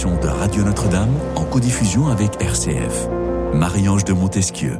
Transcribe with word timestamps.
de 0.00 0.28
Radio 0.28 0.62
Notre-Dame 0.64 1.12
en 1.36 1.44
codiffusion 1.44 2.08
avec 2.08 2.40
RCF. 2.40 3.06
Marie-Ange 3.52 4.04
de 4.06 4.14
Montesquieu. 4.14 4.78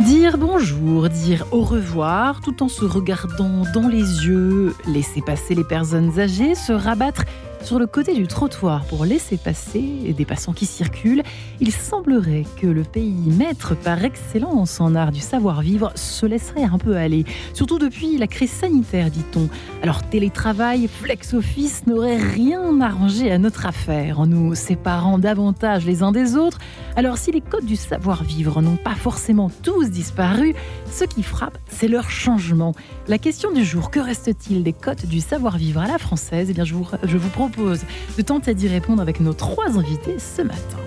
Dire 0.00 0.36
bonjour, 0.36 1.08
dire 1.08 1.46
au 1.52 1.62
revoir, 1.62 2.40
tout 2.40 2.64
en 2.64 2.68
se 2.68 2.84
regardant 2.84 3.62
dans 3.72 3.86
les 3.86 4.26
yeux, 4.26 4.74
laisser 4.88 5.22
passer 5.22 5.54
les 5.54 5.62
personnes 5.62 6.18
âgées, 6.18 6.56
se 6.56 6.72
rabattre 6.72 7.22
sur 7.62 7.78
le 7.78 7.86
côté 7.86 8.14
du 8.14 8.26
trottoir 8.26 8.84
pour 8.86 9.04
laisser 9.04 9.36
passer 9.36 10.14
des 10.16 10.24
passants 10.24 10.52
qui 10.52 10.66
circulent, 10.66 11.22
il 11.60 11.72
semblerait 11.72 12.44
que 12.60 12.66
le 12.66 12.82
pays 12.82 13.30
maître 13.30 13.76
par 13.76 14.02
excellence 14.02 14.80
en 14.80 14.94
art 14.94 15.12
du 15.12 15.20
savoir-vivre 15.20 15.92
se 15.94 16.26
laisserait 16.26 16.64
un 16.64 16.78
peu 16.78 16.96
aller. 16.96 17.24
Surtout 17.52 17.78
depuis 17.78 18.16
la 18.16 18.26
crise 18.26 18.50
sanitaire, 18.50 19.10
dit-on. 19.10 19.48
Alors 19.82 20.02
télétravail, 20.02 20.88
flex-office 20.88 21.86
n'aurait 21.86 22.16
rien 22.16 22.80
arrangé 22.80 23.30
à 23.30 23.38
notre 23.38 23.66
affaire 23.66 24.20
en 24.20 24.26
nous 24.26 24.54
séparant 24.54 25.18
davantage 25.18 25.84
les 25.84 26.02
uns 26.02 26.12
des 26.12 26.36
autres. 26.36 26.58
Alors 26.96 27.18
si 27.18 27.30
les 27.30 27.40
codes 27.40 27.66
du 27.66 27.76
savoir-vivre 27.76 28.62
n'ont 28.62 28.76
pas 28.76 28.94
forcément 28.94 29.50
tous 29.62 29.90
disparu, 29.90 30.54
ce 30.90 31.04
qui 31.04 31.22
frappe, 31.22 31.58
c'est 31.68 31.88
leur 31.88 32.10
changement. 32.10 32.74
La 33.06 33.18
question 33.18 33.52
du 33.52 33.64
jour, 33.64 33.90
que 33.90 34.00
reste-t-il 34.00 34.62
des 34.62 34.72
codes 34.72 35.06
du 35.06 35.20
savoir-vivre 35.20 35.80
à 35.80 35.86
la 35.86 35.98
française? 35.98 36.48
Eh 36.50 36.54
bien, 36.54 36.64
je 36.64 36.74
vous, 36.74 36.86
je 37.04 37.16
vous 37.16 37.28
propose 37.28 37.49
de 37.56 38.22
tenter 38.22 38.54
d'y 38.54 38.68
répondre 38.68 39.02
avec 39.02 39.20
nos 39.20 39.32
trois 39.32 39.78
invités 39.78 40.18
ce 40.18 40.42
matin. 40.42 40.78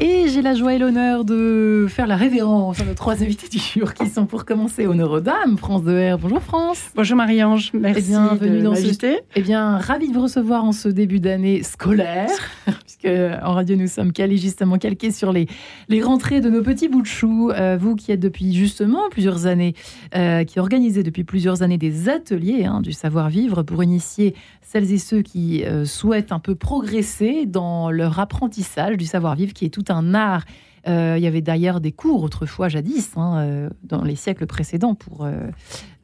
Et 0.00 0.28
j'ai 0.28 0.42
la 0.42 0.54
joie 0.54 0.74
et 0.74 0.78
l'honneur 0.78 1.24
de 1.24 1.86
faire 1.88 2.06
la 2.06 2.14
révérence 2.14 2.80
à 2.80 2.84
nos 2.84 2.94
trois 2.94 3.20
invités 3.20 3.48
du 3.48 3.58
jour 3.58 3.94
qui 3.94 4.06
sont 4.06 4.26
pour 4.26 4.44
commencer 4.44 4.86
Honneur 4.86 5.10
aux 5.10 5.20
Dames, 5.20 5.58
France 5.58 5.82
de 5.82 6.12
R. 6.14 6.18
Bonjour 6.18 6.40
France. 6.40 6.90
Bonjour 6.94 7.16
Marie-Ange, 7.16 7.72
merci 7.74 7.98
et 7.98 8.02
bienvenue 8.10 8.58
de 8.58 8.62
dans 8.62 8.76
ce... 8.76 9.16
Eh 9.34 9.42
bien, 9.42 9.76
ravi 9.78 10.08
de 10.08 10.14
vous 10.14 10.22
recevoir 10.22 10.62
en 10.62 10.70
ce 10.70 10.88
début 10.88 11.18
d'année 11.18 11.64
scolaire, 11.64 12.30
puisque 12.84 13.08
en 13.08 13.54
radio 13.54 13.74
nous 13.74 13.88
sommes 13.88 14.12
calés 14.12 14.36
justement 14.36 14.78
calqués 14.78 15.10
sur 15.10 15.32
les, 15.32 15.48
les 15.88 16.00
rentrées 16.00 16.40
de 16.40 16.48
nos 16.48 16.62
petits 16.62 16.86
bouts 16.86 17.02
de 17.02 17.06
chou. 17.06 17.50
Euh, 17.50 17.76
vous 17.76 17.96
qui 17.96 18.12
êtes 18.12 18.20
depuis 18.20 18.54
justement 18.54 19.08
plusieurs 19.10 19.46
années, 19.46 19.74
euh, 20.14 20.44
qui 20.44 20.60
organisez 20.60 21.02
depuis 21.02 21.24
plusieurs 21.24 21.62
années 21.62 21.78
des 21.78 22.08
ateliers 22.08 22.66
hein, 22.66 22.82
du 22.82 22.92
savoir-vivre 22.92 23.64
pour 23.64 23.82
initier 23.82 24.36
celles 24.68 24.92
et 24.92 24.98
ceux 24.98 25.22
qui 25.22 25.64
euh, 25.64 25.86
souhaitent 25.86 26.30
un 26.30 26.40
peu 26.40 26.54
progresser 26.54 27.46
dans 27.46 27.90
leur 27.90 28.20
apprentissage 28.20 28.98
du 28.98 29.06
savoir-vivre, 29.06 29.54
qui 29.54 29.64
est 29.64 29.70
tout 29.70 29.84
un 29.88 30.12
art. 30.12 30.44
Euh, 30.86 31.14
il 31.16 31.24
y 31.24 31.26
avait 31.26 31.40
d'ailleurs 31.40 31.80
des 31.80 31.90
cours 31.90 32.22
autrefois, 32.22 32.68
jadis, 32.68 33.12
hein, 33.16 33.38
euh, 33.38 33.70
dans 33.82 34.02
les 34.04 34.14
siècles 34.14 34.46
précédents, 34.46 34.94
pour 34.94 35.26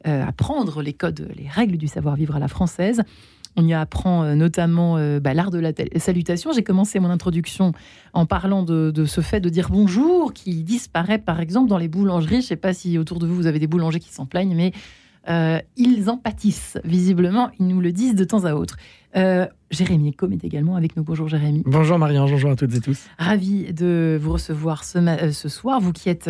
apprendre 0.03 0.83
les 0.83 0.93
codes, 0.93 1.31
les 1.35 1.47
règles 1.47 1.77
du 1.77 1.87
savoir-vivre 1.87 2.35
à 2.35 2.39
la 2.39 2.47
française. 2.47 3.01
On 3.55 3.65
y 3.65 3.73
apprend 3.73 4.35
notamment 4.35 4.99
bah, 5.19 5.33
l'art 5.33 5.49
de 5.49 5.57
la 5.57 5.71
salutation. 5.97 6.51
J'ai 6.51 6.63
commencé 6.63 6.99
mon 6.99 7.09
introduction 7.09 7.71
en 8.13 8.27
parlant 8.27 8.61
de, 8.61 8.91
de, 8.91 9.05
ce 9.05 9.21
fait 9.21 9.39
de 9.39 9.49
dire 9.49 9.69
bonjour 9.71 10.31
qui 10.33 10.63
disparaît 10.63 11.17
par 11.17 11.39
exemple 11.39 11.69
dans 11.69 11.79
les 11.79 11.87
boulangeries. 11.87 12.35
Je 12.35 12.37
ne 12.37 12.41
sais 12.41 12.55
pas 12.55 12.73
si 12.73 12.99
autour 12.99 13.17
de 13.17 13.25
vous 13.25 13.33
vous 13.33 13.47
avez 13.47 13.57
des 13.57 13.65
boulangers 13.65 13.99
qui 13.99 14.13
s'en 14.13 14.27
plaignent, 14.27 14.55
mais 14.55 14.73
euh, 15.27 15.59
ils 15.75 16.09
en 16.09 16.17
pâtissent, 16.17 16.77
visiblement, 16.83 17.49
ils 17.59 17.67
nous 17.67 17.81
le 17.81 17.91
disent 17.91 18.15
de 18.15 18.23
temps 18.23 18.45
à 18.45 18.53
autre. 18.53 18.77
Euh, 19.15 19.47
Jérémy 19.71 20.13
Com 20.13 20.33
est 20.33 20.43
également 20.43 20.75
avec 20.75 20.95
nous. 20.97 21.03
Bonjour 21.03 21.27
Jérémy. 21.27 21.63
Bonjour 21.65 21.97
Marianne, 21.97 22.29
bonjour 22.29 22.51
à 22.51 22.55
toutes 22.55 22.75
et 22.75 22.81
tous. 22.81 23.05
Ravi 23.17 23.73
de 23.73 24.19
vous 24.21 24.33
recevoir 24.33 24.83
ce, 24.83 24.97
euh, 24.97 25.31
ce 25.31 25.47
soir, 25.49 25.79
vous 25.79 25.93
qui 25.93 26.09
êtes 26.09 26.29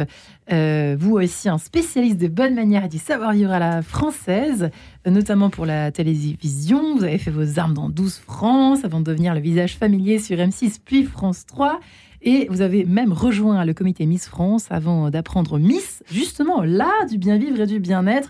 vous 0.50 1.18
aussi 1.18 1.50
un 1.50 1.58
spécialiste 1.58 2.18
de 2.18 2.28
bonne 2.28 2.54
manière 2.54 2.86
et 2.86 2.88
du 2.88 3.00
savoir-vivre 3.00 3.52
à 3.52 3.60
la 3.60 3.82
française, 3.82 4.70
notamment 5.06 5.50
pour 5.50 5.66
la 5.66 5.92
télévision. 5.92 6.96
Vous 6.96 7.04
avez 7.04 7.18
fait 7.18 7.32
vos 7.32 7.60
armes 7.60 7.74
dans 7.74 7.90
12 7.90 8.18
France 8.18 8.86
avant 8.86 9.00
de 9.00 9.06
devenir 9.06 9.34
le 9.34 9.42
visage 9.42 9.76
familier 9.76 10.20
sur 10.20 10.38
M6 10.38 10.78
puis 10.86 11.04
France 11.04 11.46
3. 11.48 11.80
Et 12.22 12.48
vous 12.50 12.62
avez 12.62 12.86
même 12.86 13.14
rejoint 13.14 13.66
le 13.66 13.74
comité 13.74 14.06
Miss 14.06 14.28
France 14.28 14.68
avant 14.70 15.10
d'apprendre 15.12 15.60
Miss, 15.60 16.04
justement 16.12 16.64
là, 16.64 16.92
du 17.10 17.18
bien 17.18 17.38
vivre 17.38 17.60
et 17.62 17.68
du 17.68 17.80
bien-être 17.80 18.30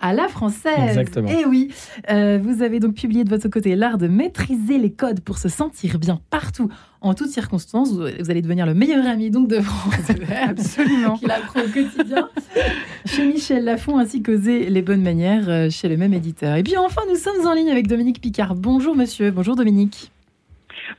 à 0.00 0.12
la 0.12 0.28
française. 0.28 0.88
Exactement. 0.88 1.28
Et 1.28 1.40
eh 1.42 1.46
oui, 1.46 1.72
euh, 2.10 2.38
vous 2.42 2.62
avez 2.62 2.80
donc 2.80 2.94
publié 2.94 3.24
de 3.24 3.30
votre 3.30 3.48
côté 3.48 3.76
l'art 3.76 3.98
de 3.98 4.08
maîtriser 4.08 4.78
les 4.78 4.92
codes 4.92 5.20
pour 5.20 5.38
se 5.38 5.48
sentir 5.48 5.98
bien 5.98 6.20
partout, 6.30 6.68
en 7.00 7.14
toutes 7.14 7.30
circonstances. 7.30 7.92
Vous, 7.92 8.30
allez 8.30 8.42
devenir 8.42 8.66
le 8.66 8.74
meilleur 8.74 9.06
ami 9.06 9.30
donc 9.30 9.48
de 9.48 9.60
France. 9.60 10.10
Absolument. 10.48 11.16
Qu'il 11.16 11.30
apprend 11.30 11.60
au 11.60 11.68
quotidien. 11.68 12.28
chez 13.06 13.26
Michel 13.26 13.64
Lafont 13.64 13.98
ainsi 13.98 14.22
qu'oser 14.22 14.68
les 14.68 14.82
bonnes 14.82 15.02
manières 15.02 15.48
euh, 15.48 15.70
chez 15.70 15.88
le 15.88 15.96
même 15.96 16.12
éditeur. 16.12 16.56
Et 16.56 16.62
puis 16.62 16.76
enfin, 16.76 17.02
nous 17.08 17.16
sommes 17.16 17.46
en 17.46 17.54
ligne 17.54 17.70
avec 17.70 17.86
Dominique 17.86 18.20
Picard. 18.20 18.54
Bonjour 18.54 18.94
monsieur. 18.94 19.30
Bonjour 19.30 19.56
Dominique. 19.56 20.10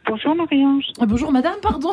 Bonjour 0.07 0.35
Marie-Ange. 0.35 0.85
Ah, 0.99 1.05
bonjour 1.05 1.31
madame, 1.31 1.55
pardon. 1.61 1.91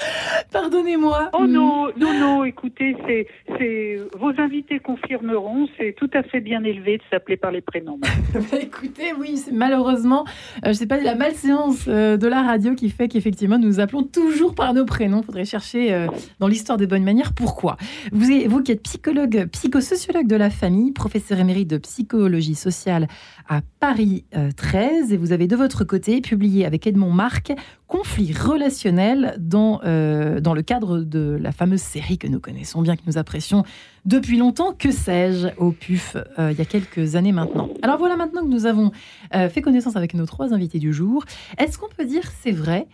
Pardonnez-moi. 0.52 1.30
Oh 1.32 1.46
non, 1.46 1.88
non, 1.96 2.18
non, 2.18 2.44
écoutez, 2.44 2.96
c'est, 3.06 4.00
vos 4.18 4.32
invités 4.38 4.78
confirmeront, 4.78 5.68
c'est 5.78 5.94
tout 5.96 6.10
à 6.14 6.22
fait 6.22 6.40
bien 6.40 6.62
élevé 6.64 6.98
de 6.98 7.02
s'appeler 7.10 7.36
par 7.36 7.50
les 7.50 7.60
prénoms. 7.60 7.98
Bah, 8.32 8.58
écoutez, 8.60 9.12
oui, 9.18 9.36
c'est 9.36 9.52
malheureusement, 9.52 10.24
euh, 10.64 10.68
je 10.68 10.72
sais 10.72 10.86
pas, 10.86 10.98
la 10.98 11.14
malséance 11.14 11.84
euh, 11.88 12.16
de 12.16 12.26
la 12.26 12.42
radio 12.42 12.74
qui 12.74 12.88
fait 12.88 13.08
qu'effectivement, 13.08 13.58
nous 13.58 13.80
appelons 13.80 14.02
toujours 14.02 14.54
par 14.54 14.72
nos 14.72 14.84
prénoms. 14.84 15.20
Il 15.20 15.26
faudrait 15.26 15.44
chercher 15.44 15.92
euh, 15.92 16.06
dans 16.38 16.46
l'histoire 16.46 16.78
des 16.78 16.86
bonnes 16.86 17.02
manières 17.02 17.32
pourquoi. 17.34 17.76
Vous, 18.12 18.26
vous 18.46 18.62
qui 18.62 18.72
êtes 18.72 18.82
psychologue, 18.82 19.46
psychosociologue 19.52 20.26
de 20.26 20.36
la 20.36 20.48
famille, 20.48 20.92
professeur 20.92 21.38
émérite 21.38 21.68
de 21.68 21.78
psychologie 21.78 22.54
sociale 22.54 23.08
à 23.50 23.62
Paris 23.80 24.24
13, 24.56 25.12
et 25.12 25.16
vous 25.16 25.32
avez 25.32 25.48
de 25.48 25.56
votre 25.56 25.82
côté 25.82 26.20
publié 26.20 26.64
avec 26.64 26.86
Edmond 26.86 27.10
Marc 27.10 27.52
Conflit 27.88 28.32
relationnel 28.32 29.34
dans 29.40 29.80
euh, 29.84 30.40
dans 30.40 30.54
le 30.54 30.62
cadre 30.62 31.00
de 31.00 31.36
la 31.40 31.50
fameuse 31.50 31.80
série 31.80 32.16
que 32.16 32.28
nous 32.28 32.38
connaissons 32.38 32.80
bien, 32.80 32.94
que 32.94 33.02
nous 33.08 33.18
apprécions 33.18 33.64
depuis 34.04 34.38
longtemps, 34.38 34.72
Que 34.72 34.92
sais-je, 34.92 35.48
au 35.56 35.72
PUF, 35.72 36.16
euh, 36.38 36.52
il 36.52 36.58
y 36.58 36.62
a 36.62 36.64
quelques 36.64 37.16
années 37.16 37.32
maintenant. 37.32 37.68
Alors 37.82 37.98
voilà, 37.98 38.16
maintenant 38.16 38.42
que 38.42 38.50
nous 38.50 38.66
avons 38.66 38.92
euh, 39.34 39.48
fait 39.48 39.62
connaissance 39.62 39.96
avec 39.96 40.14
nos 40.14 40.26
trois 40.26 40.54
invités 40.54 40.78
du 40.78 40.92
jour, 40.92 41.24
est-ce 41.58 41.76
qu'on 41.76 41.88
peut 41.88 42.04
dire, 42.04 42.22
c'est 42.42 42.52
vrai, 42.52 42.86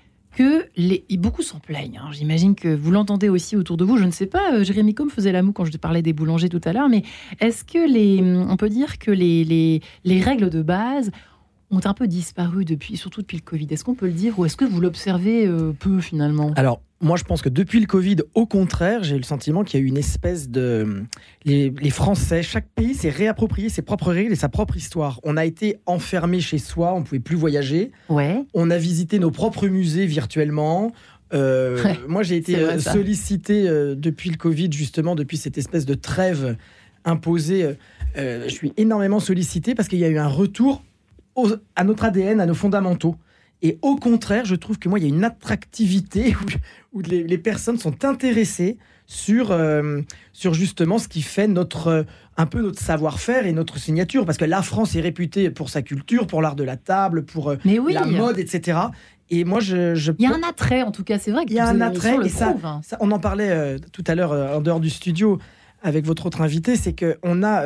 beaucoup 1.18 1.42
s'en 1.42 1.58
plaignent. 1.58 2.00
Hein. 2.02 2.10
J'imagine 2.12 2.54
que 2.54 2.68
vous 2.74 2.90
l'entendez 2.90 3.28
aussi 3.28 3.56
autour 3.56 3.76
de 3.76 3.84
vous. 3.84 3.96
Je 3.96 4.04
ne 4.04 4.10
sais 4.10 4.26
pas, 4.26 4.62
Jérémy 4.62 4.94
Combe 4.94 5.10
faisait 5.10 5.32
la 5.32 5.42
moue 5.42 5.52
quand 5.52 5.64
je 5.64 5.76
parlais 5.76 6.02
des 6.02 6.12
boulangers 6.12 6.48
tout 6.48 6.60
à 6.64 6.72
l'heure, 6.72 6.88
mais 6.88 7.02
est-ce 7.40 7.64
que 7.64 7.90
les, 7.90 8.22
on 8.22 8.56
peut 8.56 8.68
dire 8.68 8.98
que 8.98 9.10
les, 9.10 9.80
les 10.04 10.20
règles 10.20 10.50
de 10.50 10.62
base 10.62 11.10
ont 11.70 11.80
un 11.84 11.94
peu 11.94 12.06
disparu 12.06 12.64
depuis, 12.64 12.96
surtout 12.96 13.22
depuis 13.22 13.36
le 13.36 13.42
Covid. 13.42 13.66
Est-ce 13.70 13.84
qu'on 13.84 13.94
peut 13.94 14.06
le 14.06 14.12
dire 14.12 14.38
ou 14.38 14.44
est-ce 14.44 14.56
que 14.56 14.64
vous 14.64 14.80
l'observez 14.80 15.46
euh, 15.46 15.72
peu 15.72 16.00
finalement? 16.00 16.52
Alors, 16.56 16.80
moi, 17.00 17.16
je 17.16 17.24
pense 17.24 17.42
que 17.42 17.48
depuis 17.48 17.80
le 17.80 17.86
Covid, 17.86 18.16
au 18.34 18.46
contraire, 18.46 19.02
j'ai 19.02 19.16
eu 19.16 19.18
le 19.18 19.24
sentiment 19.24 19.64
qu'il 19.64 19.80
y 19.80 19.82
a 19.82 19.84
eu 19.84 19.88
une 19.88 19.98
espèce 19.98 20.48
de. 20.48 21.04
Les, 21.44 21.90
Français, 21.90 22.42
chaque 22.42 22.68
pays 22.68 22.94
s'est 22.94 23.10
réapproprié 23.10 23.68
ses 23.68 23.82
propres 23.82 24.12
règles 24.12 24.32
et 24.32 24.36
sa 24.36 24.48
propre 24.48 24.76
histoire. 24.76 25.20
On 25.24 25.36
a 25.36 25.44
été 25.44 25.78
enfermé 25.86 26.40
chez 26.40 26.58
soi, 26.58 26.94
on 26.94 27.00
ne 27.00 27.04
pouvait 27.04 27.20
plus 27.20 27.36
voyager. 27.36 27.90
Ouais. 28.08 28.42
On 28.54 28.70
a 28.70 28.78
visité 28.78 29.18
nos 29.18 29.30
propres 29.30 29.66
musées 29.66 30.06
virtuellement. 30.06 30.92
Euh, 31.34 31.82
moi, 32.08 32.22
j'ai 32.22 32.36
été 32.36 32.78
sollicité 32.78 33.68
euh, 33.68 33.94
depuis 33.94 34.30
le 34.30 34.36
Covid, 34.36 34.70
justement, 34.72 35.16
depuis 35.16 35.36
cette 35.36 35.58
espèce 35.58 35.84
de 35.84 35.94
trêve 35.94 36.56
imposée. 37.04 37.76
je 38.16 38.48
suis 38.48 38.72
énormément 38.76 39.20
sollicité 39.20 39.74
parce 39.74 39.88
qu'il 39.88 39.98
y 39.98 40.04
a 40.04 40.08
eu 40.08 40.18
un 40.18 40.28
retour 40.28 40.82
à 41.74 41.84
notre 41.84 42.04
ADN, 42.04 42.40
à 42.40 42.46
nos 42.46 42.54
fondamentaux. 42.54 43.16
Et 43.62 43.78
au 43.82 43.96
contraire, 43.96 44.44
je 44.44 44.54
trouve 44.54 44.78
que 44.78 44.88
moi, 44.88 44.98
il 44.98 45.02
y 45.02 45.06
a 45.06 45.08
une 45.08 45.24
attractivité 45.24 46.36
où, 46.92 47.00
les, 47.00 47.38
personnes 47.38 47.78
sont 47.78 48.04
intéressées 48.04 48.78
sur, 49.06 49.50
euh, 49.50 50.00
sur 50.32 50.52
justement 50.52 50.98
ce 50.98 51.08
qui 51.08 51.22
fait 51.22 51.48
notre, 51.48 51.86
euh, 51.88 52.02
un 52.36 52.46
peu 52.46 52.60
notre 52.60 52.80
savoir-faire 52.80 53.46
et 53.46 53.52
notre 53.52 53.78
signature. 53.78 54.26
Parce 54.26 54.36
que 54.36 54.44
la 54.44 54.62
France 54.62 54.94
est 54.94 55.00
réputée 55.00 55.50
pour 55.50 55.70
sa 55.70 55.82
culture, 55.82 56.26
pour 56.26 56.42
l'art 56.42 56.56
de 56.56 56.64
la 56.64 56.76
table, 56.76 57.24
pour 57.24 57.50
euh, 57.50 57.56
la 57.64 58.04
mode, 58.04 58.38
etc. 58.38 58.78
Et 59.30 59.44
moi, 59.44 59.60
je, 59.60 60.12
Il 60.18 60.22
y 60.22 60.26
a 60.26 60.34
un 60.34 60.48
attrait, 60.48 60.82
en 60.82 60.92
tout 60.92 61.02
cas, 61.02 61.18
c'est 61.18 61.30
vrai 61.30 61.46
qu'il 61.46 61.56
y 61.56 61.60
a 61.60 61.66
un 61.66 61.80
attrait. 61.80 62.18
Et 62.24 62.28
ça, 62.28 62.54
ça, 62.82 62.96
on 63.00 63.10
en 63.10 63.18
parlait 63.18 63.76
tout 63.92 64.04
à 64.06 64.14
l'heure 64.14 64.30
en 64.32 64.60
dehors 64.60 64.78
du 64.78 64.90
studio 64.90 65.38
avec 65.82 66.04
votre 66.04 66.26
autre 66.26 66.42
invité, 66.42 66.76
c'est 66.76 66.94
qu'on 66.94 67.42
a, 67.42 67.64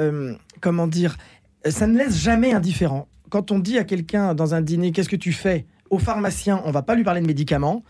comment 0.62 0.86
dire, 0.86 1.18
ça 1.68 1.86
ne 1.86 1.98
laisse 1.98 2.18
jamais 2.18 2.54
indifférent 2.54 3.08
quand 3.30 3.50
on 3.52 3.58
dit 3.58 3.78
à 3.78 3.84
quelqu'un 3.84 4.34
dans 4.34 4.54
un 4.54 4.60
dîner 4.60 4.92
qu'est-ce 4.92 5.08
que 5.08 5.16
tu 5.16 5.32
fais? 5.32 5.66
Au 5.88 5.98
pharmacien, 5.98 6.60
on 6.64 6.70
va 6.70 6.82
pas 6.82 6.94
lui 6.94 7.04
parler 7.04 7.20
de 7.20 7.26
médicaments. 7.26 7.82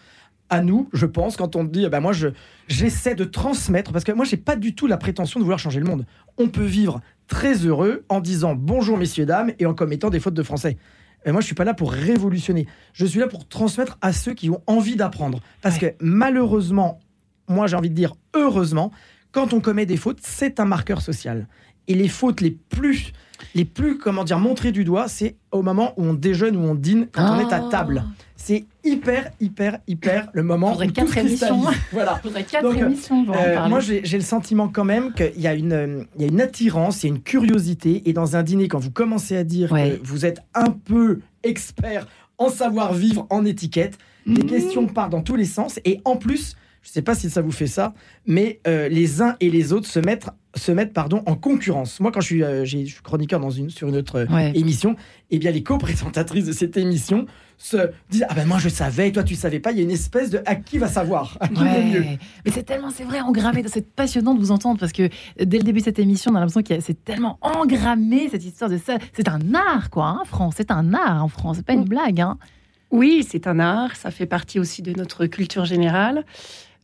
À 0.49 0.63
nous, 0.63 0.89
je 0.93 1.07
pense, 1.07 1.37
quand 1.37 1.55
on 1.57 1.65
dit, 1.65 1.89
ben 1.89 2.01
moi, 2.01 2.13
je, 2.13 2.29
j'essaie 2.67 3.15
de 3.15 3.25
transmettre, 3.25 3.93
parce 3.93 4.05
que 4.05 4.13
moi, 4.13 4.25
j'ai 4.25 4.37
pas 4.37 4.57
du 4.57 4.75
tout 4.75 4.87
la 4.87 4.97
prétention 4.97 5.39
de 5.39 5.45
vouloir 5.45 5.61
changer 5.61 5.79
le 5.79 5.87
monde. 5.87 6.07
On 6.39 6.49
peut 6.49 6.65
vivre 6.65 7.01
très 7.29 7.55
heureux 7.55 8.05
en 8.09 8.21
disant 8.21 8.55
bonjour, 8.55 8.99
messieurs, 8.99 9.27
dames, 9.27 9.53
et 9.59 9.67
en 9.67 9.75
commettant 9.75 10.11
des 10.11 10.19
fautes 10.19 10.35
de 10.35 10.43
français. 10.43 10.77
Et 11.25 11.33
moi, 11.33 11.41
je 11.41 11.47
suis 11.47 11.55
pas 11.55 11.65
là 11.65 11.75
pour 11.75 11.93
révolutionner. 11.93 12.67
Je 12.93 13.07
suis 13.07 13.21
là 13.21 13.29
pour 13.29 13.47
transmettre 13.47 13.99
à 14.01 14.13
ceux 14.13 14.35
qui 14.35 14.51
ont 14.51 14.63
envie 14.67 14.97
d'apprendre. 14.97 15.41
Parce 15.63 15.79
que 15.79 15.95
malheureusement, 16.01 16.99
moi, 17.49 17.67
j'ai 17.67 17.77
envie 17.77 17.91
de 17.91 17.95
dire 17.95 18.15
heureusement, 18.35 18.91
quand 19.33 19.53
on 19.53 19.61
commet 19.61 19.87
des 19.87 19.97
fautes, 19.97 20.19
c'est 20.23 20.59
un 20.59 20.65
marqueur 20.65 21.01
social. 21.03 21.47
Et 21.88 21.94
les 21.94 22.09
fautes 22.09 22.41
les 22.41 22.50
plus, 22.50 23.12
les 23.55 23.65
plus, 23.65 23.99
comment 23.99 24.25
dire, 24.25 24.38
montrées 24.38 24.73
du 24.73 24.85
doigt, 24.85 25.09
c'est 25.09 25.37
au 25.50 25.62
moment 25.62 25.93
où 25.97 26.05
on 26.05 26.15
déjeune 26.15 26.56
ou 26.56 26.61
on 26.61 26.75
dîne, 26.75 27.09
quand 27.11 27.37
on 27.37 27.41
est 27.49 27.53
à 27.53 27.61
table. 27.71 28.05
Ah. 28.06 28.11
C'est 28.37 28.65
hyper, 28.85 29.31
hyper, 29.41 29.81
hyper 29.87 30.29
le 30.32 30.43
moment 30.43 30.71
Faudrait 30.71 30.88
où 30.88 30.93
quatre 30.93 31.19
émissions. 31.19 31.62
Voilà. 31.93 32.17
Faudrait 32.23 32.44
quatre 32.44 32.62
Donc, 32.62 32.79
émissions 32.79 33.25
pour 33.25 33.37
Euh, 33.37 33.69
moi, 33.69 33.81
j'ai 33.81 34.00
le 34.03 34.21
sentiment 34.21 34.69
quand 34.69 34.85
même 34.85 35.12
qu'il 35.12 35.38
y, 35.41 35.47
a 35.47 35.55
une, 35.55 35.73
euh, 35.73 36.03
il 36.17 36.23
y 36.23 36.25
a 36.25 36.29
une 36.29 36.41
attirance, 36.41 37.03
il 37.03 37.09
y 37.09 37.12
a 37.12 37.17
une 37.17 37.23
curiosité. 37.23 38.03
Et 38.09 38.12
dans 38.15 38.37
un 38.37 38.43
dîner, 38.43 38.69
quand 38.69 38.79
vous 38.79 38.91
commencez 38.91 39.37
à 39.37 39.44
dire 39.44 39.71
Ouais. 39.73 39.99
que 40.03 40.06
vous 40.06 40.25
êtes 40.25 40.41
un 40.55 40.71
peu 40.71 41.21
expert 41.43 42.06
en 42.38 42.49
savoir-vivre, 42.49 43.26
en 43.29 43.44
étiquette, 43.44 43.99
les 44.25 44.43
Mhm. 44.43 44.47
questions 44.49 44.87
partent 44.87 45.12
dans 45.12 45.21
tous 45.23 45.37
les 45.37 45.44
sens. 45.44 45.79
Et 45.85 46.00
en 46.06 46.17
plus, 46.17 46.56
je 46.82 46.88
ne 46.88 46.93
sais 46.93 47.03
pas 47.03 47.15
si 47.15 47.29
ça 47.29 47.43
vous 47.43 47.53
fait 47.53 47.67
ça, 47.67 47.93
mais 48.27 48.61
euh, 48.67 48.88
les 48.88 49.21
uns 49.21 49.37
et 49.41 49.50
les 49.50 49.73
autres 49.75 49.87
se 49.87 49.99
mettent, 50.00 50.29
se 50.56 50.73
mettent 50.73 50.94
pardon, 50.94 51.23
en 51.27 51.35
concurrence. 51.37 52.00
Moi, 52.00 52.11
quand 52.11 52.21
je 52.23 52.27
suis, 52.27 52.43
euh, 52.43 52.65
j'ai- 52.65 52.87
je 52.87 52.94
suis 52.94 53.03
chroniqueur 53.03 53.38
dans 53.38 53.50
une, 53.50 53.69
sur 53.69 53.88
une 53.88 53.97
autre 53.97 54.21
euh, 54.21 54.27
Ouais. 54.35 54.53
émission, 54.55 54.97
eh 55.31 55.38
bien, 55.38 55.50
les 55.50 55.62
co-présentatrices 55.62 56.47
de 56.47 56.53
cette 56.53 56.77
émission 56.79 57.27
se 57.59 57.77
disent 58.09 58.25
Ah 58.31 58.35
ben 58.35 58.47
moi, 58.49 58.56
je 58.59 58.71
savais, 58.71 59.12
toi, 59.12 59.23
tu 59.23 59.35
savais 59.35 59.61
pas. 59.61 59.73
Il 59.73 59.77
y 59.77 59.81
a 59.81 59.85
une 59.85 59.91
espèce 59.91 60.31
de 60.31 60.41
à 60.47 60.55
qui 60.55 60.79
va 60.79 60.88
savoir, 60.88 61.37
à 61.41 61.49
qui 61.49 61.61
Ouais. 61.62 61.82
le 61.82 61.91
mieux? 62.00 62.05
Mais 62.47 62.50
c'est 62.50 62.62
tellement, 62.62 62.91
c'est 62.91 63.05
vrai, 63.05 63.21
engrammé. 63.21 63.62
C'est 63.67 63.87
passionnant 63.94 64.35
de 64.35 64.41
vous 64.41 64.50
entendre 64.50 64.81
parce 64.81 64.93
que 64.93 65.11
dès 65.38 65.59
le 65.59 65.65
début 65.65 65.81
de 65.81 65.85
cette 65.85 65.99
émission, 65.99 66.33
on 66.33 66.37
a 66.37 66.41
l'impression 66.41 66.62
que 66.62 66.81
c'est 66.83 67.05
tellement 67.05 67.38
engrammé 67.43 68.31
cette 68.31 68.44
histoire 68.44 68.71
de 68.71 68.79
ça. 68.79 68.97
C'est 69.12 69.29
un 69.29 69.55
art, 69.55 69.91
quoi, 69.91 70.06
hein, 70.06 70.23
France. 70.25 70.55
C'est 70.56 70.71
un 70.71 70.94
art 70.94 71.23
en 71.23 71.29
France. 71.29 71.59
C'est 71.59 71.67
pas 71.67 71.75
une 71.75 71.85
blague, 71.85 72.23
hein. 72.23 72.38
Oui, 72.91 73.25
c'est 73.29 73.47
un 73.47 73.61
art, 73.61 73.94
ça 73.94 74.11
fait 74.11 74.26
partie 74.26 74.59
aussi 74.59 74.83
de 74.83 74.93
notre 74.94 75.26
culture 75.26 75.65
générale. 75.65 76.25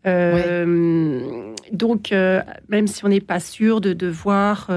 Euh, 0.06 1.52
Donc, 1.72 2.12
euh, 2.12 2.40
même 2.68 2.86
si 2.86 3.04
on 3.04 3.08
n'est 3.08 3.20
pas 3.20 3.40
sûr 3.40 3.80
de 3.80 3.92
devoir 3.92 4.70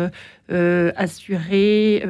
euh, 0.51 0.92
assurer 0.95 2.04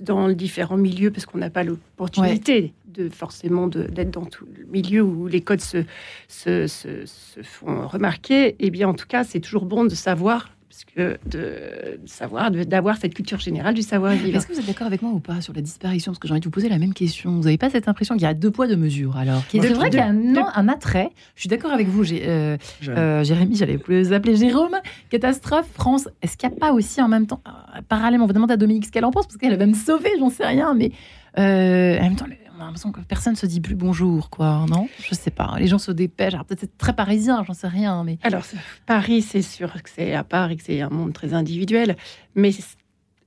dans 0.00 0.26
les 0.26 0.34
différents 0.34 0.78
milieux, 0.78 1.10
parce 1.10 1.26
qu'on 1.26 1.38
n'a 1.38 1.50
pas 1.50 1.64
l'opportunité 1.64 2.72
de 2.86 3.08
forcément 3.08 3.66
d'être 3.68 4.10
dans 4.10 4.24
tout 4.26 4.46
le 4.56 4.64
milieu 4.70 5.02
où 5.02 5.26
les 5.26 5.40
codes 5.40 5.60
se, 5.60 5.84
se, 6.28 6.66
se- 6.66 7.04
se 7.06 7.42
font 7.42 7.86
remarquer, 7.88 8.54
eh 8.58 8.70
bien, 8.70 8.88
en 8.88 8.94
tout 8.94 9.06
cas, 9.06 9.24
c'est 9.24 9.40
toujours 9.40 9.64
bon 9.66 9.84
de 9.84 9.94
savoir, 9.94 10.50
parce 10.72 10.84
que 10.86 11.18
de, 11.28 11.98
de 12.02 12.06
savoir, 12.06 12.50
d'avoir 12.50 12.96
cette 12.96 13.12
culture 13.12 13.38
générale 13.38 13.74
du 13.74 13.82
savoir-vivre. 13.82 14.34
Est-ce 14.34 14.46
que 14.46 14.54
vous 14.54 14.60
êtes 14.60 14.66
d'accord 14.66 14.86
avec 14.86 15.02
moi 15.02 15.12
ou 15.12 15.20
pas 15.20 15.42
sur 15.42 15.52
la 15.52 15.60
disparition? 15.60 16.12
Parce 16.12 16.18
que 16.18 16.26
j'ai 16.26 16.32
envie 16.32 16.40
de 16.40 16.46
vous 16.46 16.50
poser 16.50 16.70
la 16.70 16.78
même 16.78 16.94
question. 16.94 17.32
Vous 17.32 17.42
n'avez 17.42 17.58
pas 17.58 17.68
cette 17.68 17.88
impression 17.88 18.14
qu'il 18.14 18.22
y 18.22 18.26
a 18.26 18.32
deux 18.32 18.50
poids, 18.50 18.66
deux 18.66 18.76
mesures 18.76 19.18
alors? 19.18 19.42
C'est 19.50 19.58
vrai 19.58 19.90
qu'il 19.90 19.98
y 19.98 20.02
a 20.02 20.06
un, 20.06 20.34
un 20.34 20.68
attrait. 20.68 21.10
Je 21.34 21.42
suis 21.42 21.50
d'accord 21.50 21.72
avec 21.72 21.88
vous. 21.88 22.10
Euh. 22.10 22.56
Euh, 22.88 23.22
Jérémy, 23.22 23.56
j'allais 23.56 23.76
plus 23.76 23.96
les 23.96 24.12
appeler 24.14 24.34
Jérôme. 24.34 24.76
Catastrophe, 25.10 25.68
France. 25.74 26.08
Est-ce 26.22 26.38
qu'il 26.38 26.48
n'y 26.48 26.54
a 26.54 26.58
pas 26.58 26.72
aussi 26.72 27.02
en 27.02 27.08
même 27.08 27.26
temps, 27.26 27.42
euh, 27.46 27.82
parallèlement, 27.86 28.24
on 28.24 28.28
va 28.28 28.32
demander 28.32 28.54
à 28.54 28.56
Dominique 28.56 28.86
ce 28.86 28.90
qu'elle 28.92 29.04
en 29.04 29.10
pense, 29.10 29.26
parce 29.26 29.36
qu'elle 29.36 29.58
va 29.58 29.66
me 29.66 29.74
sauver, 29.74 30.08
j'en 30.18 30.30
sais 30.30 30.46
rien, 30.46 30.72
mais 30.72 30.90
euh, 31.38 31.98
en 31.98 32.02
même 32.02 32.16
temps, 32.16 32.26
on 32.62 32.64
a 32.64 32.66
l'impression 32.68 32.92
que 32.92 33.00
personne 33.00 33.34
se 33.34 33.44
dit 33.46 33.60
plus 33.60 33.74
bonjour, 33.74 34.30
quoi, 34.30 34.64
non? 34.68 34.88
Je 35.08 35.14
sais 35.14 35.30
pas. 35.32 35.56
Les 35.58 35.66
gens 35.66 35.78
se 35.78 35.90
dépêchent. 35.90 36.34
Alors 36.34 36.46
peut-être 36.46 36.60
c'est 36.60 36.78
très 36.78 36.94
parisien, 36.94 37.42
j'en 37.46 37.54
sais 37.54 37.66
rien, 37.68 38.04
mais 38.04 38.18
Alors, 38.22 38.44
Paris, 38.86 39.22
c'est 39.22 39.42
sûr 39.42 39.72
que 39.82 39.90
c'est 39.92 40.14
à 40.14 40.22
part 40.24 40.50
et 40.50 40.56
que 40.56 40.62
c'est 40.62 40.80
un 40.80 40.90
monde 40.90 41.12
très 41.12 41.34
individuel, 41.34 41.96
mais 42.36 42.50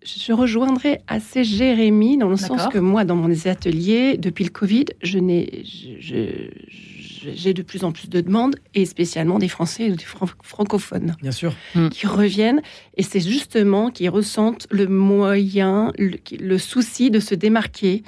je 0.06 0.32
rejoindrai 0.34 1.02
assez 1.08 1.44
Jérémy 1.44 2.18
dans 2.18 2.30
le 2.30 2.38
sens 2.38 2.68
que 2.68 2.78
moi, 2.78 3.04
dans 3.06 3.16
mon 3.16 3.30
ateliers, 3.48 4.18
depuis 4.18 4.44
le 4.46 4.52
Covid, 4.52 4.86
je 5.02 5.18
n'ai, 5.20 5.64
je- 5.66 6.00
je- 6.00 6.50
je- 6.60 7.32
j'ai 7.34 7.56
de 7.56 7.64
plus 7.64 7.84
en 7.84 7.92
plus 7.92 8.08
de 8.08 8.22
demandes, 8.22 8.56
et 8.76 8.86
spécialement 8.86 9.40
des 9.40 9.48
Français 9.48 9.90
ou 9.90 9.96
des 9.96 10.04
fran- 10.04 10.28
francophones 10.44 11.16
Bien 11.24 11.32
sûr. 11.32 11.56
qui 11.92 12.06
reviennent, 12.06 12.62
et 12.98 13.04
c'est 13.04 13.20
justement 13.20 13.90
qu'ils 13.90 14.12
ressentent 14.12 14.68
le 14.70 14.88
moyen, 14.88 15.92
le, 15.98 16.18
le 16.40 16.58
souci 16.60 17.10
de 17.10 17.20
se 17.20 17.34
démarquer 17.34 18.04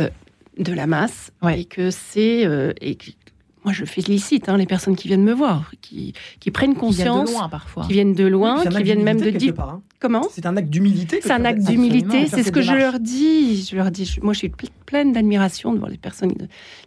euh, 0.00 0.10
de 0.58 0.72
la 0.72 0.86
masse, 0.86 1.32
Ouais. 1.42 1.60
et 1.60 1.64
que 1.64 1.90
c'est... 1.90 2.46
euh, 2.46 2.72
et 2.80 2.94
que- 2.96 3.10
moi, 3.64 3.72
je 3.72 3.84
félicite 3.84 4.48
hein, 4.48 4.56
les 4.56 4.64
personnes 4.66 4.94
qui 4.94 5.08
viennent 5.08 5.24
me 5.24 5.32
voir, 5.32 5.72
qui, 5.80 6.12
qui 6.38 6.52
prennent 6.52 6.74
qui 6.74 6.78
viennent 6.94 7.08
conscience, 7.08 7.30
de 7.30 7.34
loin 7.34 7.48
parfois. 7.48 7.84
qui 7.84 7.94
viennent 7.94 8.14
de 8.14 8.24
loin, 8.24 8.64
qui 8.64 8.82
viennent 8.84 9.02
même 9.02 9.20
de 9.20 9.30
dire 9.30 9.58
hein. 9.58 9.82
comment 9.98 10.22
C'est 10.30 10.46
un 10.46 10.56
acte 10.56 10.68
d'humilité. 10.70 11.18
c'est 11.20 11.32
un 11.32 11.44
acte 11.44 11.62
d'humilité, 11.62 12.28
c'est 12.28 12.44
ce 12.44 12.52
que 12.52 12.62
je 12.62 12.72
leur 12.74 13.00
dis. 13.00 13.66
Je 13.68 13.74
leur 13.74 13.90
dis, 13.90 14.04
je- 14.04 14.20
moi 14.20 14.34
je 14.34 14.38
suis 14.38 14.48
ple- 14.50 14.68
pleine 14.86 15.12
d'admiration 15.12 15.72
devant 15.72 15.88
les 15.88 15.98
personnes 15.98 16.32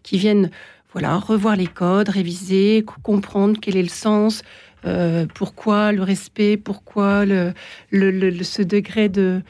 qui 0.04 0.18
viennent 0.18 0.51
voilà, 0.94 1.18
revoir 1.18 1.57
les 1.57 1.68
codes, 1.68 2.07
réviser, 2.07 2.83
co- 2.88 2.95
comprendre 3.04 3.57
quel 3.62 3.75
est 3.75 3.83
le 3.83 3.89
sens, 3.89 4.42
euh, 4.86 5.26
pourquoi 5.34 5.92
le 5.92 6.04
respect, 6.04 6.58
pourquoi 6.58 7.26
le, 7.26 7.54
le- 7.92 8.12
le- 8.12 8.30
le- 8.30 8.44
ce 8.44 8.62
degré 8.62 9.10
de, 9.10 9.42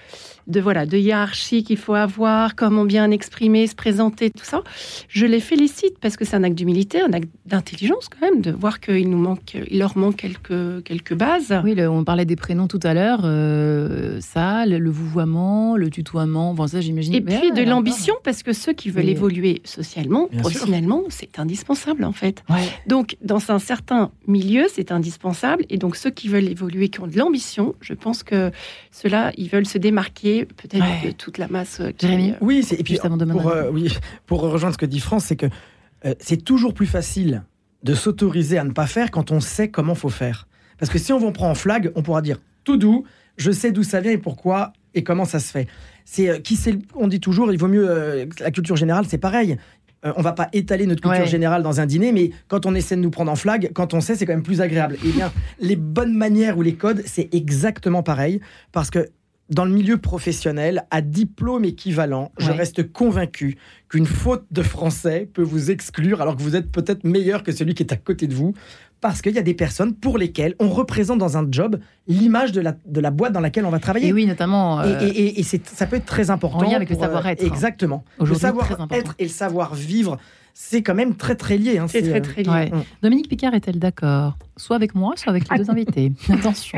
de, 0.48 0.60
voilà, 0.60 0.86
de 0.86 0.98
hiérarchie 0.98 1.64
qu'il 1.64 1.78
faut 1.78 1.94
avoir, 1.94 2.56
comment 2.56 2.86
bien 2.86 3.12
exprimer, 3.12 3.68
se 3.68 3.76
présenter, 3.76 4.32
tout 4.32 4.44
ça. 4.44 4.64
Je 5.08 5.26
les 5.28 5.40
félicite 5.40 6.00
parce 6.00 6.18
que 6.18 6.26
c'est 6.26 6.36
un 6.36 6.44
acte 6.44 6.56
d'humilité, 6.56 7.02
un 7.02 7.14
acte 7.14 7.30
d'intelligence 7.46 8.08
quand 8.10 8.26
même, 8.28 8.42
de 8.42 8.52
voir 8.52 8.80
qu'il 8.80 9.10
nous 9.10 9.18
manque, 9.20 9.56
il 9.70 9.78
leur 9.78 9.98
manque 9.98 10.16
quelques, 10.16 10.84
quelques 10.84 11.14
bases. 11.14 11.54
Oui, 11.64 11.76
le- 11.76 11.90
on 11.90 12.04
parlait 12.04 12.26
des 12.26 12.36
prénoms 12.36 12.68
tout 12.68 12.80
à 12.84 12.94
l'heure. 12.96 13.22
euh, 13.24 14.20
ça, 14.22 14.66
le, 14.66 14.80
le 14.80 14.90
vouvoiement, 14.90 15.76
le 15.78 15.90
tutoiement, 15.90 16.54
bon, 16.54 16.66
ça 16.68 16.82
j'imagine. 16.82 17.14
Et 17.14 17.22
puis 17.22 17.52
de 17.52 17.62
l'ambition, 17.64 18.16
parce 18.24 18.42
que 18.44 18.54
ceux 18.54 18.74
qui 18.74 18.90
veulent 18.90 19.10
évoluer 19.10 19.62
socialement, 19.64 20.28
professionnellement, 20.40 21.04
c'est 21.10 21.38
indispensable 21.40 22.04
en 22.04 22.12
fait. 22.12 22.44
Ouais. 22.50 22.56
Donc 22.88 23.18
dans 23.22 23.52
un 23.52 23.60
certain 23.60 24.12
milieu, 24.28 24.66
c'est 24.74 24.92
indispensable. 24.92 25.19
Et 25.70 25.78
donc 25.78 25.96
ceux 25.96 26.10
qui 26.10 26.28
veulent 26.30 26.48
évoluer, 26.48 26.90
qui 26.90 27.00
ont 27.02 27.08
de 27.08 27.18
l'ambition, 27.18 27.76
je 27.82 27.94
pense 27.94 28.24
que 28.24 28.52
ceux-là, 28.92 29.32
ils 29.38 29.50
veulent 29.50 29.66
se 29.66 29.78
démarquer 29.78 30.46
peut-être 30.46 30.82
Ouais. 31.04 31.08
de 31.10 31.12
toute 31.12 31.38
la 31.38 31.48
masse. 31.48 31.80
euh, 31.82 31.92
qui- 31.92 32.08
Jérémy 32.08 32.34
Oui, 32.42 32.64
c'est- 32.64 32.80
et 32.80 32.84
puis 32.84 32.94
Juste 32.94 33.06
avant 33.06 33.18
de 33.18 33.26
pour, 33.26 33.48
euh, 33.48 33.70
oui, 33.72 33.94
pour 34.26 34.42
rejoindre 34.42 34.74
ce 34.74 34.78
que 34.78 34.86
dit 34.86 35.00
France, 35.00 35.26
c'est 35.26 35.36
que 35.36 35.48
euh, 36.06 36.14
c'est 36.20 36.44
toujours 36.44 36.74
plus 36.74 36.88
facile 36.88 37.44
de 37.84 37.94
s'autoriser 37.94 38.58
à 38.58 38.64
ne 38.64 38.72
pas 38.72 38.88
faire 38.88 39.12
quand 39.12 39.32
on 39.32 39.40
sait 39.40 39.70
comment 39.70 39.96
faut 39.96 40.10
faire. 40.10 40.48
Parce 40.78 40.92
que 40.92 40.98
si 40.98 41.12
on 41.14 41.20
vous 41.20 41.32
prend 41.32 41.50
en 41.50 41.56
flag, 41.56 41.92
on 41.96 42.02
pourra 42.02 42.22
dire 42.22 42.38
tout 42.64 42.78
doux, 42.78 43.04
je 43.38 43.52
sais 43.52 43.72
d'où 43.72 43.84
ça 43.84 44.00
vient 44.02 44.12
et 44.12 44.18
pourquoi 44.18 44.74
et 44.94 45.04
comment 45.04 45.26
ça 45.26 45.40
se 45.40 45.52
fait. 45.52 45.68
C'est 46.06 46.30
euh, 46.30 46.40
qui 46.40 46.56
c'est 46.56 46.78
on 46.96 47.08
dit 47.08 47.20
toujours, 47.20 47.52
il 47.52 47.60
vaut 47.60 47.68
mieux 47.68 47.88
euh, 47.90 48.26
la 48.40 48.52
culture 48.52 48.76
générale, 48.76 49.06
c'est 49.08 49.18
pareil. 49.18 49.58
Euh, 50.06 50.14
on 50.16 50.22
va 50.22 50.32
pas 50.32 50.48
étaler 50.54 50.86
notre 50.86 51.02
culture 51.02 51.22
Ouais. 51.24 51.28
générale 51.28 51.62
dans 51.62 51.82
un 51.82 51.86
dîner, 51.86 52.12
mais 52.12 52.32
quand 52.48 52.66
on 52.66 52.74
essaie 52.76 52.96
de 52.96 53.02
nous 53.02 53.10
prendre 53.10 53.32
en 53.32 53.36
flag, 53.36 53.72
quand 53.74 53.94
on 53.94 54.00
sait, 54.02 54.16
c'est 54.16 54.26
quand 54.26 54.34
même 54.34 54.44
plus 54.44 54.62
agréable. 54.62 54.98
Et 55.06 55.12
bien, 55.12 55.32
les 55.60 55.76
bonnes 55.76 56.14
manières 56.16 56.58
ou 56.58 56.62
les 56.62 56.76
codes, 56.76 57.04
c'est 57.06 57.34
exactement 57.34 58.02
pareil, 58.04 58.40
parce 58.72 58.90
que 58.90 59.10
dans 59.50 59.66
le 59.66 59.72
milieu 59.72 59.98
professionnel, 59.98 60.86
à 60.92 61.02
diplôme 61.02 61.66
équivalent, 61.66 62.32
je 62.38 62.52
reste 62.52 62.92
convaincu 62.94 63.58
qu'une 63.90 64.06
faute 64.06 64.46
de 64.52 64.62
français 64.62 65.28
peut 65.34 65.42
vous 65.42 65.72
exclure 65.72 66.22
alors 66.22 66.38
que 66.38 66.44
vous 66.44 66.56
êtes 66.56 66.72
peut-être 66.72 67.04
meilleur 67.04 67.42
que 67.42 67.52
celui 67.52 67.74
qui 67.74 67.82
est 67.82 67.92
à 67.92 67.96
côté 67.98 68.28
de 68.28 68.36
vous. 68.36 68.54
Parce 69.02 69.22
qu'il 69.22 69.34
y 69.34 69.40
a 69.40 69.42
des 69.42 69.54
personnes 69.54 69.94
pour 69.96 70.18
lesquelles 70.18 70.56
on 70.60 70.68
représente 70.70 71.20
dans 71.20 71.38
un 71.38 71.48
job 71.50 71.80
l'image 72.08 72.52
de 72.52 72.60
la, 72.60 72.76
de 72.86 73.00
la 73.00 73.12
boîte 73.12 73.32
dans 73.32 73.40
laquelle 73.40 73.66
on 73.66 73.70
va 73.70 73.80
travailler. 73.80 74.08
Et 74.10 74.14
oui, 74.14 74.26
notamment. 74.26 74.84
Et, 74.84 74.88
euh, 74.88 75.00
et- 75.02 75.08
et- 75.08 75.40
et 75.40 75.44
c'est- 75.44 75.66
ça 75.66 75.86
peut 75.86 75.96
être 75.96 76.06
très 76.06 76.30
important. 76.32 76.60
en 76.66 76.70
lien 76.70 76.76
avec 76.76 76.90
le 76.90 76.96
pour, 76.96 77.04
euh, 77.04 77.08
savoir-être. 77.08 77.44
Exactement. 77.46 78.04
Le 78.20 78.34
savoir-être 78.34 79.16
et 79.20 79.24
le 79.24 79.30
savoir-vivre, 79.30 80.18
c'est 80.54 80.82
quand 80.82 80.96
même 80.96 81.16
très 81.16 81.36
très 81.36 81.58
lié. 81.58 81.78
hein. 81.78 81.88
C'est 81.88 82.02
très 82.02 82.18
euh, 82.20 82.22
très 82.22 82.44
lié. 82.44 82.50
ouais. 82.50 82.72
Dominique 83.02 83.30
Picard 83.30 83.54
est-elle 83.54 83.80
d'accord? 83.80 84.38
Soit 84.58 84.76
avec 84.76 84.94
moi, 84.96 85.14
soit 85.16 85.30
avec 85.30 85.50
les 85.50 85.58
deux 85.60 85.70
invités. 85.72 86.12
Attention. 86.30 86.78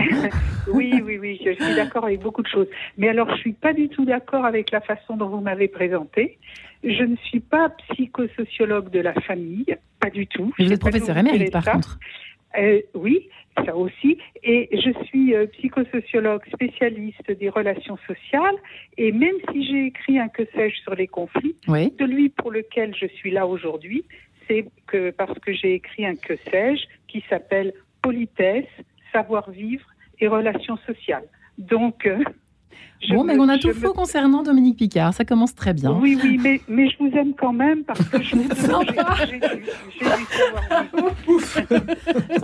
Oui, 0.71 1.01
oui, 1.03 1.17
oui, 1.19 1.39
je 1.43 1.53
suis 1.53 1.75
d'accord 1.75 2.05
avec 2.05 2.21
beaucoup 2.21 2.43
de 2.43 2.47
choses. 2.47 2.67
Mais 2.99 3.09
alors, 3.09 3.29
je 3.35 3.37
suis 3.39 3.53
pas 3.53 3.73
du 3.73 3.89
tout 3.89 4.05
d'accord 4.05 4.45
avec 4.45 4.69
la 4.71 4.81
façon 4.81 5.17
dont 5.17 5.29
vous 5.29 5.41
m'avez 5.41 5.67
présenté. 5.67 6.37
Je 6.83 7.03
ne 7.03 7.15
suis 7.17 7.39
pas 7.39 7.69
psychosociologue 7.91 8.89
de 8.89 8.99
la 8.99 9.13
famille, 9.21 9.77
pas 9.99 10.09
du 10.09 10.27
tout. 10.27 10.53
Mais 10.57 10.65
Je 10.65 10.69
vous 10.69 10.73
êtes 10.73 10.81
professeur 10.81 11.17
émérite, 11.17 11.51
par 11.51 11.63
contre. 11.65 11.99
Euh, 12.57 12.81
oui, 12.95 13.29
ça 13.65 13.75
aussi. 13.75 14.17
Et 14.43 14.67
je 14.73 14.91
suis 15.05 15.33
euh, 15.35 15.45
psychosociologue 15.47 16.41
spécialiste 16.53 17.31
des 17.31 17.49
relations 17.49 17.97
sociales. 18.07 18.55
Et 18.97 19.11
même 19.11 19.35
si 19.51 19.65
j'ai 19.65 19.85
écrit 19.85 20.19
un 20.19 20.27
que 20.27 20.43
sais-je 20.53 20.81
sur 20.81 20.95
les 20.95 21.07
conflits, 21.07 21.55
Oui. 21.67 21.93
celui 21.99 22.29
pour 22.29 22.51
lequel 22.51 22.93
je 22.95 23.05
suis 23.07 23.31
là 23.31 23.47
aujourd'hui, 23.47 24.03
c'est 24.47 24.65
que 24.87 25.11
parce 25.11 25.37
que 25.39 25.53
j'ai 25.53 25.75
écrit 25.75 26.05
un 26.05 26.15
que 26.15 26.35
sais-je 26.51 26.83
qui 27.07 27.23
s'appelle 27.29 27.73
Politesse, 28.01 28.65
savoir-vivre 29.13 29.85
et 30.19 30.27
relations 30.27 30.77
sociales. 30.85 31.25
Donc, 31.57 32.05
euh, 32.05 32.23
bon, 33.09 33.23
mais 33.23 33.37
on 33.37 33.49
a 33.49 33.57
tout 33.57 33.73
faux 33.73 33.93
concernant 33.93 34.43
Dominique 34.43 34.77
Picard. 34.77 35.13
Ça 35.13 35.25
commence 35.25 35.55
très 35.55 35.73
bien. 35.73 35.91
Oui, 35.91 36.17
oui, 36.21 36.39
mais, 36.41 36.61
mais 36.67 36.89
je 36.89 36.97
vous 36.99 37.11
aime 37.17 37.33
quand 37.33 37.53
même 37.53 37.83
parce 37.83 38.07
que 38.07 38.21
je 38.21 38.31
j'ai 38.35 38.43
du 38.43 38.55
savoir. 38.55 38.93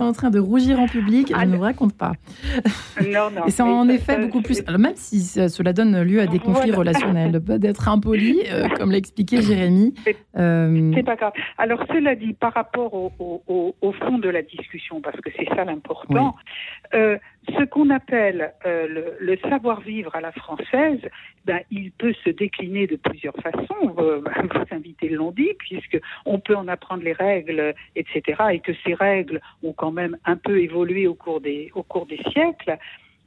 en 0.00 0.12
train 0.12 0.30
de 0.30 0.38
rougir 0.38 0.80
en 0.80 0.86
public. 0.86 1.32
Je 1.34 1.44
ne 1.44 1.56
vous 1.56 1.62
raconte 1.62 1.94
pas. 1.94 2.12
Non, 3.00 3.30
non. 3.30 3.46
Et 3.46 3.50
c'est 3.50 3.62
en 3.62 3.88
effet 3.88 4.18
beaucoup 4.18 4.42
plus. 4.42 4.62
même 4.66 4.96
si 4.96 5.20
cela 5.20 5.72
donne 5.72 6.02
lieu 6.02 6.20
à 6.20 6.26
des 6.26 6.38
conflits 6.38 6.72
relationnels, 6.72 7.40
d'être 7.58 7.88
impoli, 7.88 8.42
euh, 8.50 8.68
comme 8.76 8.90
l'a 8.90 8.98
expliqué 8.98 9.42
Jérémy. 9.42 9.94
Euh, 10.36 10.92
c'est 10.94 11.02
pas 11.02 11.16
grave. 11.16 11.32
Alors, 11.58 11.84
cela 11.88 12.14
dit, 12.14 12.32
par 12.32 12.52
rapport 12.54 12.94
au, 12.94 13.12
au, 13.18 13.74
au, 13.80 13.92
fond 13.92 14.18
de 14.18 14.28
la 14.28 14.42
discussion, 14.42 15.00
parce 15.00 15.20
que 15.20 15.30
c'est 15.36 15.48
ça 15.54 15.64
l'important, 15.64 16.36
euh, 16.94 17.18
ce 17.56 17.64
qu'on 17.64 17.90
appelle 17.90 18.52
euh, 18.66 19.14
le, 19.20 19.36
savoir-vivre 19.48 20.14
à 20.14 20.20
la 20.20 20.32
française, 20.48 21.00
ben, 21.44 21.60
il 21.70 21.92
peut 21.92 22.14
se 22.24 22.30
décliner 22.30 22.86
de 22.86 22.96
plusieurs 22.96 23.36
façons. 23.36 23.88
Vos, 23.96 24.22
invités 24.70 25.08
l'ont 25.08 25.32
dit, 25.32 25.52
puisque 25.58 25.98
on 26.24 26.38
peut 26.40 26.56
en 26.56 26.68
apprendre 26.68 27.02
les 27.02 27.12
règles, 27.12 27.74
etc., 27.96 28.22
et 28.52 28.60
que 28.60 28.72
ces 28.84 28.94
règles 28.94 29.40
ont 29.62 29.72
quand 29.72 29.92
même 29.92 30.16
un 30.24 30.36
peu 30.36 30.60
évolué 30.60 31.06
au 31.06 31.14
cours 31.14 31.40
des, 31.40 31.70
au 31.74 31.82
cours 31.82 32.06
des 32.06 32.20
siècles. 32.32 32.78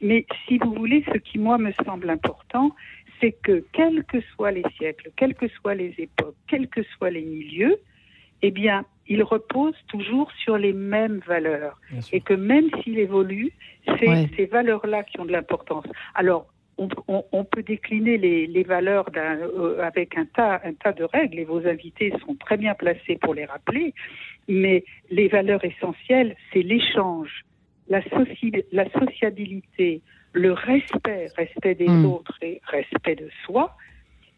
Mais 0.02 0.26
si 0.48 0.58
vous 0.58 0.74
voulez, 0.74 1.04
ce 1.14 1.18
qui 1.18 1.38
moi 1.38 1.58
me 1.58 1.72
semble 1.86 2.10
important, 2.10 2.76
c'est 3.20 3.34
que 3.44 3.64
quels 3.72 4.04
que 4.04 4.20
soient 4.34 4.52
les 4.52 4.66
siècles, 4.78 5.12
quelles 5.16 5.36
que 5.36 5.48
soient 5.48 5.76
les 5.76 5.94
époques, 6.00 6.36
quels 6.48 6.68
que 6.68 6.82
soient 6.84 7.12
les 7.12 7.22
milieux, 7.22 7.78
eh 8.42 8.50
bien, 8.50 8.86
il 9.08 9.22
repose 9.24 9.76
toujours 9.88 10.32
sur 10.44 10.58
les 10.58 10.74
mêmes 10.74 11.22
valeurs. 11.28 11.80
Et 12.12 12.22
que 12.22 12.34
même 12.34 12.70
s'il 12.82 12.98
évolue, 12.98 13.52
c'est 13.86 14.30
ces 14.36 14.46
valeurs-là 14.46 15.04
qui 15.04 15.20
ont 15.20 15.26
de 15.26 15.32
l'importance. 15.32 15.86
Alors, 16.16 16.48
on, 17.08 17.44
peut 17.44 17.64
décliner 17.64 18.18
les, 18.18 18.64
valeurs 18.64 19.06
euh, 19.16 19.82
avec 19.82 20.18
un 20.18 20.26
tas, 20.26 20.62
un 20.64 20.74
tas 20.74 20.94
de 20.94 21.04
règles, 21.04 21.40
et 21.40 21.44
vos 21.44 21.66
invités 21.68 22.14
sont 22.26 22.36
très 22.36 22.58
bien 22.58 22.74
placés 22.74 23.18
pour 23.22 23.34
les 23.34 23.46
rappeler, 23.46 23.94
mais 24.48 24.84
les 25.10 25.28
valeurs 25.28 25.64
essentielles, 25.64 26.36
c'est 26.52 26.62
l'échange, 26.62 27.46
la, 27.88 28.02
la 28.72 28.90
sociabilité, 28.92 30.02
le 30.34 30.54
respect, 30.54 31.28
respect 31.36 31.76
des 31.76 31.90
hmm. 31.90 32.06
autres 32.06 32.38
et 32.42 32.62
respect 32.68 33.16
de 33.16 33.30
soi, 33.46 33.76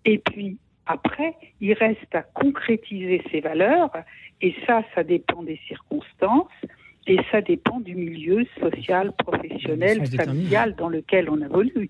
et 0.05 0.17
puis 0.17 0.57
après, 0.85 1.33
il 1.61 1.73
reste 1.73 2.13
à 2.13 2.23
concrétiser 2.23 3.21
ces 3.31 3.39
valeurs, 3.39 3.91
et 4.41 4.53
ça, 4.67 4.83
ça 4.93 5.03
dépend 5.03 5.43
des 5.43 5.59
circonstances, 5.67 6.51
et 7.07 7.17
ça 7.31 7.41
dépend 7.41 7.79
du 7.79 7.95
milieu 7.95 8.45
social, 8.59 9.11
professionnel, 9.17 10.05
familial 10.07 10.75
dans 10.75 10.89
lequel 10.89 11.29
on 11.29 11.41
évolue. 11.41 11.89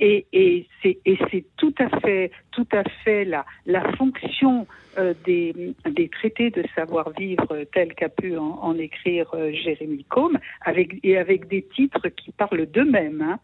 Et, 0.00 0.26
et 0.32 0.66
c'est 0.82 1.44
tout 1.56 1.74
à 1.78 2.00
fait, 2.00 2.30
tout 2.50 2.66
à 2.72 2.84
fait 3.04 3.24
la, 3.24 3.44
la 3.66 3.92
fonction 3.92 4.66
euh, 4.98 5.12
des, 5.24 5.74
des, 5.90 6.08
traités 6.08 6.50
de 6.50 6.62
savoir-vivre 6.74 7.64
tels 7.72 7.94
qu'a 7.94 8.08
pu 8.08 8.36
en, 8.36 8.76
écrire 8.78 9.28
euh, 9.34 9.50
Jérémy 9.52 10.04
Combe, 10.04 10.38
avec, 10.60 10.98
et 11.02 11.18
avec 11.18 11.48
des 11.48 11.62
titres 11.62 12.08
qui 12.08 12.30
parlent 12.32 12.66
d'eux-mêmes. 12.66 13.20
Hein. 13.20 13.38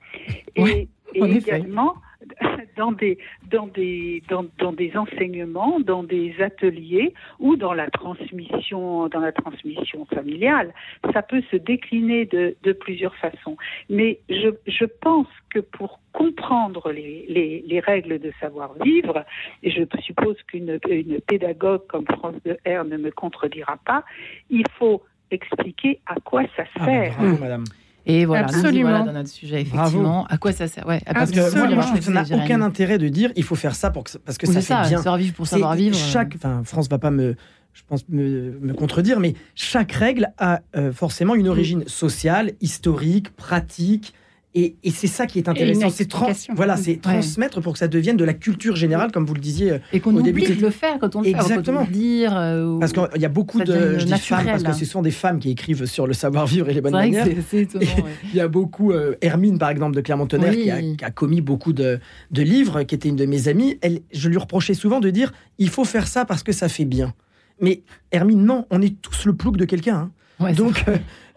Et, 0.55 0.89
et 1.15 1.23
également 1.23 1.97
dans 2.77 2.93
des, 2.93 3.19
dans, 3.51 3.67
des, 3.67 4.23
dans, 4.29 4.45
dans, 4.59 4.73
des 4.73 4.97
enseignements, 4.97 5.81
dans 5.81 6.03
des 6.03 6.35
ateliers 6.41 7.15
ou 7.39 7.57
dans 7.57 7.73
la 7.73 7.89
transmission, 7.91 9.09
dans 9.09 9.21
la 9.21 9.33
transmission 9.33 10.05
familiale. 10.07 10.73
Ça 11.13 11.23
peut 11.23 11.43
se 11.51 11.57
décliner 11.57 12.27
de, 12.27 12.57
de 12.63 12.73
plusieurs 12.73 13.15
façons. 13.17 13.57
Mais 13.89 14.21
je, 14.29 14.51
je, 14.67 14.85
pense 14.85 15.29
que 15.51 15.61
pour 15.61 16.01
comprendre 16.13 16.93
les, 16.93 17.25
les, 17.29 17.65
les 17.67 17.81
règles 17.81 18.19
de 18.19 18.33
savoir-vivre, 18.41 19.25
et 19.63 19.71
je 19.71 19.83
suppose 20.03 20.37
qu'une 20.47 20.79
une 20.89 21.21
pédagogue 21.21 21.87
comme 21.87 22.05
France 22.07 22.37
de 22.45 22.59
R 22.67 22.85
ne 22.85 22.97
me 22.97 23.11
contredira 23.11 23.79
pas, 23.85 24.05
il 24.51 24.65
faut 24.79 25.03
expliquer 25.31 26.01
à 26.07 26.17
quoi 26.17 26.43
ça 26.57 26.65
ah, 26.79 26.85
sert. 26.85 27.17
bravo, 27.17 27.39
madame. 27.39 27.65
Et 28.11 28.25
voilà, 28.25 28.45
Absolument. 28.47 29.05
dans 29.05 29.13
notre 29.13 29.29
sujet, 29.29 29.63
effectivement. 29.63 30.27
À 30.27 30.37
quoi 30.37 30.53
ça 30.53 30.67
sert? 30.67 30.87
Ouais, 30.87 31.01
Parce 31.07 31.31
que 31.31 31.41
moi, 31.75 31.83
je 31.83 31.87
trouve 31.87 31.99
que 31.99 32.05
ça 32.05 32.11
n'a 32.11 32.45
aucun 32.45 32.61
intérêt 32.61 32.99
de 32.99 33.09
dire 33.09 33.31
il 33.37 33.45
faut 33.45 33.55
faire 33.55 33.75
ça 33.75 33.91
pour 33.91 34.05
que, 34.05 34.19
parce 34.19 34.39
que 34.39 34.47
ça, 34.47 34.61
ça 34.61 34.83
fait 34.83 34.89
bien. 34.91 34.99
Savoir 34.99 35.17
vivre 35.17 35.35
pour 35.35 35.47
savoir 35.47 35.75
vivre. 35.75 35.97
Chaque, 35.97 36.35
enfin, 36.37 36.63
France 36.65 36.89
va 36.89 36.99
pas 36.99 37.11
me, 37.11 37.37
je 37.73 37.83
pense 37.87 38.09
me, 38.09 38.59
me 38.61 38.75
contredire, 38.75 39.21
mais 39.21 39.35
chaque 39.55 39.93
règle 39.93 40.33
a 40.39 40.61
euh, 40.77 40.93
forcément 40.93 41.35
une 41.35 41.49
origine 41.49 41.87
sociale, 41.87 42.53
historique, 42.61 43.35
pratique, 43.37 44.15
et, 44.53 44.75
c'est 44.91 45.07
ça 45.07 45.27
qui 45.27 45.39
est 45.39 45.49
intéressant, 45.49 45.91
c'est 45.91 46.13
voilà, 46.55 46.77
c'est 46.77 46.97
transmettre 46.97 47.61
pour 47.61 47.75
que 47.75 47.79
ça 47.79 47.87
devienne 47.87 48.17
de 48.17 48.25
la 48.25 48.35
culture 48.35 48.75
générale, 48.75 49.13
comme 49.13 49.25
vous 49.25 49.35
le 49.35 49.41
disiez. 49.41 49.79
Et 49.93 50.01
qu'on 50.01 50.15
oublie 50.17 50.57
de 50.57 50.61
le 50.61 50.71
faire 50.71 50.99
quand 50.99 51.15
on 51.15 51.21
le 51.21 51.29
Exactement. 51.29 51.85
fait, 51.85 51.93
dire. 51.93 52.37
Euh, 52.37 52.79
parce 52.81 52.93
qu'il 52.93 53.23
y 53.23 53.25
a 53.25 53.29
beaucoup 53.29 53.61
de, 53.61 53.99
je 53.99 54.05
dis 54.05 54.19
femmes 54.19 54.47
parce 54.47 54.65
que 54.65 54.73
ce 54.73 54.85
sont 54.85 55.03
des 55.03 55.13
femmes 55.13 55.39
qui 55.39 55.51
écrivent 55.51 55.87
sur 55.87 56.07
le 56.07 56.15
savoir-vivre 56.15 56.69
et 56.69 56.75
les 56.75 56.81
bonnes 56.81 56.93
manières. 56.93 57.29
Il 57.53 58.35
y 58.35 58.41
a 58.41 58.49
beaucoup, 58.49 58.91
euh, 58.91 59.15
Hermine 59.21 59.59
par 59.59 59.71
exemple 59.71 59.95
de 59.95 60.01
Clermont-Tonnerre 60.01 60.53
qui, 60.97 61.05
a, 61.05 61.11
commis 61.11 61.41
beaucoup 61.41 61.73
de, 61.73 62.01
de, 62.31 62.43
livres, 62.43 62.83
qui 62.83 62.95
était 62.95 63.09
une 63.09 63.17
de 63.17 63.27
mes 63.27 63.47
amies. 63.47 63.79
Elle, 63.83 64.01
je 64.13 64.29
lui 64.29 64.37
reprochais 64.37 64.75
souvent 64.75 64.99
de 64.99 65.11
dire, 65.11 65.33
il 65.59 65.69
faut 65.69 65.85
faire 65.85 66.09
ça 66.09 66.25
parce 66.25 66.43
que 66.43 66.53
ça 66.53 66.69
fait 66.69 66.85
bien. 66.85 67.15
Mais 67.61 67.83
Hermine, 68.11 68.43
non, 68.45 68.67
on 68.71 68.83
est 68.83 69.01
tous 69.01 69.27
le 69.27 69.35
plouc 69.35 69.57
de 69.57 69.65
quelqu'un. 69.65 69.97
Hein. 69.97 70.11
Donc, 70.57 70.85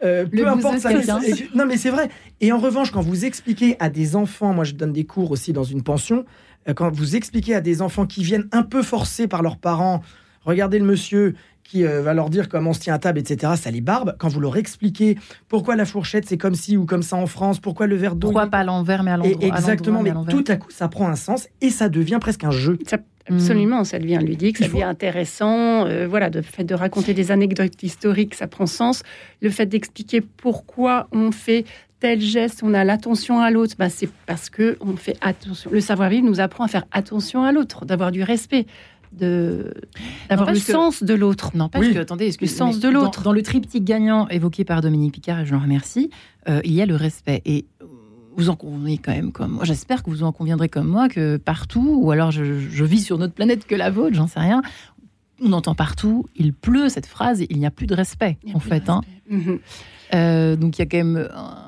euh, 0.04 0.26
peu 0.26 0.48
importe 0.48 0.80
ça. 0.80 0.92
Non, 1.56 1.66
mais 1.66 1.78
c'est 1.78 1.90
vrai. 1.90 2.10
Et 2.42 2.52
en 2.52 2.58
revanche, 2.58 2.92
quand 2.92 3.02
vous 3.02 3.26
expliquez 3.26 3.76
à 3.80 3.90
des 3.90 4.16
enfants, 4.16 4.54
moi 4.54 4.64
je 4.64 4.74
donne 4.74 4.94
des 4.94 5.06
cours 5.06 5.32
aussi 5.32 5.54
dans 5.54 5.64
une 5.64 5.84
pension, 5.84 6.26
euh, 6.68 6.74
quand 6.74 6.92
vous 6.92 7.16
expliquez 7.16 7.56
à 7.56 7.62
des 7.62 7.82
enfants 7.82 8.06
qui 8.06 8.24
viennent 8.24 8.48
un 8.52 8.64
peu 8.64 8.82
forcés 8.82 9.28
par 9.28 9.42
leurs 9.42 9.58
parents, 9.58 10.02
regardez 10.46 10.80
le 10.80 10.86
monsieur 10.86 11.36
qui 11.64 11.86
euh, 11.86 12.02
va 12.02 12.14
leur 12.14 12.30
dire 12.30 12.50
comment 12.50 12.72
on 12.72 12.74
se 12.74 12.82
tient 12.82 12.94
à 12.94 13.00
table, 13.00 13.20
etc., 13.20 13.54
ça 13.56 13.72
les 13.72 13.82
barbe. 13.82 14.16
Quand 14.20 14.28
vous 14.28 14.42
leur 14.42 14.58
expliquez 14.58 15.18
pourquoi 15.48 15.76
la 15.76 15.86
fourchette 15.86 16.28
c'est 16.28 16.38
comme 16.38 16.56
ci 16.56 16.76
ou 16.76 16.86
comme 16.86 17.04
ça 17.04 17.16
en 17.16 17.26
France, 17.26 17.60
pourquoi 17.60 17.88
le 17.88 17.96
verre 17.96 18.16
d'eau. 18.16 18.28
Pourquoi 18.28 18.48
pas 18.48 18.60
à 18.60 18.64
l'envers 18.64 19.04
mais 19.04 19.12
à 19.12 19.18
l'endroit. 19.18 19.48
Exactement, 19.48 20.02
mais, 20.02 20.12
tout 20.30 20.44
à 20.48 20.58
coup 20.58 20.70
ça 20.72 20.88
prend 20.90 21.08
un 21.08 21.16
sens 21.16 21.48
et 21.62 21.70
ça 21.70 21.90
devient 21.90 22.18
presque 22.20 22.44
un 22.44 22.52
jeu. 22.52 22.78
Absolument, 23.30 23.84
ça 23.84 24.00
devient 24.00 24.20
ludique, 24.22 24.58
ça 24.58 24.68
devient 24.68 24.84
intéressant. 24.84 25.86
Euh, 25.86 26.08
voilà, 26.08 26.30
le 26.30 26.42
fait 26.42 26.64
de 26.64 26.76
raconter 26.76 27.14
des 27.14 27.32
anecdotes 27.32 27.82
historiques, 27.82 28.36
ça 28.36 28.48
prend 28.48 28.66
sens. 28.66 29.04
Le 29.42 29.50
fait 29.50 29.66
d'expliquer 29.66 30.22
pourquoi 30.22 31.08
on 31.12 31.32
fait 31.32 31.66
tel 32.02 32.20
geste, 32.20 32.64
on 32.64 32.74
a 32.74 32.84
l'attention 32.84 33.40
à 33.40 33.50
l'autre, 33.50 33.76
bah, 33.80 33.88
c'est 33.88 34.10
parce 34.26 34.50
que 34.50 34.78
on 34.82 34.98
fait 34.98 35.16
attention. 35.22 35.72
Le 35.72 35.80
savoir-vivre 35.80 36.26
nous 36.26 36.42
apprend 36.42 36.66
à 36.66 36.68
faire 36.68 36.84
attention 36.92 37.44
à 37.44 37.54
l'autre, 37.54 37.86
d'avoir 37.86 38.12
du 38.12 38.24
respect, 38.24 38.66
de 39.14 39.74
d'avoir 40.30 40.52
le 40.52 40.60
sens 40.60 41.02
de 41.02 41.14
l'autre. 41.14 41.52
Non, 41.56 41.70
parce 41.70 41.88
que 41.88 42.00
attendez, 42.00 42.30
le 42.42 42.48
sens 42.48 42.80
de 42.80 42.90
l'autre. 42.90 43.24
Dans, 43.24 43.32
le 43.32 43.42
triptyque 43.42 43.86
gagnant 43.86 44.28
évoqué 44.28 44.66
par 44.66 44.82
Dominique 44.82 45.14
Picard, 45.14 45.40
et 45.42 45.46
je 45.46 45.52
le 45.54 45.60
remercie, 45.60 46.10
euh, 46.50 46.60
il 46.66 46.74
y 46.74 46.82
a 46.82 46.86
le 46.86 46.96
respect 46.96 47.42
et 47.46 47.66
vous 48.36 48.50
en 48.50 48.56
convenez 48.56 48.98
quand 48.98 49.12
même 49.12 49.32
comme 49.32 49.52
moi. 49.52 49.66
J'espère 49.66 50.04
que 50.04 50.10
vous 50.10 50.24
en 50.24 50.32
conviendrez 50.32 50.70
comme 50.70 50.88
moi 50.88 51.10
que 51.10 51.38
partout, 51.38 52.00
ou 52.02 52.12
alors 52.12 52.32
je, 52.32 52.44
vis 52.84 53.02
sur 53.02 53.18
notre 53.18 53.34
planète 53.34 53.66
que 53.66 53.76
la 53.76 53.90
vôtre, 53.90 54.16
j'en 54.16 54.28
sais 54.28 54.40
rien. 54.40 54.62
On 55.42 55.52
entend 55.52 55.76
partout, 55.76 56.26
il 56.36 56.54
pleut 56.54 56.90
cette 56.90 57.06
phrase, 57.06 57.44
il 57.50 57.58
n'y 57.58 57.66
a 57.66 57.72
plus 57.72 57.88
de 57.88 57.96
respect 57.96 58.38
en 58.54 58.60
fait. 58.60 58.90
Hein. 58.90 59.02
Mhm. 59.30 59.60
Euh, 60.14 60.56
donc 60.56 60.78
il 60.78 60.82
y 60.82 60.84
a 60.84 60.86
quand 60.86 60.98
même 60.98 61.28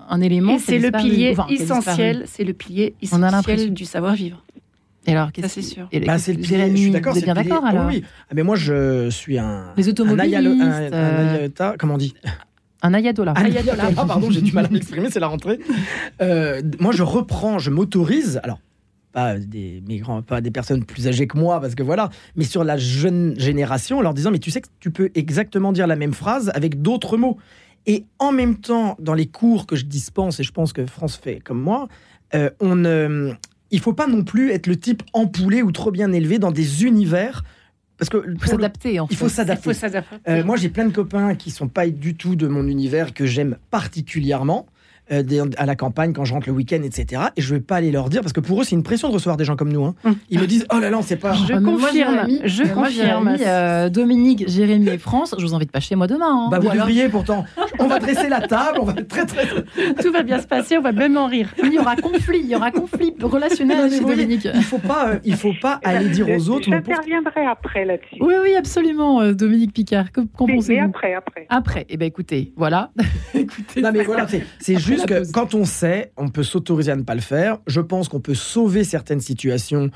un, 0.09 0.21
élément. 0.21 0.57
c'est 0.59 0.77
le 0.77 0.91
pilier 0.91 1.35
essentiel. 1.49 2.23
C'est 2.27 2.43
le 2.43 2.53
pilier 2.53 2.95
essentiel 3.01 3.73
du 3.73 3.85
savoir 3.85 4.13
vivre. 4.13 4.43
Et 5.07 5.11
alors, 5.11 5.29
ça 5.39 5.47
c'est 5.47 5.61
sûr. 5.61 5.87
Bah, 6.05 6.17
c'est 6.17 6.33
le 6.33 6.39
pilier, 6.39 6.71
je 6.71 6.75
suis 6.75 6.91
d'accord. 6.91 7.13
Vous 7.13 7.19
êtes 7.19 7.25
bien 7.25 7.35
d'accord 7.35 7.65
alors 7.65 7.87
oui. 7.87 8.03
Ah, 8.29 8.33
mais 8.35 8.43
moi 8.43 8.55
je 8.55 9.09
suis 9.09 9.37
un. 9.37 9.73
Les 9.77 9.89
automobilistes. 9.89 10.35
Un, 10.35 10.93
euh, 10.93 11.49
comment 11.77 11.95
on 11.95 11.97
dit? 11.97 12.13
Un 12.81 12.93
ayatollah. 12.93 13.33
Un. 13.35 13.51
Ah, 13.97 14.05
pardon, 14.05 14.29
j'ai 14.29 14.41
du 14.41 14.51
mal 14.51 14.65
à 14.65 14.69
m'exprimer, 14.69 15.09
c'est 15.09 15.19
la 15.19 15.27
rentrée. 15.27 15.59
Euh, 16.21 16.61
moi, 16.79 16.91
je 16.91 17.03
reprends, 17.03 17.59
je 17.59 17.71
m'autorise. 17.71 18.39
Alors, 18.43 18.59
pas 19.11 19.37
des 19.37 19.81
migrants, 19.87 20.21
pas 20.21 20.41
des 20.41 20.51
personnes 20.51 20.83
plus 20.83 21.07
âgées 21.07 21.25
que 21.25 21.37
moi, 21.37 21.61
parce 21.61 21.73
que 21.73 21.83
voilà, 21.83 22.09
mais 22.35 22.43
sur 22.43 22.63
la 22.63 22.77
jeune 22.77 23.33
génération, 23.39 23.99
en 23.99 24.01
leur 24.01 24.13
disant, 24.13 24.31
mais 24.31 24.39
tu 24.39 24.51
sais 24.51 24.61
que 24.61 24.67
tu 24.79 24.91
peux 24.91 25.09
exactement 25.15 25.71
dire 25.71 25.87
la 25.87 25.95
même 25.95 26.13
phrase 26.13 26.51
avec 26.53 26.81
d'autres 26.81 27.17
mots. 27.17 27.37
Et 27.87 28.05
en 28.19 28.31
même 28.31 28.55
temps, 28.55 28.97
dans 28.99 29.13
les 29.13 29.27
cours 29.27 29.67
que 29.67 29.75
je 29.75 29.85
dispense, 29.85 30.39
et 30.39 30.43
je 30.43 30.51
pense 30.51 30.73
que 30.73 30.85
France 30.85 31.15
fait 31.15 31.39
comme 31.39 31.61
moi, 31.61 31.87
euh, 32.33 32.49
on, 32.59 32.75
ne 32.75 33.31
il 33.71 33.79
faut 33.79 33.93
pas 33.93 34.07
non 34.07 34.23
plus 34.23 34.51
être 34.51 34.67
le 34.67 34.77
type 34.77 35.03
empoulé 35.13 35.61
ou 35.61 35.71
trop 35.71 35.91
bien 35.91 36.11
élevé 36.11 36.39
dans 36.39 36.51
des 36.51 36.83
univers 36.83 37.43
parce 37.97 38.09
que 38.09 38.23
il 38.29 38.39
faut 38.39 38.51
s'adapter. 38.51 38.99
Il 39.09 39.15
faut 39.15 39.29
s'adapter. 39.29 39.71
Euh, 40.27 40.43
moi, 40.43 40.57
j'ai 40.57 40.69
plein 40.69 40.85
de 40.85 40.93
copains 40.93 41.35
qui 41.35 41.51
sont 41.51 41.67
pas 41.67 41.87
du 41.87 42.15
tout 42.15 42.35
de 42.35 42.47
mon 42.47 42.67
univers 42.67 43.13
que 43.13 43.25
j'aime 43.25 43.57
particulièrement. 43.71 44.65
À 45.09 45.65
la 45.65 45.75
campagne 45.75 46.13
quand 46.13 46.25
je 46.25 46.33
rentre 46.33 46.47
le 46.47 46.53
week-end, 46.53 46.81
etc. 46.83 47.23
Et 47.35 47.41
je 47.41 47.53
vais 47.53 47.61
pas 47.61 47.77
aller 47.77 47.91
leur 47.91 48.09
dire 48.09 48.21
parce 48.21 48.33
que 48.33 48.39
pour 48.39 48.61
eux 48.61 48.63
c'est 48.63 48.75
une 48.75 48.83
pression 48.83 49.09
de 49.09 49.13
recevoir 49.13 49.37
des 49.37 49.45
gens 49.45 49.55
comme 49.55 49.71
nous. 49.71 49.85
Hein. 49.85 49.95
Hum. 50.03 50.15
Ils 50.29 50.39
me 50.39 50.47
disent 50.47 50.65
oh 50.73 50.79
là 50.79 50.89
là, 50.89 50.97
on 50.97 51.01
sait 51.01 51.15
pas. 51.15 51.33
Je 51.33 51.53
confirme. 51.53 52.27
je 52.43 52.63
confirme. 52.73 53.89
Dominique, 53.89 54.47
Jérémy 54.47 54.89
et 54.89 54.97
France, 54.97 55.35
je 55.37 55.45
vous 55.45 55.53
invite 55.53 55.71
pas 55.71 55.79
chez 55.79 55.95
moi 55.95 56.07
demain. 56.07 56.45
Hein. 56.45 56.47
Bah, 56.49 56.59
vous 56.59 56.69
devriez 56.69 57.09
pourtant. 57.09 57.45
On 57.79 57.87
va 57.87 57.99
dresser 57.99 58.29
la 58.29 58.41
table, 58.41 58.79
on 58.81 58.85
va 58.85 58.93
très 58.93 59.25
très. 59.25 59.45
Tout 60.01 60.11
va 60.11 60.23
bien 60.23 60.39
se 60.39 60.47
passer, 60.47 60.77
on 60.77 60.81
va 60.81 60.91
même 60.91 61.17
en 61.17 61.27
rire. 61.27 61.53
Il 61.63 61.73
y 61.73 61.79
aura 61.79 61.95
conflit, 61.95 62.39
il 62.43 62.49
y 62.49 62.55
aura 62.55 62.71
conflit 62.71 63.13
relationnel 63.21 63.91
chez 63.91 63.99
Dominique. 63.99 64.47
Il 64.53 64.63
faut 64.63 64.79
pas, 64.79 65.13
il 65.23 65.35
faut 65.35 65.53
pas 65.61 65.79
aller 65.83 66.09
dire 66.09 66.27
aux 66.29 66.49
autres. 66.49 66.69
J'interviendrai 66.69 67.45
après 67.45 67.85
là-dessus. 67.85 68.17
Oui, 68.21 68.33
oui, 68.41 68.55
absolument, 68.55 69.31
Dominique 69.33 69.73
Picard. 69.73 70.11
Qu'en 70.11 70.25
pensez-vous? 70.47 70.83
après, 70.83 71.13
après. 71.13 71.45
Après, 71.49 71.85
eh 71.89 71.97
ben 71.97 72.05
écoutez, 72.05 72.53
voilà. 72.55 72.91
écoutez, 73.33 73.81
non 73.81 73.91
mais 73.91 74.03
voilà, 74.03 74.27
c'est 74.59 74.77
juste 74.79 74.94
que 75.03 75.31
quand 75.31 75.53
on 75.53 75.65
sait, 75.65 76.11
on 76.17 76.29
peut 76.29 76.43
s'autoriser 76.43 76.91
à 76.91 76.95
ne 76.95 77.03
pas 77.03 77.15
le 77.15 77.21
faire. 77.21 77.57
Je 77.67 77.81
pense 77.81 78.09
qu'on 78.09 78.19
peut 78.19 78.35
sauver 78.35 78.83
certaines 78.83 79.21
situations. 79.21 79.89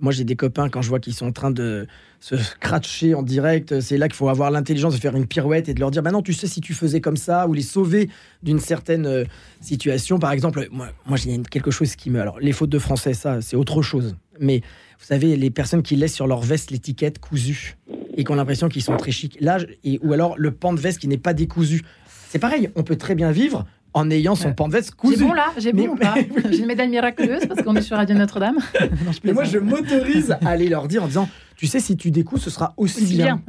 Moi, 0.00 0.12
j'ai 0.12 0.24
des 0.24 0.36
copains 0.36 0.68
quand 0.68 0.82
je 0.82 0.88
vois 0.88 0.98
qu'ils 0.98 1.14
sont 1.14 1.26
en 1.26 1.32
train 1.32 1.50
de 1.50 1.86
se 2.20 2.34
cratcher 2.58 3.14
en 3.14 3.22
direct. 3.22 3.80
C'est 3.80 3.96
là 3.96 4.08
qu'il 4.08 4.16
faut 4.16 4.28
avoir 4.28 4.50
l'intelligence 4.50 4.94
de 4.94 5.00
faire 5.00 5.16
une 5.16 5.26
pirouette 5.26 5.68
et 5.68 5.74
de 5.74 5.80
leur 5.80 5.90
dire 5.90 6.02
bah 6.02 6.10
non, 6.10 6.22
tu 6.22 6.32
sais, 6.32 6.46
si 6.46 6.60
tu 6.60 6.74
faisais 6.74 7.00
comme 7.00 7.16
ça, 7.16 7.46
ou 7.46 7.52
les 7.52 7.62
sauver 7.62 8.10
d'une 8.42 8.60
certaine 8.60 9.06
euh, 9.06 9.24
situation. 9.60 10.18
Par 10.18 10.32
exemple, 10.32 10.66
moi, 10.72 10.88
moi 11.06 11.16
j'ai 11.16 11.40
quelque 11.50 11.70
chose 11.70 11.96
qui 11.96 12.10
me. 12.10 12.20
Alors, 12.20 12.40
les 12.40 12.52
fautes 12.52 12.70
de 12.70 12.78
français, 12.78 13.14
ça, 13.14 13.40
c'est 13.40 13.56
autre 13.56 13.82
chose. 13.82 14.16
Mais 14.40 14.62
vous 14.98 15.06
savez, 15.06 15.36
les 15.36 15.50
personnes 15.50 15.82
qui 15.82 15.96
laissent 15.96 16.14
sur 16.14 16.26
leur 16.26 16.40
veste 16.40 16.70
l'étiquette 16.70 17.18
cousue 17.18 17.76
et 18.16 18.24
qui 18.24 18.32
ont 18.32 18.36
l'impression 18.36 18.68
qu'ils 18.68 18.82
sont 18.82 18.96
très 18.96 19.10
chics. 19.10 19.36
Là, 19.40 19.58
et, 19.84 20.00
ou 20.02 20.12
alors 20.12 20.34
le 20.38 20.50
pan 20.50 20.72
de 20.72 20.80
veste 20.80 20.98
qui 20.98 21.08
n'est 21.08 21.18
pas 21.18 21.34
décousu. 21.34 21.82
C'est 22.28 22.38
pareil, 22.38 22.70
on 22.74 22.82
peut 22.82 22.96
très 22.96 23.14
bien 23.14 23.30
vivre 23.30 23.64
en 23.94 24.10
ayant 24.10 24.34
son 24.34 24.52
pan 24.52 24.66
de 24.68 24.72
veste 24.72 24.94
cousu. 24.94 25.16
J'ai 25.16 25.24
bon 25.24 25.32
là 25.32 25.46
J'ai 25.56 25.72
bon 25.72 25.88
ou 25.88 25.96
pas 25.96 26.14
J'ai 26.50 26.58
une 26.58 26.66
médaille 26.66 26.88
miraculeuse 26.88 27.46
parce 27.46 27.62
qu'on 27.62 27.76
est 27.76 27.82
sur 27.82 27.96
Radio 27.96 28.16
Notre-Dame. 28.16 28.58
Mais 29.24 29.32
moi, 29.32 29.44
je 29.44 29.58
m'autorise 29.58 30.32
à 30.32 30.48
aller 30.48 30.68
leur 30.68 30.88
dire 30.88 31.04
en 31.04 31.06
disant 31.06 31.28
tu 31.56 31.68
sais, 31.68 31.78
si 31.78 31.96
tu 31.96 32.10
découses, 32.10 32.42
ce 32.42 32.50
sera 32.50 32.74
aussi, 32.76 33.14
bien. 33.14 33.40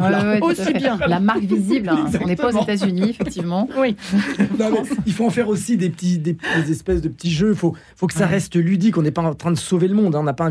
aussi 0.42 0.74
bien. 0.74 1.00
La 1.08 1.20
marque 1.20 1.42
visible. 1.42 1.90
Hein. 1.90 2.06
On 2.22 2.28
n'est 2.28 2.36
pas 2.36 2.54
aux 2.54 2.62
États-Unis, 2.62 3.10
effectivement. 3.10 3.68
Oui. 3.78 3.98
il 5.08 5.12
faut 5.12 5.26
en 5.26 5.30
faire 5.32 5.50
aussi 5.50 5.76
des 5.76 5.90
petits, 5.90 6.20
des, 6.20 6.38
espèces 6.70 7.02
de 7.02 7.10
petits 7.10 7.32
jeux. 7.32 7.50
Il 7.50 7.58
faut, 7.58 7.76
faut 7.96 8.06
que 8.06 8.14
ça 8.14 8.28
reste 8.28 8.56
ludique. 8.56 8.98
On 8.98 9.02
n'est 9.02 9.12
pas 9.12 9.24
en 9.24 9.34
train 9.34 9.52
de 9.52 9.58
sauver 9.58 9.88
le 9.88 9.96
monde. 9.96 10.16
Hein. 10.16 10.20
On 10.20 10.24
n'a 10.24 10.34
pas, 10.34 10.50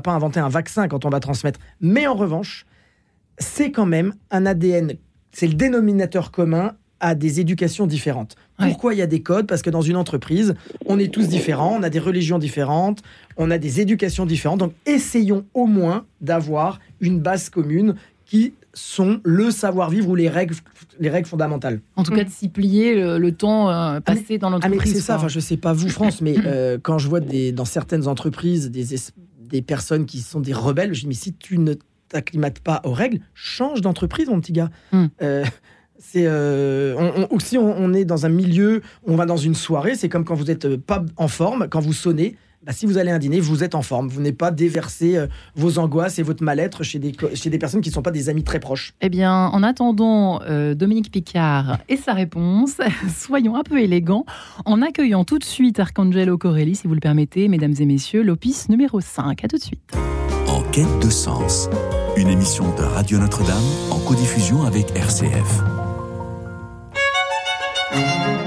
pas 0.00 0.12
inventé 0.12 0.38
un 0.38 0.50
vaccin 0.50 0.86
quand 0.86 1.06
on 1.06 1.08
va 1.08 1.18
transmettre. 1.18 1.58
Mais 1.80 2.06
en 2.06 2.14
revanche, 2.14 2.66
c'est 3.38 3.72
quand 3.72 3.86
même 3.86 4.12
un 4.30 4.44
ADN. 4.44 4.92
C'est 5.32 5.46
le 5.46 5.54
dénominateur 5.54 6.30
commun 6.30 6.74
à 7.02 7.16
des 7.16 7.40
éducations 7.40 7.86
différentes. 7.86 8.36
Pourquoi 8.58 8.94
il 8.94 8.98
y 8.98 9.02
a 9.02 9.08
des 9.08 9.22
codes? 9.22 9.48
Parce 9.48 9.60
que 9.60 9.70
dans 9.70 9.82
une 9.82 9.96
entreprise, 9.96 10.54
on 10.86 11.00
est 11.00 11.12
tous 11.12 11.26
différents, 11.26 11.76
on 11.76 11.82
a 11.82 11.90
des 11.90 11.98
religions 11.98 12.38
différentes, 12.38 13.02
on 13.36 13.50
a 13.50 13.58
des 13.58 13.80
éducations 13.80 14.24
différentes. 14.24 14.60
Donc 14.60 14.72
essayons 14.86 15.44
au 15.52 15.66
moins 15.66 16.06
d'avoir 16.20 16.78
une 17.00 17.18
base 17.18 17.50
commune 17.50 17.96
qui 18.24 18.54
sont 18.72 19.20
le 19.24 19.50
savoir-vivre 19.50 20.08
ou 20.08 20.14
les 20.14 20.28
règles, 20.28 20.54
les 21.00 21.10
règles 21.10 21.26
fondamentales. 21.26 21.80
En 21.96 22.04
tout 22.04 22.12
cas, 22.12 22.22
de 22.22 22.30
s'y 22.30 22.48
plier 22.48 22.94
le, 22.94 23.32
temps 23.32 23.68
euh, 23.68 24.00
passé 24.00 24.38
dans 24.38 24.48
l'entreprise. 24.48 24.92
Ah, 24.92 24.94
c'est 24.94 25.00
ça, 25.00 25.16
enfin, 25.16 25.28
je 25.28 25.40
sais 25.40 25.56
pas 25.56 25.72
vous, 25.72 25.88
France, 25.88 26.20
mais 26.22 26.36
euh, 26.46 26.78
quand 26.80 26.98
je 26.98 27.08
vois 27.08 27.20
des, 27.20 27.50
dans 27.50 27.64
certaines 27.64 28.06
entreprises 28.06 28.70
des, 28.70 28.86
des 29.40 29.60
personnes 29.60 30.06
qui 30.06 30.20
sont 30.20 30.40
des 30.40 30.54
rebelles, 30.54 30.94
je 30.94 31.00
dis, 31.00 31.08
mais 31.08 31.14
si 31.14 31.34
tu 31.34 31.58
ne 31.58 31.74
t'acclimates 32.08 32.60
pas 32.60 32.80
aux 32.84 32.92
règles, 32.92 33.18
change 33.34 33.80
d'entreprise, 33.80 34.28
mon 34.28 34.40
petit 34.40 34.52
gars. 34.52 34.70
Hmm. 34.92 35.06
Euh, 35.20 35.44
c'est 36.02 36.24
euh, 36.26 37.26
on, 37.30 37.38
si 37.38 37.56
on, 37.56 37.94
est 37.94 38.04
dans 38.04 38.26
un 38.26 38.28
milieu, 38.28 38.82
on 39.06 39.14
va 39.16 39.24
dans 39.24 39.36
une 39.36 39.54
soirée, 39.54 39.94
c'est 39.94 40.08
comme 40.08 40.24
quand 40.24 40.34
vous 40.34 40.44
n'êtes 40.44 40.76
pas 40.76 41.04
en 41.16 41.28
forme, 41.28 41.68
quand 41.68 41.80
vous 41.80 41.92
sonnez. 41.92 42.36
Bah, 42.64 42.72
si 42.72 42.86
vous 42.86 42.96
allez 42.96 43.10
à 43.10 43.16
un 43.16 43.18
dîner, 43.18 43.40
vous 43.40 43.64
êtes 43.64 43.74
en 43.74 43.82
forme. 43.82 44.08
Vous 44.08 44.20
n'êtes 44.20 44.38
pas 44.38 44.52
déversé 44.52 45.16
euh, 45.16 45.26
vos 45.56 45.80
angoisses 45.80 46.20
et 46.20 46.22
votre 46.22 46.44
mal-être 46.44 46.84
chez 46.84 47.00
des, 47.00 47.12
chez 47.34 47.50
des 47.50 47.58
personnes 47.58 47.80
qui 47.80 47.88
ne 47.88 47.94
sont 47.94 48.02
pas 48.02 48.12
des 48.12 48.28
amis 48.28 48.44
très 48.44 48.60
proches. 48.60 48.94
Eh 49.00 49.08
bien, 49.08 49.48
en 49.48 49.64
attendant 49.64 50.40
euh, 50.42 50.74
Dominique 50.74 51.10
Picard 51.10 51.78
et 51.88 51.96
sa 51.96 52.12
réponse, 52.12 52.76
soyons 53.16 53.56
un 53.56 53.64
peu 53.64 53.80
élégants 53.80 54.26
en 54.64 54.80
accueillant 54.80 55.24
tout 55.24 55.38
de 55.38 55.44
suite 55.44 55.80
Arcangelo 55.80 56.38
Corelli, 56.38 56.76
si 56.76 56.86
vous 56.86 56.94
le 56.94 57.00
permettez, 57.00 57.48
mesdames 57.48 57.74
et 57.80 57.86
messieurs, 57.86 58.22
l'opus 58.22 58.68
numéro 58.68 59.00
5. 59.00 59.44
À 59.44 59.48
tout 59.48 59.56
de 59.56 59.62
suite. 59.62 59.80
En 60.46 60.62
quête 60.70 61.00
de 61.00 61.10
sens, 61.10 61.68
une 62.16 62.28
émission 62.28 62.72
de 62.76 62.82
Radio 62.82 63.18
Notre-Dame 63.18 63.64
en 63.90 63.98
codiffusion 63.98 64.62
avec 64.62 64.94
RCF. 64.94 65.81
Thank 67.92 68.36
you. 68.36 68.41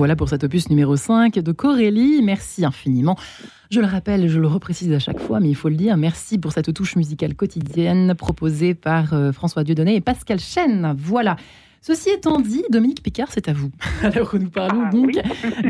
Pour 0.00 0.30
cet 0.30 0.44
opus 0.44 0.70
numéro 0.70 0.96
5 0.96 1.34
de 1.40 1.52
Corélie. 1.52 2.22
Merci 2.22 2.64
infiniment. 2.64 3.16
Je 3.70 3.80
le 3.80 3.86
rappelle, 3.86 4.28
je 4.28 4.40
le 4.40 4.46
reprécise 4.46 4.90
à 4.94 4.98
chaque 4.98 5.20
fois, 5.20 5.40
mais 5.40 5.50
il 5.50 5.54
faut 5.54 5.68
le 5.68 5.76
dire, 5.76 5.98
merci 5.98 6.38
pour 6.38 6.52
cette 6.52 6.72
touche 6.72 6.96
musicale 6.96 7.34
quotidienne 7.34 8.14
proposée 8.14 8.72
par 8.74 9.12
euh, 9.12 9.30
François 9.30 9.62
Dieudonné 9.62 9.96
et 9.96 10.00
Pascal 10.00 10.40
Chen. 10.40 10.94
Voilà. 10.96 11.36
Ceci 11.82 12.08
étant 12.08 12.40
dit, 12.40 12.64
Dominique 12.70 13.02
Picard, 13.02 13.28
c'est 13.30 13.48
à 13.50 13.52
vous. 13.52 13.70
Alors 14.02 14.34
nous 14.38 14.48
parlons 14.48 14.84
ah 14.86 14.90
donc 14.90 15.12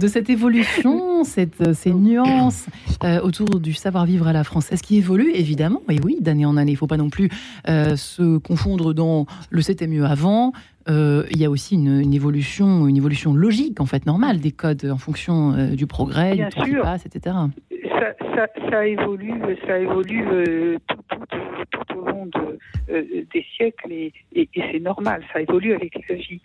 de 0.01 0.07
cette 0.07 0.31
évolution, 0.31 1.25
cette, 1.25 1.61
euh, 1.61 1.75
ces 1.75 1.93
nuances 1.93 2.67
euh, 3.03 3.21
autour 3.23 3.59
du 3.59 3.75
savoir-vivre 3.75 4.29
à 4.29 4.33
la 4.33 4.45
française 4.45 4.81
qui 4.81 4.97
évolue 4.97 5.33
évidemment, 5.35 5.83
et 5.89 5.99
oui, 6.05 6.19
d'année 6.21 6.47
en 6.47 6.57
année. 6.57 6.71
Il 6.71 6.75
ne 6.75 6.79
faut 6.79 6.87
pas 6.87 6.97
non 6.97 7.11
plus 7.11 7.31
se 7.67 8.39
confondre 8.39 8.95
dans 8.95 9.27
le 9.51 9.61
c'était 9.61 9.89
mieux 9.89 10.05
avant, 10.05 10.53
euh, 10.89 11.25
il 11.31 11.39
y 11.39 11.45
a 11.45 11.51
aussi 11.51 11.75
une, 11.75 12.15
évolution, 12.15 12.89
une 12.89 12.97
évolution 12.97 13.35
logique 13.35 13.81
en 13.81 13.87
fait 13.87 14.07
normale 14.07 14.41
des 14.41 14.53
codes 14.53 14.87
en 14.87 14.97
fonction 14.97 15.53
euh, 15.53 15.75
du 15.75 15.87
progrès, 15.87 16.37
du 16.37 16.49
temps 16.49 16.65
qui 16.65 16.75
passe, 16.77 17.05
etc. 17.07 17.37
Ça, 18.71 18.87
évolue, 18.87 19.35
ça 19.67 19.79
évolue 19.79 20.27
euh, 20.33 20.79
tout, 20.89 21.99
au 21.99 22.05
long 22.07 22.31
des 22.89 23.45
siècles 23.57 23.93
et, 23.93 24.13
c'est 24.55 24.81
normal, 24.81 25.23
ça 25.33 25.43
évolue 25.43 25.75
avec 25.75 25.93
la 26.09 26.15
vie. 26.15 26.41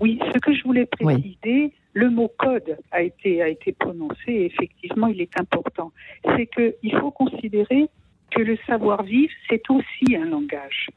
Oui, 0.00 0.18
ce 0.32 0.38
que 0.38 0.54
je 0.54 0.62
voulais 0.62 0.86
préciser, 0.86 1.72
le 1.92 2.08
mot 2.08 2.32
code 2.38 2.78
a 2.90 3.02
été 3.02 3.42
a 3.42 3.48
été 3.48 3.72
prononcé 3.72 4.16
et 4.28 4.46
effectivement 4.46 5.08
il 5.08 5.20
est 5.20 5.38
important. 5.38 5.92
C'est 6.24 6.46
qu'il 6.46 6.98
faut 6.98 7.10
considérer 7.10 7.88
que 8.30 8.40
le 8.40 8.56
savoir-vivre 8.66 9.32
c'est 9.50 9.68
aussi 9.68 10.16
un 10.16 10.24
langage. 10.24 10.88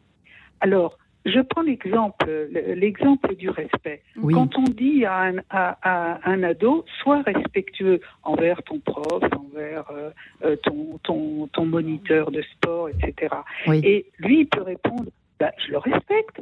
Alors 0.61 0.97
je 1.25 1.41
prends 1.41 1.61
l'exemple, 1.61 2.47
l'exemple 2.51 3.35
du 3.35 3.49
respect. 3.49 4.01
Quand 4.31 4.57
on 4.57 4.63
dit 4.63 5.05
à 5.05 5.23
un, 5.23 5.35
à, 5.49 6.19
un, 6.29 6.43
ado, 6.43 6.85
sois 7.01 7.21
respectueux 7.21 7.99
envers 8.23 8.63
ton 8.63 8.79
prof, 8.79 9.23
envers 9.35 9.89
euh, 9.91 10.09
euh, 10.45 10.55
ton, 10.63 10.99
ton, 11.03 11.47
ton, 11.47 11.65
moniteur 11.65 12.31
de 12.31 12.41
sport, 12.41 12.89
etc. 12.89 13.35
Et 13.83 14.05
lui, 14.19 14.41
il 14.41 14.47
peut 14.47 14.61
répondre, 14.61 15.05
bah, 15.39 15.51
je 15.65 15.71
le 15.71 15.79
respecte. 15.79 16.41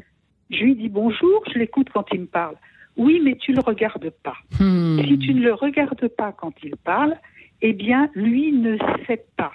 Je 0.52 0.64
lui 0.64 0.76
dis 0.76 0.90
bonjour, 0.90 1.44
je 1.52 1.58
l'écoute 1.58 1.90
quand 1.92 2.06
il 2.12 2.22
me 2.22 2.26
parle. 2.28 2.56
Oui, 2.98 3.20
mais 3.24 3.36
tu 3.36 3.52
ne 3.52 3.58
le 3.58 3.64
regardes 3.64 4.10
pas. 4.10 4.38
Hmm. 4.60 5.00
Si 5.02 5.18
tu 5.20 5.34
ne 5.34 5.42
le 5.42 5.54
regardes 5.54 6.08
pas 6.08 6.32
quand 6.32 6.54
il 6.64 6.76
parle, 6.78 7.16
eh 7.62 7.74
bien, 7.74 8.10
lui 8.14 8.52
ne 8.52 8.78
sait 9.08 9.26
pas 9.36 9.52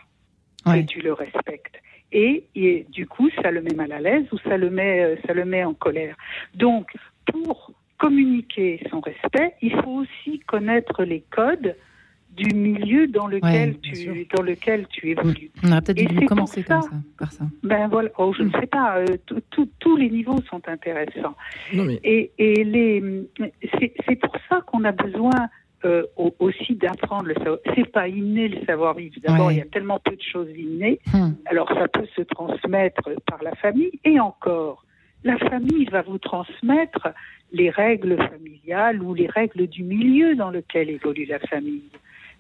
que 0.67 0.81
tu 0.83 1.01
le 1.01 1.13
respectes 1.13 1.81
et, 2.13 2.87
du 2.91 3.07
coup 3.07 3.31
ça 3.43 3.51
le 3.51 3.63
met 3.63 3.75
mal 3.75 3.93
à 3.93 4.01
l'aise 4.01 4.27
ou 4.33 4.39
ça 4.39 4.57
le 4.57 4.71
met 4.71 5.03
euh, 5.03 5.17
ça 5.27 5.33
le 5.33 5.45
met 5.45 5.65
en 5.65 5.75
colère. 5.75 6.17
Donc 6.55 6.93
pour 7.27 7.73
communiquer 7.99 8.81
son 8.91 9.01
respect, 9.01 9.55
il 9.61 9.73
faut 9.83 10.03
aussi 10.03 10.41
connaître 10.41 11.05
les 11.05 11.23
codes 11.31 11.77
du 12.37 12.55
milieu 12.55 13.09
dans 13.09 13.27
lequel 13.27 13.79
tu 13.81 14.27
dans 14.35 14.43
lequel 14.43 14.87
tu 14.89 15.11
évolues. 15.11 15.51
On 15.63 15.73
aurait 15.73 15.83
peut-être 15.83 16.15
dû 16.15 16.27
commencer 16.27 16.63
comme 16.63 16.83
ça, 16.83 16.91
par 17.19 17.33
ça. 17.33 17.45
Ben 17.63 17.89
voilà, 17.89 18.09
oh, 18.19 18.33
je 18.37 18.45
ne 18.45 18.51
sais 18.53 18.67
pas. 18.67 18.99
Euh, 18.99 19.17
tous 19.81 19.97
les 19.97 20.11
niveaux 20.11 20.41
sont 20.49 20.63
intéressants. 20.69 21.35
Et, 22.05 22.31
et 22.39 22.65
les 22.65 23.29
c'est 24.07 24.17
pour 24.17 24.35
ça 24.49 24.61
qu'on 24.67 24.85
a 24.85 24.93
besoin 24.93 25.49
euh, 25.85 26.05
aussi 26.39 26.75
d'apprendre 26.75 27.27
le 27.27 27.35
savoir. 27.35 27.59
C'est 27.75 27.91
pas 27.91 28.09
inné 28.09 28.49
le 28.49 28.65
savoir-vivre. 28.67 29.15
D'abord, 29.23 29.51
il 29.53 29.59
y 29.59 29.63
a 29.63 29.67
tellement 29.67 29.99
peu 29.99 30.15
de 30.15 30.23
choses 30.23 30.51
innées. 30.57 31.01
Hmm. 31.13 31.31
Alors, 31.47 31.69
ça 31.69 31.89
peut 31.89 32.07
se 32.17 32.23
transmettre 32.23 33.11
par 33.27 33.43
la 33.43 33.55
famille. 33.57 33.93
Et 34.05 34.21
encore, 34.21 34.85
la 35.25 35.39
famille 35.39 35.87
va 35.87 36.03
vous 36.03 36.19
transmettre 36.19 37.09
les 37.53 37.71
règles 37.71 38.17
familiales 38.17 39.03
ou 39.03 39.15
les 39.15 39.27
règles 39.27 39.67
du 39.67 39.83
milieu 39.83 40.35
dans 40.37 40.51
lequel 40.51 40.91
évolue 40.91 41.27
la 41.27 41.39
famille. 41.39 41.91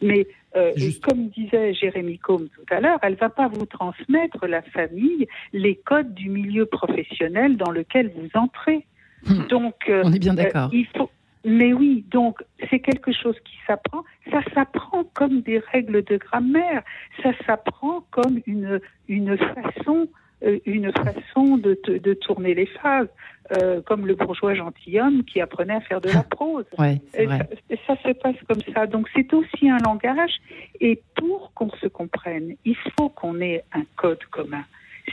Mais 0.03 0.27
euh, 0.57 0.73
comme 1.03 1.29
disait 1.29 1.75
Jérémy 1.75 2.19
Combe 2.19 2.49
tout 2.55 2.75
à 2.75 2.81
l'heure, 2.81 2.99
elle 3.03 3.17
va 3.17 3.29
pas 3.29 3.49
vous 3.49 3.67
transmettre 3.67 4.47
la 4.47 4.63
famille 4.63 5.27
les 5.53 5.77
codes 5.77 6.15
du 6.15 6.31
milieu 6.31 6.67
professionnel 6.67 7.57
dans 7.57 7.71
lequel 7.71 8.11
vous 8.17 8.29
entrez. 8.35 8.87
Hmm. 9.27 9.47
Donc, 9.49 9.75
euh, 9.89 10.03
on 10.05 10.13
est 10.13 10.19
bien 10.19 10.35
d'accord. 10.35 10.71
il 10.73 10.87
faut 10.97 11.11
mais 11.45 11.73
oui, 11.73 12.05
donc 12.11 12.43
c'est 12.69 12.81
quelque 12.81 13.13
chose 13.13 13.37
qui 13.45 13.57
s'apprend. 13.67 14.05
Ça 14.31 14.43
s'apprend 14.55 15.05
comme 15.15 15.41
des 15.41 15.59
règles 15.59 16.05
de 16.05 16.17
grammaire. 16.17 16.83
Ça 17.23 17.31
s'apprend 17.47 18.05
comme 18.11 18.41
une 18.47 18.81
une 19.09 19.37
façon 19.37 20.09
euh, 20.43 20.59
une 20.65 20.91
façon 20.93 21.59
de, 21.59 21.79
de, 21.87 22.15
tourner 22.15 22.55
les 22.55 22.65
phrases, 22.65 23.09
euh, 23.53 23.83
comme 23.83 24.07
le 24.07 24.15
bourgeois 24.15 24.55
gentilhomme 24.55 25.23
qui 25.25 25.39
apprenait 25.39 25.75
à 25.75 25.81
faire 25.83 26.01
de 26.01 26.09
la 26.09 26.23
prose. 26.23 26.65
Ouais, 26.79 26.99
ça, 27.15 27.39
ça, 27.87 27.97
se 28.03 28.13
passe 28.13 28.37
comme 28.49 28.63
ça. 28.73 28.87
Donc 28.87 29.07
c'est 29.15 29.35
aussi 29.35 29.69
un 29.69 29.77
langage. 29.79 30.33
Et 30.81 31.03
pour 31.17 31.53
qu'on 31.53 31.71
se 31.73 31.89
comprenne, 31.89 32.55
il 32.65 32.77
faut 32.99 33.11
qu'on 33.11 33.39
ait 33.41 33.65
un 33.73 33.83
code 33.97 34.25
commun. 34.31 34.65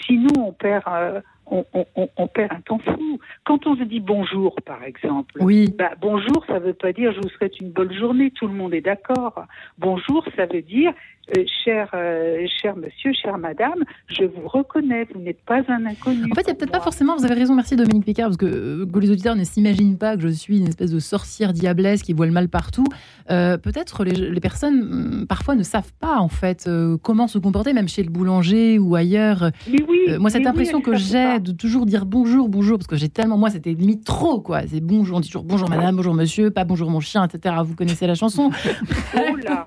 Sinon, 0.06 0.48
on 0.48 0.54
perd, 0.54 0.84
euh, 0.88 1.20
on, 1.50 2.28
perd 2.28 2.52
un 2.52 2.62
temps 2.62 2.80
fou. 2.80 3.20
Quand 3.46 3.66
on 3.68 3.76
se 3.76 3.84
dit 3.84 4.00
bonjour, 4.00 4.56
par 4.66 4.84
exemple, 4.84 5.36
oui. 5.40 5.74
bah, 5.78 5.92
bonjour, 6.00 6.46
ça 6.48 6.60
ne 6.60 6.66
veut 6.66 6.74
pas 6.74 6.94
dire 6.94 7.14
je 7.14 7.22
vous 7.22 7.30
souhaite 7.30 7.60
une 7.60 7.72
bonne 7.72 7.94
journée, 7.94 8.32
tout 8.32 8.48
le 8.48 8.54
monde 8.54 8.74
est 8.74 8.82
d'accord. 8.82 9.46
Bonjour, 9.78 10.26
ça 10.36 10.46
veut 10.46 10.62
dire 10.62 10.94
euh, 11.36 11.44
cher, 11.66 11.90
euh, 11.94 12.46
cher 12.62 12.78
monsieur, 12.78 13.12
chère 13.12 13.38
madame, 13.38 13.84
je 14.08 14.24
vous 14.24 14.48
reconnais, 14.48 15.06
vous 15.14 15.20
n'êtes 15.20 15.42
pas 15.42 15.60
un 15.68 15.86
inconnu. 15.86 16.24
En 16.32 16.36
fait, 16.36 16.42
il 16.42 16.46
n'y 16.46 16.52
a 16.52 16.56
peut-être 16.56 16.72
pas 16.72 16.80
forcément, 16.80 17.18
vous 17.18 17.26
avez 17.26 17.34
raison, 17.34 17.54
merci 17.54 17.76
Dominique 17.76 18.06
Picard, 18.06 18.28
parce 18.28 18.38
que, 18.38 18.46
euh, 18.46 18.86
que 18.86 19.00
les 19.00 19.12
auditeurs 19.12 19.36
ne 19.36 19.44
s'imaginent 19.44 19.98
pas 19.98 20.16
que 20.16 20.22
je 20.22 20.30
suis 20.30 20.60
une 20.60 20.68
espèce 20.70 20.92
de 20.92 21.00
sorcière 21.00 21.52
diablesse 21.52 22.02
qui 22.02 22.14
voit 22.14 22.28
le 22.28 22.32
mal 22.32 22.48
partout. 22.48 22.86
peut-être 23.28 24.06
les, 24.06 24.14
les, 24.14 24.40
personnes, 24.40 24.80
hum, 24.80 25.26
parfois, 25.28 25.56
ne 25.56 25.64
savent 25.64 25.92
pas, 26.00 26.18
en 26.18 26.30
fait, 26.30 26.70
comment 27.04 27.28
se 27.28 27.40
comporter, 27.40 27.74
même 27.74 27.90
chez 27.90 28.04
le 28.04 28.10
boulanger 28.10 28.80
ou 28.80 28.96
ailleurs. 28.96 29.52
Mais 29.70 29.84
oui, 29.88 30.18
moi, 30.20 30.30
cette 30.30 30.48
impression 30.48 30.80
que 30.80 30.96
j'ai 30.96 31.40
de 31.40 31.52
toujours 31.52 31.86
dire 31.86 32.06
bonjour, 32.06 32.48
bonjour, 32.48 32.78
parce 32.78 32.88
que 32.88 32.96
j'ai 32.96 33.10
tellement, 33.10 33.38
moi, 33.38 33.50
c'était 33.50 33.74
limite 33.74 34.06
trop, 34.06 34.40
quoi. 34.40 34.62
C'est 34.68 34.80
bonjour, 34.80 35.18
on 35.18 35.20
dit 35.20 35.28
toujours 35.28 35.44
bonjour 35.44 35.70
madame, 35.70 35.98
bonjour 35.98 36.14
monsieur, 36.14 36.52
pas 36.52 36.64
bonjour 36.64 36.90
mon 36.90 37.02
chien, 37.02 37.26
etc. 37.26 37.56
Vous 37.66 37.76
connaissez 37.76 38.08
la 38.08 38.16
chanson. 38.16 38.50
oh 39.16 39.36
là 39.44 39.66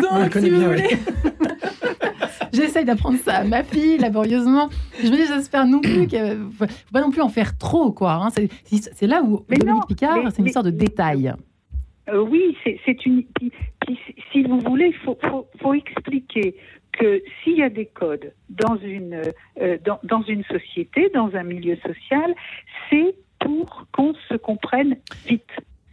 Donc, 0.00 0.34
si 0.34 0.50
vous 0.50 0.60
voulez. 0.60 0.99
J'essaye 2.52 2.84
d'apprendre 2.84 3.18
ça 3.18 3.36
à 3.36 3.44
ma 3.44 3.62
fille, 3.62 3.98
laborieusement. 3.98 4.68
Je 5.02 5.10
me 5.10 5.16
dis, 5.16 5.26
j'espère 5.26 5.66
non 5.66 5.80
plus 5.80 6.06
qu'il 6.06 6.48
faut 6.58 6.66
pas 6.92 7.00
non 7.00 7.10
plus 7.10 7.20
en 7.20 7.28
faire 7.28 7.56
trop, 7.56 7.92
quoi. 7.92 8.14
Hein. 8.14 8.28
C'est 8.70 9.06
là 9.06 9.22
où 9.22 9.44
Dominique 9.48 9.86
Picard, 9.88 10.18
c'est 10.30 10.38
une 10.38 10.46
histoire 10.46 10.64
de 10.64 10.70
détail. 10.70 11.32
Euh, 12.08 12.22
oui, 12.22 12.56
c'est 12.64 13.06
une. 13.06 13.24
Si 14.32 14.42
vous 14.42 14.58
voulez, 14.60 14.86
il 14.86 14.94
faut, 14.94 15.18
faut, 15.60 15.74
expliquer 15.74 16.54
que 16.92 17.22
s'il 17.42 17.58
y 17.58 17.62
a 17.62 17.68
des 17.70 17.86
codes 17.86 18.32
dans 18.48 18.76
une, 18.76 19.22
euh, 19.60 19.78
dans, 19.84 19.98
dans, 20.02 20.22
une 20.22 20.44
société, 20.44 21.10
dans 21.14 21.34
un 21.34 21.44
milieu 21.44 21.76
social, 21.76 22.34
c'est 22.88 23.14
pour 23.38 23.86
qu'on 23.92 24.14
se 24.28 24.34
comprenne 24.34 24.96
vite. 25.26 25.50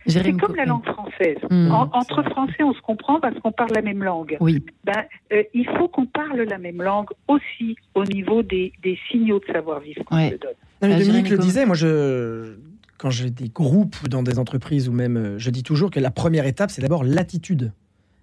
C'est 0.07 0.31
comme 0.33 0.55
la 0.55 0.65
langue 0.65 0.85
française. 0.85 1.37
Hmm. 1.49 1.71
entre 1.71 2.23
français, 2.23 2.63
on 2.63 2.73
se 2.73 2.81
comprend 2.81 3.19
parce 3.19 3.37
qu'on 3.39 3.51
parle 3.51 3.71
la 3.73 3.81
même 3.81 4.03
langue. 4.03 4.37
Oui. 4.39 4.63
Ben, 4.83 5.03
euh, 5.33 5.43
il 5.53 5.67
faut 5.77 5.87
qu'on 5.87 6.05
parle 6.05 6.41
la 6.41 6.57
même 6.57 6.81
langue 6.81 7.09
aussi 7.27 7.75
au 7.95 8.03
niveau 8.03 8.43
des, 8.43 8.71
des 8.83 8.97
signaux 9.09 9.39
de 9.39 9.51
savoir-vivre 9.51 10.03
qu'on 10.05 10.29
se 10.29 10.35
donne. 10.35 10.51
Non, 10.81 10.87
mais 10.89 10.99
Dominique 10.99 11.29
le 11.29 11.37
disait, 11.37 11.65
moi, 11.65 11.75
je, 11.75 12.55
quand 12.97 13.09
j'ai 13.09 13.29
des 13.29 13.49
groupes 13.49 13.95
ou 14.03 14.07
dans 14.07 14.23
des 14.23 14.39
entreprises 14.39 14.89
ou 14.89 14.91
même, 14.91 15.17
euh, 15.17 15.39
je 15.39 15.49
dis 15.49 15.63
toujours 15.63 15.91
que 15.91 15.99
la 15.99 16.11
première 16.11 16.45
étape, 16.45 16.71
c'est 16.71 16.81
d'abord 16.81 17.03
l'attitude. 17.03 17.71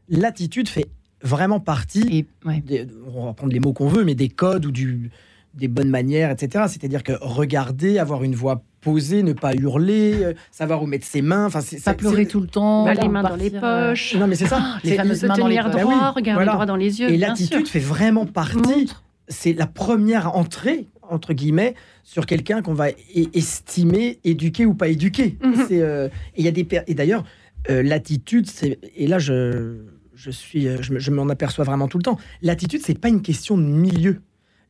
L'attitude 0.08 0.68
fait 0.68 0.86
vraiment 1.22 1.60
partie, 1.60 2.26
on 2.44 3.24
va 3.24 3.32
prendre 3.32 3.52
les 3.52 3.60
mots 3.60 3.72
qu'on 3.72 3.88
veut, 3.88 4.04
mais 4.04 4.14
des 4.14 4.28
codes 4.28 4.66
ou 4.66 4.70
du, 4.70 5.10
des 5.56 5.68
bonnes 5.68 5.88
manières, 5.88 6.30
etc. 6.30 6.66
C'est-à-dire 6.68 7.02
que 7.02 7.12
regarder, 7.20 7.98
avoir 7.98 8.24
une 8.24 8.34
voix 8.34 8.62
posée, 8.80 9.22
ne 9.22 9.32
pas 9.32 9.54
hurler, 9.54 10.22
euh, 10.22 10.34
savoir 10.50 10.82
où 10.82 10.86
mettre 10.86 11.06
ses 11.06 11.22
mains. 11.22 11.46
Enfin, 11.46 11.60
c'est 11.60 11.82
pas 11.82 11.94
pleurer 11.94 12.26
tout 12.26 12.40
le 12.40 12.46
temps, 12.46 12.86
les 12.86 13.08
mains 13.08 13.22
dans 13.22 13.36
les 13.36 13.50
poches. 13.50 14.14
Non, 14.16 14.26
mais 14.26 14.34
c'est 14.36 14.46
ça. 14.46 14.60
Ah, 14.74 14.80
les 14.82 14.96
fameuses 14.96 15.24
mains 15.24 15.36
dans 15.36 15.46
les 15.46 15.60
poches. 15.60 15.80
droit, 15.80 16.10
regarder 16.10 16.46
droit 16.46 16.66
dans 16.66 16.76
les 16.76 17.00
yeux. 17.00 17.10
Et 17.10 17.16
l'attitude 17.16 17.68
fait 17.68 17.78
vraiment 17.78 18.26
partie. 18.26 18.90
C'est 19.28 19.52
la 19.52 19.66
première 19.66 20.36
entrée 20.36 20.88
entre 21.02 21.32
guillemets 21.32 21.74
sur 22.02 22.26
quelqu'un 22.26 22.62
qu'on 22.62 22.74
va 22.74 22.88
estimer, 23.34 24.18
éduquer 24.24 24.66
ou 24.66 24.74
pas 24.74 24.88
éduquer. 24.88 25.38
Mhm. 25.42 25.66
Euh, 25.72 26.08
et 26.36 26.40
il 26.40 26.44
y 26.44 26.48
a 26.48 26.50
des 26.50 26.66
et 26.86 26.94
d'ailleurs 26.94 27.24
euh, 27.70 27.82
l'attitude, 27.82 28.46
c'est 28.48 28.78
et 28.96 29.06
là 29.06 29.18
je 29.18 29.78
je 30.14 30.30
suis 30.30 30.68
je, 30.80 30.98
je 30.98 31.10
m'en 31.10 31.28
aperçois 31.28 31.64
vraiment 31.64 31.88
tout 31.88 31.98
le 31.98 32.04
temps. 32.04 32.18
L'attitude, 32.42 32.80
c'est 32.84 32.98
pas 32.98 33.08
une 33.08 33.22
question 33.22 33.56
de 33.56 33.64
milieu. 33.64 34.20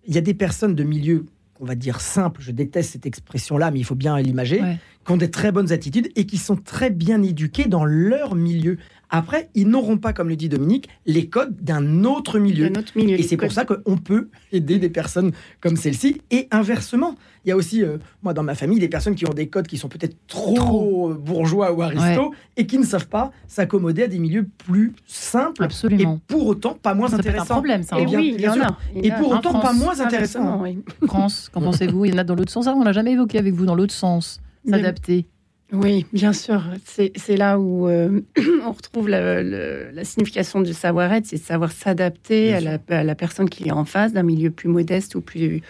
Il 0.07 0.15
y 0.15 0.19
a 0.19 0.21
des 0.21 0.35
personnes 0.35 0.75
de 0.75 0.85
milieu 0.85 1.27
on 1.61 1.65
va 1.65 1.75
dire 1.75 2.01
simple, 2.01 2.41
je 2.43 2.51
déteste 2.51 2.93
cette 2.93 3.07
expression-là, 3.07 3.71
mais 3.71 3.79
il 3.79 3.85
faut 3.85 3.95
bien 3.95 4.19
l'imager, 4.19 4.61
qui 5.05 5.13
ont 5.13 5.17
des 5.17 5.31
très 5.31 5.53
bonnes 5.53 5.73
attitudes 5.73 6.11
et 6.17 6.27
qui 6.27 6.37
sont 6.37 6.57
très 6.57 6.91
bien 6.91 7.23
éduqués 7.23 7.67
dans 7.67 7.85
leur 7.85 8.35
milieu. 8.35 8.79
Après, 9.17 9.49
ils 9.55 9.69
n'auront 9.69 9.97
pas, 9.97 10.13
comme 10.13 10.29
le 10.29 10.35
dit 10.35 10.49
Dominique, 10.49 10.89
les 11.07 11.29
codes 11.29 11.57
d'un 11.61 12.05
autre 12.05 12.41
milieu. 12.41 12.71
et 12.97 13.23
c'est 13.23 13.37
pour 13.37 13.53
ça 13.53 13.65
qu'on 13.65 13.97
peut 13.97 14.29
aider 14.51 14.79
des 14.79 14.89
personnes 14.89 15.31
comme 15.61 15.77
celle-ci. 15.77 16.21
Et 16.33 16.49
inversement, 16.51 17.15
il 17.45 17.51
y 17.51 17.53
a 17.53 17.57
aussi, 17.57 17.85
euh, 17.85 17.99
moi, 18.25 18.35
dans 18.35 18.43
ma 18.43 18.57
famille, 18.57 18.81
des 18.81 18.89
personnes 18.89 19.15
qui 19.15 19.25
ont 19.27 19.33
des 19.33 19.47
codes 19.47 19.69
qui 19.69 19.79
sont 19.79 19.89
peut-être 19.89 20.17
trop, 20.27 21.15
bourgeois 21.15 21.73
ou 21.73 21.83
aristos 21.83 22.33
et 22.57 22.67
qui 22.67 22.77
ne 22.79 22.85
savent 22.85 23.07
pas 23.07 23.31
s'accommoder 23.47 24.03
à 24.03 24.09
des 24.09 24.19
milieux 24.19 24.49
plus 24.67 24.93
simples. 25.07 25.63
Absolument. 25.63 26.17
Et 26.17 26.33
pour 26.33 26.47
autant, 26.49 26.75
pas 26.75 26.95
moins 26.95 27.13
intéressants. 27.15 27.45
C'est 27.45 27.53
un 27.53 27.55
problème, 27.55 27.83
ça. 27.85 28.01
Et, 28.01 28.03
hein. 28.03 28.09
oui, 28.17 28.35
bien, 28.37 28.53
sûr. 28.53 28.77
Et 28.97 29.13
pour 29.13 29.31
autant, 29.31 29.61
pas 29.61 29.73
moins 29.73 30.01
intéressants. 30.01 30.65
France, 31.07 31.51
qu'en 31.53 31.61
pensez-vous? 31.63 32.07
Il 32.07 32.13
y 32.13 32.15
en 32.15 32.19
a 32.19 32.25
dans 32.25 32.35
l'autre 32.35 32.53
sens. 32.53 32.67
Ah, 32.67 32.75
on 32.77 32.83
l'a 32.83 32.93
jamais 32.93 33.13
évoqué 33.13 33.39
avec 33.39 33.55
vous, 33.55 33.65
dans 33.65 33.77
l'autre 33.77 33.95
sens. 33.95 34.41
S'adapter. 34.69 35.27
Oui, 35.73 36.07
bien 36.13 36.33
sûr. 36.33 36.63
C'est 36.85 37.37
là 37.37 37.59
où 37.59 37.89
euh, 37.89 38.21
on 38.65 38.73
retrouve 38.73 39.09
la, 39.09 40.05
signification 40.05 40.61
du 40.61 40.73
savoir-être, 40.73 41.27
c'est 41.27 41.37
savoir 41.37 41.73
s'adapter 41.73 42.55
à 42.55 42.61
la, 42.61 43.15
personne 43.15 43.49
qui 43.49 43.69
est 43.69 43.73
en 43.73 43.85
face, 43.85 44.13
d'un 44.13 44.23
milieu 44.23 44.51
plus 44.51 44.69
modeste 44.69 45.15
ou 45.15 45.21
plus, 45.21 45.63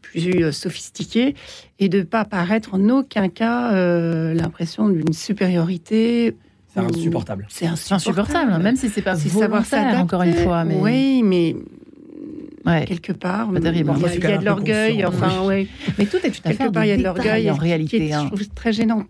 plus 0.00 0.44
euh, 0.44 0.52
sophistiqué, 0.52 1.34
et 1.78 1.88
de 1.88 1.98
ne 1.98 2.04
pas 2.04 2.24
paraître 2.24 2.74
en 2.74 2.88
aucun 2.88 3.28
cas 3.28 3.72
euh, 3.72 4.34
l'impression 4.34 4.88
d'une 4.88 5.12
supériorité. 5.12 6.36
C'est 6.74 6.80
insupportable. 6.80 7.46
C'est 7.50 7.66
insupportable, 7.66 8.62
même 8.62 8.76
si 8.76 8.88
c'est 8.88 9.02
pas 9.02 9.16
savoir 9.16 9.66
s'adapter 9.66 9.98
encore 9.98 10.22
une 10.22 10.34
fois. 10.34 10.64
Mais... 10.64 10.76
Oui, 10.76 11.22
mais 11.22 11.54
quelque 12.86 13.12
part. 13.12 13.50
Il 13.54 13.62
y 13.62 13.68
a 13.68 14.38
de 14.38 14.44
l'orgueil, 14.44 15.04
enfin, 15.04 15.42
oui. 15.44 15.68
Mais 15.98 16.06
tout 16.06 16.16
est 16.16 16.30
tout 16.30 16.40
à 16.44 16.52
fait 16.52 16.70
part, 16.70 16.84
il 16.84 16.88
y 16.88 16.92
a 16.92 16.96
de 16.96 17.02
l'orgueil 17.02 17.50
en 17.50 17.56
réalité. 17.56 17.98
Qui 17.98 18.08
est, 18.08 18.12
hein. 18.12 18.30
très 18.54 18.72
gênant. 18.72 19.04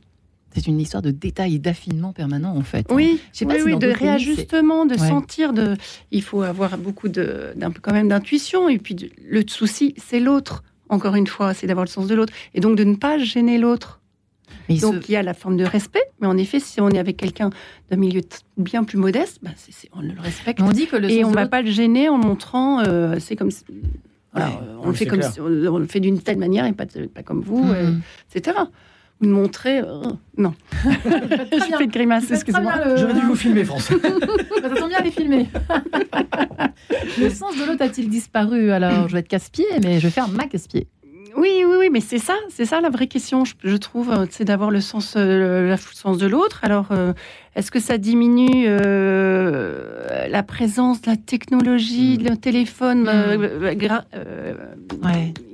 C'est 0.55 0.67
une 0.67 0.81
histoire 0.81 1.03
de 1.03 1.11
détail 1.11 1.57
et 1.57 1.59
d'affinement 1.59 2.13
permanent, 2.13 2.57
en 2.57 2.63
fait. 2.63 2.87
Oui, 2.91 3.21
hein. 3.41 3.47
pas 3.47 3.63
oui, 3.65 3.79
de 3.79 3.89
réajustement, 3.89 4.87
de 4.87 4.97
sentir. 4.97 5.53
De... 5.53 5.77
Il 6.11 6.23
faut 6.23 6.43
avoir 6.43 6.77
beaucoup 6.79 7.09
de, 7.09 7.55
quand 7.81 7.93
même 7.93 8.09
d'intuition. 8.09 8.69
Et 8.69 8.79
puis, 8.79 9.13
le 9.29 9.43
souci, 9.47 9.95
c'est 9.97 10.21
l'autre 10.21 10.63
encore 10.93 11.15
une 11.15 11.27
fois, 11.27 11.55
c'est 11.55 11.67
d'avoir 11.67 11.87
le 11.87 11.91
sens 11.91 12.07
de 12.07 12.15
l'autre. 12.15 12.33
Et 12.55 12.61
donc 12.61 12.77
de 12.77 12.85
ne 12.85 12.95
pas 12.95 13.19
gêner 13.19 13.59
l'autre. 13.59 14.01
Donc 14.69 15.09
il 15.09 15.13
y 15.13 15.17
a 15.17 15.23
la 15.23 15.35
forme 15.35 15.57
de 15.57 15.65
respect, 15.65 16.03
mais 16.21 16.27
en 16.27 16.37
effet, 16.37 16.61
si 16.61 16.81
on 16.81 16.89
est 16.91 16.99
avec 16.99 17.17
quelqu'un 17.17 17.51
d'un 17.91 17.97
milieu 17.97 18.21
bien 18.57 18.85
plus 18.85 18.97
modeste, 18.97 19.39
bah, 19.43 19.51
on 19.93 20.01
le 20.01 20.13
respecte. 20.19 20.61
On 20.61 20.71
dit 20.71 20.87
que 20.87 20.97
le 20.97 21.11
et 21.11 21.25
on 21.25 21.31
ne 21.31 21.35
va 21.35 21.47
pas 21.47 21.63
le 21.63 21.71
gêner 21.71 22.09
en 22.09 22.17
montrant, 22.17 22.81
euh, 22.81 23.17
c'est 23.19 23.37
comme, 23.37 23.51
on, 24.35 24.89
le 24.89 24.93
fait 24.95 25.07
comme 25.07 25.21
on 25.39 25.79
le 25.79 25.87
fait 25.87 26.01
d'une 26.01 26.21
telle 26.21 26.39
manière 26.39 26.65
et 26.67 26.73
pas, 26.73 26.87
pas 27.13 27.23
comme 27.23 27.41
vous, 27.41 27.65
mmh. 27.65 28.03
etc 28.35 28.59
montrer. 29.29 29.81
Euh, 29.81 30.03
non. 30.37 30.55
je 30.83 31.77
fais 31.79 31.87
de 31.87 31.93
grimace, 31.93 32.31
excusez-moi. 32.31 32.97
J'aurais 32.97 33.15
dû 33.15 33.21
vous 33.21 33.37
filmer, 33.37 33.65
François. 33.65 33.97
ça 34.63 34.71
tombe 34.71 34.89
bien 34.89 35.01
les 35.03 35.11
filmer. 35.11 35.49
le 37.19 37.31
sens 37.31 37.57
de 37.57 37.65
l'autre 37.67 37.83
a-t-il 37.83 38.09
disparu? 38.09 38.71
Alors, 38.71 39.09
je 39.09 39.15
vais 39.15 39.21
être 39.21 39.29
casse-pied, 39.29 39.67
mais 39.83 40.01
je 40.01 40.07
vais 40.07 40.13
faire 40.13 40.29
ma 40.29 40.47
casse-pied. 40.47 40.89
Oui, 41.43 41.65
oui, 41.67 41.75
oui, 41.77 41.89
mais 41.91 42.01
c'est 42.01 42.21
ça, 42.21 42.35
c'est 42.51 42.65
ça 42.65 42.81
la 42.81 42.89
vraie 42.89 43.09
question, 43.09 43.43
je, 43.45 43.77
trouve, 43.77 44.13
euh, 44.13 44.27
c'est 44.31 44.45
d'avoir 44.45 44.71
le 44.71 44.81
sens, 44.81 45.15
euh, 45.17 45.73
le 45.73 45.77
sens 45.77 46.17
de 46.17 46.29
l'autre. 46.29 46.61
Alors, 46.63 46.93
euh, 46.93 47.15
est-ce 47.57 47.73
que 47.73 47.81
ça 47.81 47.99
diminue 47.99 48.69
la 48.69 50.43
présence 50.45 51.03
de 51.03 51.11
la 51.11 51.17
technologie, 51.17 52.17
mm. 52.17 52.29
le 52.29 52.37
téléphone 52.37 53.11
mm. 53.11 53.75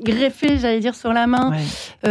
greffé, 0.04 0.58
j'allais 0.58 0.80
dire, 0.80 0.94
sur 0.94 1.14
la 1.14 1.26
main, 1.26 1.52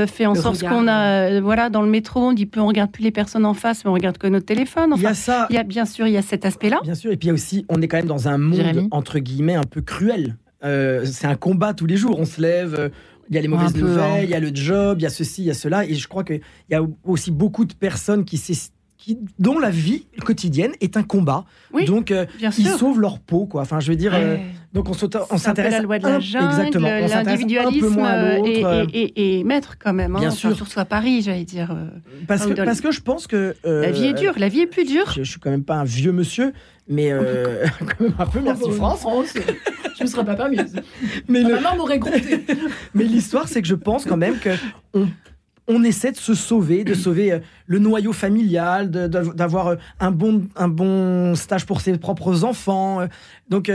fait 0.08 0.26
en 0.26 0.34
sorte 0.34 0.68
qu'on 0.68 0.88
a, 0.88 1.40
voilà, 1.40 1.70
dans 1.70 1.84
le 1.84 1.90
métro, 1.90 2.22
on 2.22 2.34
dit 2.34 2.48
plus, 2.48 2.62
on 2.62 2.68
regarde 2.68 2.92
plus 2.92 3.04
les 3.04 3.12
personnes 3.12 3.46
en 3.46 3.54
face, 3.54 3.86
mais 3.86 3.92
on 3.92 3.94
regarde 3.94 4.18
que 4.18 4.26
notre 4.26 4.48
téléphone. 4.48 4.94
il 4.96 5.04
y 5.04 5.06
a 5.06 5.14
ça. 5.14 5.46
Il 5.52 5.56
y 5.56 5.60
a 5.60 5.64
bien 5.64 5.86
sûr, 5.86 6.08
il 6.08 6.14
y 6.14 6.18
a 6.18 6.24
cet 6.24 6.46
aspect-là. 6.46 6.80
Bien 6.82 6.96
sûr, 6.96 7.12
et 7.12 7.18
puis 7.18 7.28
il 7.28 7.30
y 7.30 7.32
a 7.32 7.36
aussi, 7.36 7.64
on 7.70 7.80
est 7.84 7.88
quand 7.88 7.98
même 7.98 8.08
dans 8.08 8.28
un 8.28 8.40
monde 8.40 8.88
entre 8.90 9.20
guillemets 9.20 9.54
un 9.54 9.66
peu 9.66 9.82
cruel. 9.82 10.36
c'est 10.64 11.28
un 11.28 11.36
combat 11.36 11.76
tous 11.76 11.86
les 11.86 11.96
jours. 11.96 12.18
On 12.18 12.26
se 12.26 12.42
lève, 12.42 12.90
il 13.30 13.36
y 13.36 13.40
a 13.40 13.42
les 13.42 13.48
mauvaises 13.48 13.76
nouvelles, 13.76 14.00
hein. 14.00 14.20
il 14.24 14.30
y 14.30 14.34
a 14.34 14.40
le 14.40 14.52
job, 14.54 15.00
il 15.00 15.04
y 15.04 15.06
a 15.06 15.10
ceci, 15.10 15.44
il 15.44 15.48
y 15.48 15.52
a 15.52 15.54
cela. 15.54 15.86
Et 15.86 15.96
je 15.96 16.08
crois 16.08 16.24
qu'il 16.24 16.42
y 16.70 16.76
a 16.76 16.82
aussi 17.04 17.32
beaucoup 17.32 17.66
de 17.66 17.74
personnes 17.74 18.26
qui, 18.26 18.42
qui 18.98 19.20
dont 19.40 19.60
la 19.60 19.70
vie 19.70 20.06
quotidienne 20.24 20.72
est 20.82 20.98
un 20.98 21.04
combat. 21.04 21.46
donc, 21.86 22.12
euh, 22.12 22.26
ils 22.40 22.68
sauvent 22.68 23.00
leur 23.00 23.20
peau, 23.20 23.46
quoi. 23.46 23.62
Enfin, 23.62 23.80
je 23.80 23.92
veux 23.92 23.98
dire, 23.98 24.14
euh, 24.14 24.38
donc 24.74 24.90
on 24.90 24.94
s'intéresse 24.94 25.74
à 25.74 25.78
la 25.78 25.82
loi 25.82 26.00
de 26.00 26.08
la 26.08 26.20
jungle, 26.20 26.80
l'individualisme 26.80 28.06
et, 28.94 29.44
maître 29.44 29.78
quand 29.80 29.94
même. 29.94 30.16
Hein, 30.16 30.20
bien 30.20 30.32
sûr, 30.32 30.56
sur 30.56 30.68
soi 30.68 30.86
Paris, 30.86 31.22
j'allais 31.22 31.46
dire. 31.46 31.72
Euh, 31.72 31.88
parce 32.28 32.46
que, 32.46 32.54
parce 32.54 32.82
que 32.82 32.92
je 32.92 33.02
pense 33.02 33.28
que 33.28 33.56
la 33.64 33.92
vie 33.92 34.06
est 34.06 34.14
dure, 34.14 34.34
la 34.38 34.50
vie 34.50 34.62
est 34.62 34.68
plus 34.68 34.86
dure. 34.86 35.12
Je, 35.12 35.24
je 35.24 35.32
suis 35.32 35.40
quand 35.40 35.52
même 35.52 35.64
pas 35.64 35.76
un 35.76 35.84
vieux 35.84 36.12
monsieur, 36.12 36.54
mais 36.88 37.12
quand 37.80 38.04
même 38.04 38.14
un 38.20 38.26
peu. 38.26 38.40
Merci 38.42 38.72
France. 38.72 39.06
je 39.98 40.04
ne 40.04 40.08
serais 40.08 40.26
pas 40.26 40.36
permise. 40.36 40.76
Mais 41.28 41.42
le... 41.42 41.56
maman 41.56 41.76
m'aurait 41.76 42.00
grondé. 42.00 42.46
Mais 42.94 43.04
l'histoire, 43.04 43.48
c'est 43.48 43.62
que 43.62 43.68
je 43.68 43.76
pense 43.76 44.06
quand 44.06 44.18
même 44.18 44.40
que 44.40 44.52
on, 45.68 45.84
essaie 45.84 46.12
de 46.12 46.18
se 46.18 46.34
sauver, 46.34 46.84
de 46.84 46.94
sauver 46.94 47.34
euh, 47.34 47.40
le 47.66 47.80
noyau 47.80 48.14
familial, 48.14 48.90
d'avoir 48.90 49.68
euh, 49.68 49.76
un 50.00 50.12
bon, 50.12 50.48
un 50.56 50.70
bon 50.70 51.36
stage 51.36 51.66
pour 51.66 51.82
ses 51.82 51.98
propres 51.98 52.44
enfants. 52.44 53.02
Euh. 53.02 53.08
Donc, 53.50 53.72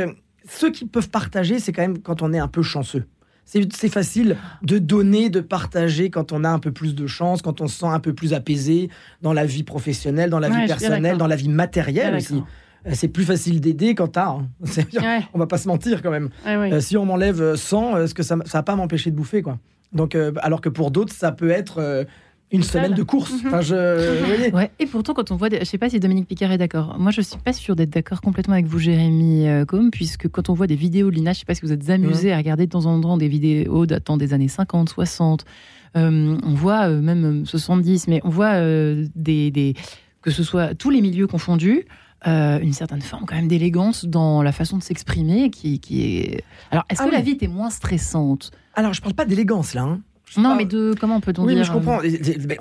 ceux 0.59 0.71
qui 0.71 0.87
peuvent 0.87 1.11
partager, 1.11 1.59
c'est 1.59 1.73
quand 1.73 1.83
même 1.83 1.99
quand 1.99 2.23
on 2.23 2.33
est 2.33 2.39
un 2.39 2.49
peu 2.49 2.63
chanceux. 2.63 3.05
C'est 3.45 3.89
facile 3.89 4.37
de 4.63 4.79
donner, 4.79 5.29
de 5.29 5.41
partager 5.41 6.11
quand 6.11 6.33
on 6.33 6.45
a 6.45 6.49
un 6.49 6.59
peu 6.59 6.71
plus 6.71 6.95
de 6.95 7.07
chance, 7.07 7.43
quand 7.43 7.61
on 7.61 7.67
se 7.67 7.81
sent 7.81 7.87
un 7.87 7.99
peu 7.99 8.15
plus 8.15 8.35
apaisé 8.35 8.89
dans 9.21 9.33
la 9.33 9.45
vie 9.45 9.65
professionnelle, 9.65 10.31
dans 10.31 10.39
la 10.39 10.49
vie 10.49 10.67
personnelle, 10.67 11.19
dans 11.19 11.27
la 11.27 11.37
vie 11.37 11.49
matérielle 11.49 12.15
aussi. 12.15 12.43
Euh, 12.87 12.91
c'est 12.95 13.09
plus 13.09 13.25
facile 13.25 13.61
d'aider 13.61 13.95
quand 13.95 14.09
t'as. 14.09 14.29
Hein. 14.29 14.49
On 15.35 15.39
va 15.39 15.47
pas 15.47 15.59
se 15.59 15.69
mentir 15.69 16.03
quand 16.03 16.11
même. 16.11 16.31
Euh, 16.47 16.81
si 16.81 16.97
on 16.97 17.05
m'enlève 17.05 17.55
100, 17.55 17.95
euh, 17.95 18.05
est-ce 18.05 18.15
que 18.15 18.23
ça, 18.23 18.37
ça 18.45 18.59
va 18.59 18.63
pas 18.63 18.75
m'empêcher 18.75 19.11
de 19.11 19.17
bouffer 19.17 19.43
quoi 19.43 19.59
Donc, 19.93 20.17
alors 20.39 20.61
que 20.61 20.69
pour 20.69 20.91
d'autres, 20.91 21.13
ça 21.13 21.33
peut 21.33 21.51
être 21.51 22.07
une 22.53 22.63
semaine 22.63 22.95
de 22.95 23.03
course. 23.03 23.33
Mhm. 23.33 23.47
enfin, 23.47 23.61
je... 23.61 24.53
ouais. 24.55 24.71
Et 24.79 24.87
pourtant, 24.87 25.15
quand 25.15 25.31
on 25.31 25.37
voit, 25.37 25.49
je 25.51 25.65
sais 25.65 25.79
pas 25.79 25.91
si 25.91 25.99
Dominique 25.99 26.29
Picard 26.29 26.53
est 26.53 26.59
d'accord. 26.59 26.97
Moi, 26.99 27.11
je 27.11 27.21
suis 27.21 27.39
pas 27.39 27.53
sûre 27.53 27.75
d'être 27.77 27.91
d'accord 27.91 28.21
complètement 28.21 28.55
avec 28.55 28.67
vous, 28.67 28.79
Jérémy 28.79 29.47
Com, 29.67 29.91
puisque 29.91 30.29
quand 30.29 30.51
on 30.51 30.55
voit 30.55 30.67
des 30.67 30.77
vidéos 30.77 31.11
de 31.11 31.17
Lina, 31.17 31.33
je 31.33 31.41
sais 31.41 31.45
pas 31.45 31.55
si 31.55 31.63
vous 31.63 31.73
êtes 31.73 31.89
amusé 31.91 32.33
à 32.33 32.37
regarder 32.37 32.67
de 32.67 32.71
temps 32.71 32.87
en 32.87 33.01
temps 33.01 33.17
des 33.17 33.29
vidéos 33.29 33.87
datant 33.87 34.17
des 34.17 34.35
années 34.35 34.49
50, 34.49 34.89
60. 34.89 35.45
on 35.95 36.55
voit 36.55 36.89
même 36.89 37.45
70, 37.47 38.09
mais 38.09 38.21
on 38.25 38.31
voit 38.31 38.61
des, 38.61 39.51
des, 39.51 39.75
que 40.21 40.31
ce 40.31 40.43
soit 40.43 40.75
tous 40.75 40.91
les 40.91 41.01
milieux 41.01 41.27
confondus. 41.27 41.87
Euh, 42.27 42.61
une 42.61 42.73
certaine 42.73 43.03
forme 43.03 43.25
quand 43.27 43.35
même 43.35 43.49
d'élégance 43.49 44.05
dans 44.05 44.43
la 44.43 44.53
façon 44.53 44.79
de 44.79 44.83
s'exprimer 44.83 45.51
qui, 45.51 45.81
qui 45.81 46.07
est... 46.07 46.45
Alors, 46.71 46.85
est-ce 46.89 47.03
ah 47.03 47.07
que 47.07 47.13
la 47.13 47.21
vie 47.21 47.33
était 47.33 47.49
moins 47.49 47.71
stressante? 47.71 48.53
Alors, 48.75 48.95
je 48.95 49.03
parle 49.03 49.15
pas 49.15 49.25
d'élégance 49.25 49.75
là. 49.75 49.83
Hein. 49.83 50.01
Non, 50.37 50.57
mais 50.57 50.65
de 50.65 50.95
comment 50.99 51.21
peut-on 51.21 51.45
oui, 51.45 51.55
dire 51.55 51.61
mais 51.61 51.65
je 51.65 51.73
comprends. 51.73 51.99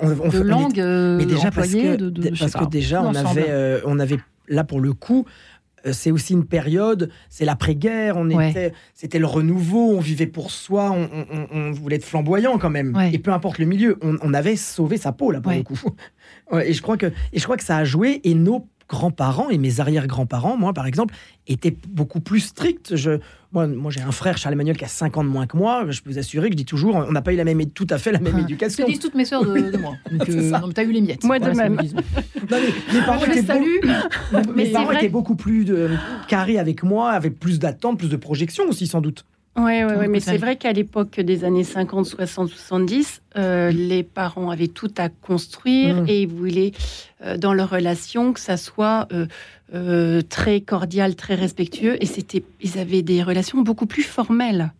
On, 0.00 0.28
de 0.28 0.40
langue 0.40 0.76
mais 0.76 1.26
déjà 1.26 1.50
parce 1.50 1.72
que, 1.72 1.96
de, 1.96 2.30
parce 2.38 2.52
que 2.52 2.64
déjà 2.64 3.02
on 3.02 3.14
avait, 3.14 3.46
euh, 3.48 3.80
on 3.84 3.98
avait 3.98 4.18
là 4.48 4.64
pour 4.64 4.80
le 4.80 4.92
coup 4.92 5.26
euh, 5.86 5.92
c'est 5.92 6.10
aussi 6.10 6.32
une 6.32 6.46
période, 6.46 7.10
c'est 7.28 7.44
l'après-guerre, 7.44 8.16
on 8.16 8.28
était, 8.30 8.72
c'était 8.94 9.18
le 9.18 9.26
renouveau, 9.26 9.96
on 9.96 10.00
vivait 10.00 10.26
pour 10.26 10.50
soi, 10.50 10.92
on, 10.92 11.08
on, 11.50 11.70
voulait 11.72 11.96
être 11.96 12.04
flamboyant 12.04 12.58
quand 12.58 12.70
même. 12.70 12.96
Et 13.12 13.18
peu 13.18 13.32
importe 13.32 13.58
le 13.58 13.66
milieu, 13.66 13.98
on, 14.02 14.34
avait 14.34 14.56
sauvé 14.56 14.96
sa 14.96 15.12
peau 15.12 15.30
là 15.30 15.40
pour 15.40 15.52
le 15.52 15.62
coup. 15.62 15.80
et 16.64 16.72
je 16.72 16.82
crois 16.82 16.96
que, 16.96 17.06
et 17.06 17.38
je 17.38 17.44
crois 17.44 17.56
que 17.56 17.64
ça 17.64 17.76
a 17.76 17.84
joué. 17.84 18.20
Et 18.24 18.34
nos 18.34 18.66
grands-parents 18.92 19.48
et 19.48 19.56
mes 19.56 19.80
arrière-grands-parents, 19.80 20.58
moi 20.58 20.74
par 20.74 20.86
exemple, 20.86 21.14
étaient 21.48 21.74
beaucoup 21.88 22.20
plus 22.20 22.40
stricts. 22.40 22.94
Je, 22.94 23.18
moi, 23.50 23.66
moi 23.66 23.90
j'ai 23.90 24.02
un 24.02 24.12
frère, 24.12 24.36
Charles 24.36 24.52
Emmanuel, 24.52 24.76
qui 24.76 24.84
a 24.84 24.88
5 24.88 25.16
ans 25.16 25.24
de 25.24 25.30
moins 25.30 25.46
que 25.46 25.56
moi. 25.56 25.86
Je 25.88 26.02
peux 26.02 26.10
vous 26.10 26.18
assurer 26.18 26.48
que 26.50 26.52
je 26.52 26.58
dis 26.58 26.66
toujours, 26.66 26.96
on 26.96 27.10
n'a 27.10 27.22
pas 27.22 27.32
eu 27.32 27.36
la 27.36 27.44
même, 27.44 27.64
tout 27.70 27.86
à 27.88 27.96
fait 27.96 28.12
la 28.12 28.20
même 28.20 28.34
ah. 28.36 28.42
éducation. 28.42 28.84
Ce 28.84 28.90
disent 28.90 29.00
toutes 29.00 29.14
mes 29.14 29.24
soeurs 29.24 29.44
de, 29.44 29.76
moi. 29.78 29.94
Donc, 30.10 30.28
euh, 30.28 30.50
non, 30.50 30.66
mais 30.66 30.74
t'as 30.74 30.84
eu 30.84 30.92
les 30.92 31.00
miettes. 31.00 31.24
Moi 31.24 31.38
de 31.38 31.50
même. 31.50 31.80
mes 31.80 33.00
parents, 33.06 33.24
étaient, 33.24 33.60
mes 34.54 34.66
parents 34.72 34.92
étaient 34.92 35.08
beaucoup 35.08 35.36
plus 35.36 35.64
de, 35.64 35.88
carrés 36.28 36.58
avec 36.58 36.82
moi, 36.82 37.12
avec 37.12 37.38
plus 37.38 37.58
d'attentes, 37.58 37.98
plus 37.98 38.10
de 38.10 38.16
projections 38.16 38.64
aussi 38.68 38.86
sans 38.86 39.00
doute. 39.00 39.24
Oui, 39.54 39.84
ouais, 39.84 39.84
ouais, 39.84 40.08
mais 40.08 40.20
c'est 40.20 40.38
vrai 40.38 40.56
qu'à 40.56 40.72
l'époque 40.72 41.20
des 41.20 41.44
années 41.44 41.64
50, 41.64 42.06
60, 42.06 42.48
70, 42.48 43.22
les 43.36 44.02
parents 44.02 44.50
avaient 44.50 44.68
tout 44.68 44.92
à 44.96 45.08
construire 45.08 46.02
mmh. 46.02 46.08
et 46.08 46.22
ils 46.22 46.28
voulaient, 46.28 46.72
euh, 47.24 47.36
dans 47.36 47.52
leur 47.52 47.70
relation, 47.70 48.32
que 48.32 48.40
ça 48.40 48.56
soit 48.56 49.08
euh, 49.12 49.26
euh, 49.74 50.22
très 50.22 50.60
cordial, 50.60 51.14
très 51.14 51.34
respectueux. 51.34 52.02
Et 52.02 52.06
c'était, 52.06 52.42
ils 52.60 52.78
avaient 52.78 53.02
des 53.02 53.22
relations 53.22 53.60
beaucoup 53.60 53.86
plus 53.86 54.02
formelles. 54.02 54.72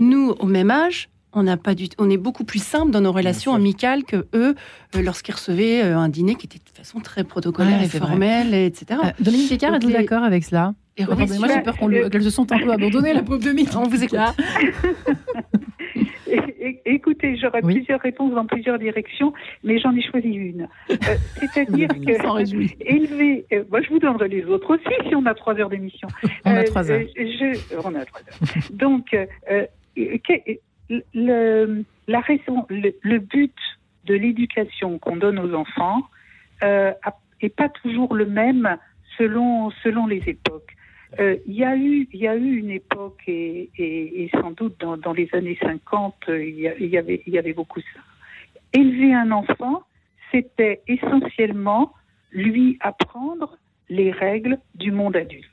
Nous, 0.00 0.34
au 0.38 0.46
même 0.46 0.70
âge, 0.70 1.08
on 1.32 1.42
n'a 1.42 1.56
pas 1.56 1.74
du, 1.74 1.88
on 1.98 2.10
est 2.10 2.16
beaucoup 2.16 2.44
plus 2.44 2.62
simple 2.62 2.90
dans 2.90 3.00
nos 3.00 3.12
relations 3.12 3.54
amicales 3.54 4.04
que 4.04 4.26
eux 4.34 4.54
lorsqu'ils 4.94 5.34
recevaient 5.34 5.82
un 5.82 6.08
dîner 6.08 6.34
qui 6.34 6.46
était 6.46 6.58
de 6.58 6.64
toute 6.64 6.76
façon 6.76 7.00
très 7.00 7.22
protocolaire 7.22 7.82
et 7.82 7.88
formel, 7.88 8.54
etc. 8.54 9.00
Dominique 9.20 9.50
Picard, 9.50 9.74
êtes-vous 9.74 9.92
d'accord 9.92 10.24
avec 10.24 10.44
cela? 10.44 10.74
Et 10.98 11.38
moi 11.38 11.48
j'ai 11.48 11.62
peur 11.62 11.76
qu'elle 12.10 12.22
se 12.22 12.30
sente 12.30 12.52
un 12.52 12.58
peu 12.58 12.72
abandonnée, 12.72 13.12
la 13.12 13.22
pauvre 13.22 13.42
demi. 13.42 13.66
On 13.76 13.88
vous 13.88 14.02
écoute. 14.02 14.18
Écoutez, 16.84 17.36
j'aurais 17.36 17.62
plusieurs 17.62 18.00
réponses 18.00 18.34
dans 18.34 18.46
plusieurs 18.46 18.78
directions, 18.78 19.32
mais 19.64 19.78
j'en 19.78 19.94
ai 19.94 20.02
choisi 20.02 20.28
une. 20.28 20.68
Euh, 20.90 20.96
c'est-à-dire 21.36 21.88
que 22.06 22.84
élever, 22.84 23.46
euh, 23.52 23.64
moi 23.70 23.80
je 23.82 23.88
vous 23.88 23.98
donnerai 23.98 24.28
les 24.28 24.44
autres 24.44 24.74
aussi 24.74 25.08
si 25.08 25.14
on 25.14 25.24
a 25.26 25.34
trois 25.34 25.54
heures 25.58 25.68
d'émission. 25.68 26.08
On 26.44 26.54
a 26.54 26.64
trois 26.64 26.90
heures. 26.90 27.00
Euh, 27.00 27.82
on 27.84 27.94
a 27.94 28.04
trois 28.04 28.20
heures. 28.20 28.70
Donc, 28.70 29.16
le, 31.14 31.84
la 32.06 32.20
raison, 32.20 32.66
le, 32.68 33.18
but 33.18 33.54
de 34.04 34.14
l'éducation 34.14 34.98
qu'on 34.98 35.16
donne 35.16 35.38
aux 35.38 35.54
enfants 35.54 36.02
n'est 36.62 37.48
pas 37.50 37.68
toujours 37.68 38.14
le 38.14 38.26
même 38.26 38.76
selon, 39.16 39.70
selon 39.82 40.06
les 40.06 40.22
époques. 40.26 40.74
Euh, 41.18 41.36
il 41.46 41.54
y 41.54 41.64
a 41.64 41.76
eu, 41.76 42.08
il 42.12 42.20
y 42.20 42.28
a 42.28 42.36
eu 42.36 42.56
une 42.56 42.70
époque 42.70 43.22
et, 43.26 43.70
et, 43.78 44.30
sans 44.40 44.50
doute 44.50 44.78
dans, 44.80 44.96
dans, 44.96 45.12
les 45.12 45.28
années 45.32 45.58
50, 45.60 46.14
euh, 46.28 46.44
il 46.44 46.58
y, 46.58 46.86
y, 46.86 46.98
avait, 46.98 47.22
il 47.26 47.32
y 47.32 47.38
avait 47.38 47.54
beaucoup 47.54 47.80
ça. 47.80 48.00
Élever 48.74 49.14
un 49.14 49.30
enfant, 49.30 49.82
c'était 50.30 50.82
essentiellement 50.86 51.94
lui 52.30 52.76
apprendre 52.80 53.56
les 53.88 54.10
règles 54.10 54.58
du 54.74 54.92
monde 54.92 55.16
adulte. 55.16 55.46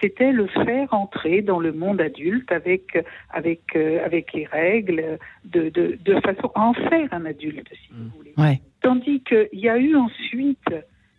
C'était 0.00 0.32
le 0.32 0.46
faire 0.46 0.94
entrer 0.94 1.42
dans 1.42 1.58
le 1.58 1.72
monde 1.72 2.00
adulte 2.00 2.50
avec 2.52 2.96
avec 3.28 3.60
euh, 3.76 4.02
avec 4.04 4.32
les 4.32 4.46
règles 4.46 5.18
de, 5.44 5.68
de, 5.68 5.98
de 6.02 6.20
façon 6.20 6.50
à 6.54 6.62
en 6.62 6.72
faire 6.72 7.12
un 7.12 7.26
adulte, 7.26 7.68
si 7.68 7.92
vous 7.92 8.08
voulez. 8.16 8.32
Ouais. 8.38 8.60
Tandis 8.80 9.20
qu'il 9.24 9.48
y 9.52 9.68
a 9.68 9.76
eu 9.76 9.94
ensuite 9.96 10.64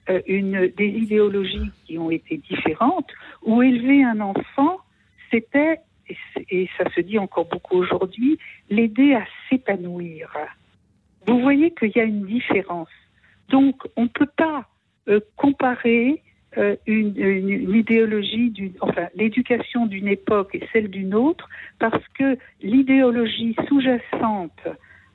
euh, 0.09 0.21
une, 0.27 0.67
des 0.67 0.87
idéologies 0.87 1.71
qui 1.85 1.97
ont 1.97 2.09
été 2.09 2.37
différentes, 2.37 3.11
où 3.43 3.61
élever 3.61 4.03
un 4.03 4.19
enfant, 4.19 4.77
c'était, 5.29 5.79
et 6.49 6.67
ça 6.77 6.89
se 6.95 7.01
dit 7.01 7.19
encore 7.19 7.45
beaucoup 7.45 7.77
aujourd'hui, 7.77 8.37
l'aider 8.69 9.13
à 9.13 9.25
s'épanouir. 9.49 10.31
Vous 11.27 11.39
voyez 11.39 11.71
qu'il 11.71 11.91
y 11.95 11.99
a 11.99 12.03
une 12.03 12.25
différence. 12.25 12.89
Donc, 13.49 13.83
on 13.95 14.03
ne 14.03 14.07
peut 14.07 14.29
pas 14.37 14.67
euh, 15.07 15.19
comparer 15.35 16.21
euh, 16.57 16.75
une, 16.85 17.17
une, 17.17 17.75
idéologie, 17.75 18.73
enfin 18.81 19.07
l'éducation 19.15 19.85
d'une 19.85 20.07
époque 20.07 20.53
et 20.53 20.67
celle 20.73 20.89
d'une 20.89 21.15
autre, 21.15 21.47
parce 21.79 22.05
que 22.17 22.37
l'idéologie 22.61 23.55
sous-jacente 23.67 24.67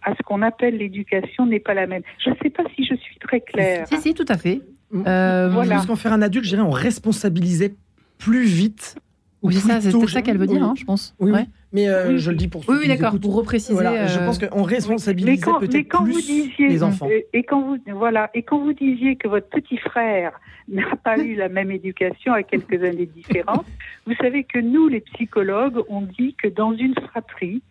à 0.06 0.14
ce 0.14 0.22
qu'on 0.22 0.40
appelle 0.40 0.78
l'éducation 0.78 1.46
n'est 1.46 1.60
pas 1.60 1.74
la 1.74 1.86
même. 1.86 2.02
Je 2.24 2.30
ne 2.30 2.36
sais 2.42 2.50
pas 2.50 2.62
si 2.74 2.86
je 2.86 2.94
suis 2.94 3.18
très 3.18 3.40
claire. 3.40 3.86
Si, 3.88 4.00
si, 4.00 4.14
tout 4.14 4.24
à 4.28 4.38
fait. 4.38 4.62
Euh, 4.94 5.48
voilà. 5.52 5.74
Parce 5.74 5.86
qu'en 5.86 5.96
faire 5.96 6.12
un 6.12 6.22
adulte, 6.22 6.44
je 6.44 6.50
dirais, 6.50 6.62
on 6.62 6.70
responsabilisait 6.70 7.74
plus 8.18 8.44
vite. 8.44 8.94
Oui, 9.42 9.54
c'est 9.54 9.80
ça, 9.80 10.06
ça 10.08 10.22
qu'elle 10.22 10.38
veut 10.38 10.46
dire, 10.46 10.62
hein, 10.62 10.74
je 10.76 10.84
pense. 10.84 11.14
Oui, 11.20 11.32
mais 11.72 11.88
euh, 11.88 12.16
je 12.16 12.30
le 12.30 12.36
dis 12.36 12.48
pour 12.48 12.64
Oui, 12.68 12.76
oui 12.80 12.88
d'accord, 12.88 13.18
pour 13.20 13.34
repréciser. 13.34 13.74
Voilà, 13.74 14.06
Je 14.06 14.18
pense 14.18 14.38
qu'on 14.38 14.62
responsabilisait 14.62 15.50
peut-être 15.60 15.88
plus 15.88 16.12
vous 16.12 16.20
disiez, 16.20 16.68
les 16.68 16.82
enfants. 16.82 17.08
Et 17.32 17.42
quand 17.42 17.60
vous 17.60 17.76
voilà, 17.92 18.30
et 18.32 18.42
quand 18.42 18.58
vous 18.58 18.72
disiez 18.72 19.16
que 19.16 19.28
votre 19.28 19.48
petit 19.48 19.76
frère 19.76 20.40
n'a 20.68 20.96
pas 20.96 21.18
eu 21.18 21.34
la 21.34 21.48
même 21.48 21.70
éducation 21.70 22.32
à 22.32 22.42
quelques 22.44 22.82
années 22.82 23.06
différentes, 23.06 23.66
vous 24.06 24.14
savez 24.20 24.44
que 24.44 24.58
nous, 24.58 24.88
les 24.88 25.00
psychologues, 25.00 25.80
on 25.88 26.02
dit 26.02 26.34
que 26.40 26.48
dans 26.48 26.72
une 26.72 26.94
fratrie, 26.94 27.62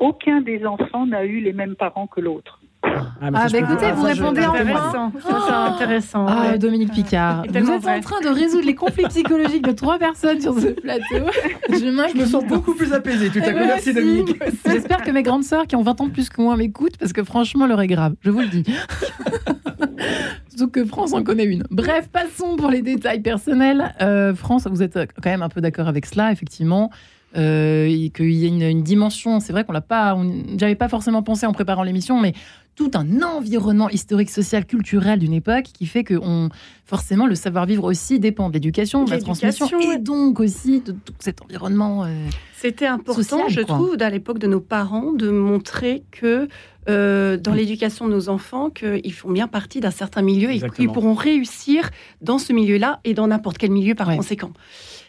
aucun 0.00 0.40
des 0.40 0.66
enfants 0.66 1.06
n'a 1.06 1.24
eu 1.24 1.40
les 1.40 1.52
mêmes 1.52 1.76
parents 1.76 2.06
que 2.06 2.20
l'autre. 2.20 2.60
Ah, 2.82 3.12
ah 3.20 3.30
bah 3.30 3.46
écoutez, 3.52 3.92
vous 3.92 4.02
répondez 4.02 4.40
enfin. 4.46 5.12
Ça, 5.20 5.38
c'est 5.46 5.52
intéressant. 5.52 6.26
Ah, 6.26 6.56
Dominique 6.56 6.92
Picard, 6.92 7.44
vous 7.46 7.56
êtes 7.56 7.86
en 7.86 8.00
train 8.00 8.20
de 8.22 8.28
résoudre 8.28 8.64
les 8.64 8.74
conflits 8.74 9.04
psychologiques 9.08 9.66
de 9.66 9.72
trois 9.72 9.98
personnes 9.98 10.40
sur 10.40 10.58
ce 10.58 10.68
plateau. 10.68 11.04
Je, 11.68 12.18
me 12.18 12.24
sens 12.24 12.44
beaucoup 12.46 12.74
plus 12.74 12.92
apaisé 12.94 13.28
tout 13.28 13.40
à 13.40 13.52
coup. 13.52 13.58
Merci 13.58 13.92
Dominique. 13.92 14.34
J'espère 14.66 15.02
que 15.02 15.10
mes 15.10 15.22
grandes 15.22 15.44
sœurs 15.44 15.66
qui 15.66 15.76
ont 15.76 15.82
20 15.82 16.00
ans 16.00 16.06
de 16.06 16.12
plus 16.12 16.30
que 16.30 16.40
moi 16.40 16.56
m'écoutent 16.56 16.96
parce 16.96 17.12
que 17.12 17.22
franchement, 17.22 17.66
l'heure 17.66 17.82
est 17.82 17.86
grave. 17.86 18.14
Je 18.22 18.30
vous 18.30 18.40
le 18.40 18.48
dis. 18.48 18.64
Surtout 20.48 20.70
que 20.70 20.84
France 20.86 21.12
en 21.12 21.22
connaît 21.22 21.44
une. 21.44 21.64
Bref, 21.70 22.08
passons 22.08 22.56
pour 22.56 22.70
les 22.70 22.80
détails 22.80 23.20
personnels. 23.20 23.94
Euh, 24.00 24.34
France, 24.34 24.66
vous 24.66 24.82
êtes 24.82 24.94
quand 24.94 25.30
même 25.30 25.42
un 25.42 25.50
peu 25.50 25.60
d'accord 25.60 25.88
avec 25.88 26.06
cela, 26.06 26.32
effectivement. 26.32 26.90
Euh, 27.36 28.08
qu'il 28.14 28.32
y 28.32 28.44
a 28.44 28.68
une, 28.68 28.82
dimension, 28.82 29.38
c'est 29.38 29.52
vrai 29.52 29.64
qu'on 29.64 29.72
l'a 29.72 29.80
pas, 29.80 30.16
j'avais 30.56 30.74
pas 30.74 30.88
forcément 30.88 31.22
pensé 31.22 31.46
en 31.46 31.52
préparant 31.52 31.84
l'émission, 31.84 32.20
mais 32.20 32.34
tout 32.74 32.90
un 32.94 33.22
environnement 33.22 33.88
historique, 33.88 34.30
social, 34.30 34.64
culturel 34.64 35.18
d'une 35.18 35.34
époque 35.34 35.66
qui 35.66 35.86
fait 35.86 36.02
que 36.02 36.14
on, 36.14 36.48
forcément 36.84 37.26
le 37.26 37.34
savoir-vivre 37.34 37.84
aussi 37.84 38.18
dépend 38.18 38.48
de 38.48 38.54
l'éducation, 38.54 39.04
de 39.04 39.10
la 39.10 39.20
transmission 39.20 39.78
et 39.80 39.98
donc 39.98 40.40
aussi 40.40 40.80
de 40.80 40.92
tout 40.92 41.12
cet 41.18 41.42
environnement. 41.42 42.04
Euh, 42.04 42.08
C'était 42.56 42.86
important, 42.86 43.48
je 43.48 43.60
trouve, 43.60 43.96
à 44.00 44.10
l'époque 44.10 44.38
de 44.38 44.46
nos 44.46 44.60
parents, 44.60 45.12
de 45.12 45.30
montrer 45.30 46.02
que 46.10 46.48
euh, 46.88 47.36
dans 47.36 47.52
l'éducation 47.52 48.08
de 48.08 48.12
nos 48.12 48.28
enfants, 48.28 48.70
qu'ils 48.70 49.12
font 49.12 49.30
bien 49.30 49.46
partie 49.46 49.80
d'un 49.80 49.90
certain 49.90 50.22
milieu 50.22 50.50
et 50.50 50.60
qu'ils 50.74 50.90
pourront 50.90 51.14
réussir 51.14 51.90
dans 52.22 52.38
ce 52.38 52.52
milieu-là 52.52 53.00
et 53.04 53.14
dans 53.14 53.28
n'importe 53.28 53.58
quel 53.58 53.70
milieu 53.70 53.94
par 53.94 54.16
conséquent. 54.16 54.52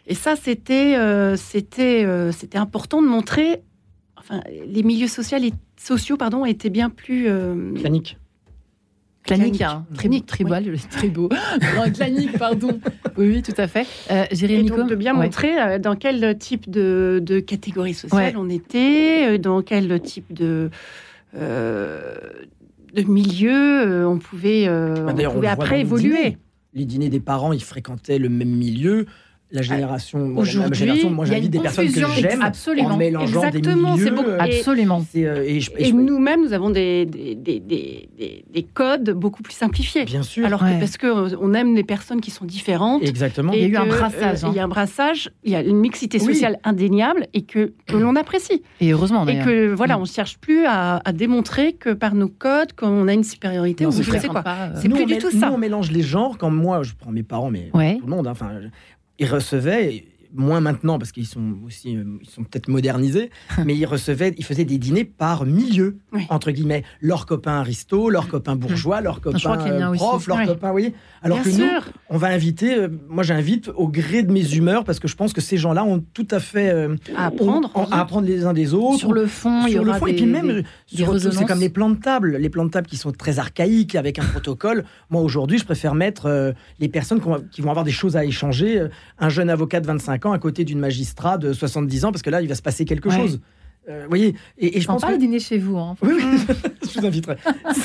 Et 0.08 0.16
ça, 0.16 0.36
c'était 0.36 0.96
euh, 0.96 1.36
c'était 1.36 2.04
euh, 2.06 2.32
c'était 2.32 2.58
important 2.58 3.02
de 3.02 3.08
montrer. 3.08 3.62
Enfin, 4.18 4.42
les 4.68 4.84
milieux 4.84 5.08
sociaux, 5.08 5.38
et, 5.38 5.54
sociaux 5.78 6.18
pardon, 6.18 6.46
étaient 6.46 6.70
bien 6.70 6.90
plus 6.90 7.28
euh, 7.28 7.74
claniques. 7.74 8.18
Clanique, 9.24 9.62
hein. 9.62 9.86
très, 9.94 10.10
très, 10.22 10.44
très 10.90 11.08
beau. 11.08 11.30
clanique, 11.94 12.40
pardon. 12.40 12.80
Oui, 13.18 13.30
oui, 13.30 13.42
tout 13.44 13.54
à 13.56 13.68
fait. 13.68 13.86
Euh, 14.10 14.26
Jérémy 14.32 14.70
donc, 14.70 14.90
de 14.90 14.96
bien 14.96 15.14
montrer 15.14 15.78
dans 15.78 15.96
quel 15.96 16.36
type 16.40 16.68
de, 16.72 17.22
de 17.24 17.40
catégorie 17.40 17.94
sociale 17.94 18.36
on 18.36 18.50
était, 18.50 19.38
dans 19.38 19.62
quel 19.62 20.02
type 20.02 20.34
de, 20.34 20.72
de 21.36 23.04
milieu 23.08 24.08
on 24.08 24.18
pouvait, 24.18 24.66
bah, 24.68 25.14
on 25.30 25.34
pouvait 25.34 25.48
après 25.48 25.82
évoluer. 25.82 26.38
les 26.74 26.86
dîners 26.86 27.10
des 27.10 27.20
parents, 27.20 27.54
ils 27.54 27.64
fréquentaient 27.64 28.18
le 28.18 28.30
même 28.30 28.50
milieu 28.50 29.06
la 29.52 29.62
génération. 29.62 30.34
Aujourd'hui, 30.38 31.06
moi 31.10 31.26
j'invite 31.26 31.52
des 31.52 31.60
personnes 31.60 31.92
que 31.92 32.00
j'aime 32.16 32.42
en 32.86 32.98
mélangeant 32.98 33.44
Exactement, 33.44 33.96
des 33.96 34.12
milieux. 34.12 34.42
Absolument. 34.42 35.06
Euh, 35.16 35.60
et, 35.78 35.92
nous-mêmes, 35.92 36.42
nous 36.42 36.54
avons 36.54 36.70
des 36.70 37.06
des, 37.06 37.36
des, 37.36 37.60
des, 37.60 38.46
des, 38.50 38.64
codes 38.64 39.12
beaucoup 39.12 39.44
plus 39.44 39.54
simplifiés. 39.54 40.06
Bien 40.06 40.24
sûr. 40.24 40.46
Alors 40.46 40.60
que, 40.60 40.80
parce 40.80 40.98
qu'on 40.98 41.54
aime 41.54 41.76
les 41.76 41.84
personnes 41.84 42.22
qui 42.22 42.32
sont 42.32 42.46
différentes. 42.46 43.04
Exactement. 43.04 43.54
Et 43.54 43.58
il 43.58 43.62
y 43.64 43.66
a 43.66 43.70
eu 43.70 43.76
un 43.78 43.86
brassage. 43.86 44.44
Euh, 44.44 44.48
il 44.52 44.56
y 44.56 44.60
a 44.60 44.64
un 44.64 44.68
brassage, 44.68 45.30
il 45.44 45.52
y 45.52 45.56
a 45.56 45.62
une 45.62 45.78
mixité 45.78 46.20
sociale 46.20 46.60
indéniable 46.64 47.28
et 47.34 47.44
que, 47.44 47.74
que 47.88 47.98
l'on 47.98 48.16
apprécie. 48.16 48.64
Et 48.80 48.92
heureusement, 48.92 49.28
Et 49.28 49.40
que 49.40 49.74
voilà, 49.74 49.96
mm. 49.96 50.00
on 50.00 50.04
ne 50.04 50.08
cherche 50.08 50.38
plus 50.38 50.66
à, 50.66 51.02
démontrer 51.14 51.74
que 51.74 51.90
par 51.90 52.16
nos 52.16 52.30
codes, 52.30 52.72
quand 52.76 52.90
on 52.90 53.08
a 53.08 53.14
une 53.14 53.24
supériorité, 53.24 53.86
on 53.86 53.92
c'est 53.92 54.28
quoi. 54.28 54.44
C'est 54.76 54.90
plus 54.90 55.06
du 55.06 55.18
tout 55.18 55.32
ça. 55.32 55.48
Nous, 55.48 55.56
on 55.56 55.58
mélange 55.58 55.92
les 55.92 56.02
genres. 56.02 56.38
Quand 56.38 56.50
moi, 56.50 56.84
je 56.84 56.94
prends 56.98 57.12
mes 57.12 57.24
parents, 57.24 57.52
mais 57.52 57.70
tout 57.72 58.06
le 58.06 58.10
monde, 58.10 58.28
hein, 58.28 58.32
enfin 58.32 58.52
ils 59.19 59.30
recevaient 59.30 60.06
moins 60.34 60.62
maintenant 60.62 61.00
parce 61.00 61.12
qu'ils 61.12 61.26
sont 61.26 61.56
aussi 61.65 61.96
euh, 61.96 62.04
ils 62.22 62.30
sont 62.30 62.44
peut-être 62.44 62.67
modernisés, 62.67 63.30
mais 63.65 63.76
ils 63.76 63.86
recevaient, 63.86 64.34
ils 64.38 64.46
faisaient 64.46 64.65
des 64.65 64.78
dîners 64.78 65.06
par 65.06 65.46
milieu 65.46 65.98
entre 66.30 66.52
guillemets, 66.52 66.84
leurs 67.02 67.26
copains 67.26 67.60
aristos, 67.60 68.10
leurs 68.10 68.28
copains 68.28 68.56
bourgeois, 68.56 69.02
leurs 69.02 69.22
copains 69.22 69.58
euh, 69.60 69.94
profs, 69.94 70.28
leurs 70.28 70.46
copains, 70.46 70.72
oui. 70.72 70.94
Alors 71.22 71.41
que 71.41 71.50
nous, 71.50 71.70
on 72.10 72.17
va 72.17 72.28
inviter, 72.28 72.76
euh, 72.76 72.88
moi 73.10 73.24
j'invite 73.24 73.70
au 73.76 73.88
gré 73.88 74.24
de 74.24 74.32
mes 74.32 74.56
humeurs 74.56 74.84
parce 74.84 75.00
que 75.00 75.08
je 75.08 75.15
pense 75.15 75.34
que 75.34 75.41
ces 75.41 75.58
gens-là 75.58 75.84
ont 75.84 76.04
tout 76.13 76.28
à 76.32 76.39
fait 76.39 76.72
à 77.15 77.26
apprendre, 77.28 77.72
à 77.91 78.02
apprendre 78.02 78.28
les 78.28 78.46
uns 78.46 78.54
des 78.54 78.74
autres. 78.74 79.00
Sur 79.00 79.13
le 79.13 79.28
fond, 79.28 79.65
il 79.67 79.74
y 79.74 79.80
aura 79.80 79.98
et 80.10 80.15
puis 80.15 80.26
même 80.26 80.63
c'est 80.88 81.46
comme 81.46 81.60
les 81.60 81.70
plans 81.70 81.89
de 81.89 81.96
table, 81.96 82.38
les 82.38 82.50
plans 82.50 82.65
de 82.65 82.72
table 82.72 82.88
qui 82.88 82.98
sont 82.98 83.12
très 83.12 83.39
archaïques 83.39 83.96
avec 83.96 84.20
un 84.20 84.26
protocole. 84.26 84.86
Moi 85.10 85.22
aujourd'hui, 85.22 85.58
je 85.58 85.65
préfère 85.65 85.96
mettre 85.96 86.54
les 86.80 86.88
personnes 86.88 87.22
qui 87.52 87.62
vont 87.62 87.70
avoir 87.70 87.86
des 87.86 87.91
choses 87.91 88.17
à 88.17 88.26
échanger. 88.26 88.88
Un 89.20 89.30
jeune 89.30 89.50
avocat 89.50 89.80
de 89.80 89.88
25 89.88 90.21
à 90.30 90.40
côté 90.40 90.64
d'une 90.64 90.80
magistrat 90.80 91.38
de 91.38 91.54
70 91.54 92.06
ans, 92.06 92.12
parce 92.12 92.22
que 92.22 92.30
là, 92.30 92.42
il 92.42 92.48
va 92.48 92.56
se 92.56 92.62
passer 92.62 92.86
quelque 92.86 93.10
chose. 93.10 93.40
Euh, 93.90 94.06
voyez, 94.08 94.36
et, 94.60 94.80
je 94.80 94.86
pense 94.86 95.02
pas 95.02 95.14
que... 95.14 95.18
dîner 95.18 95.40
chez 95.40 95.58
vous. 95.58 95.78
Hein. 95.78 95.96
Oui, 96.04 96.14
je 96.84 97.00
vous 97.00 97.06
inviterai. 97.06 97.38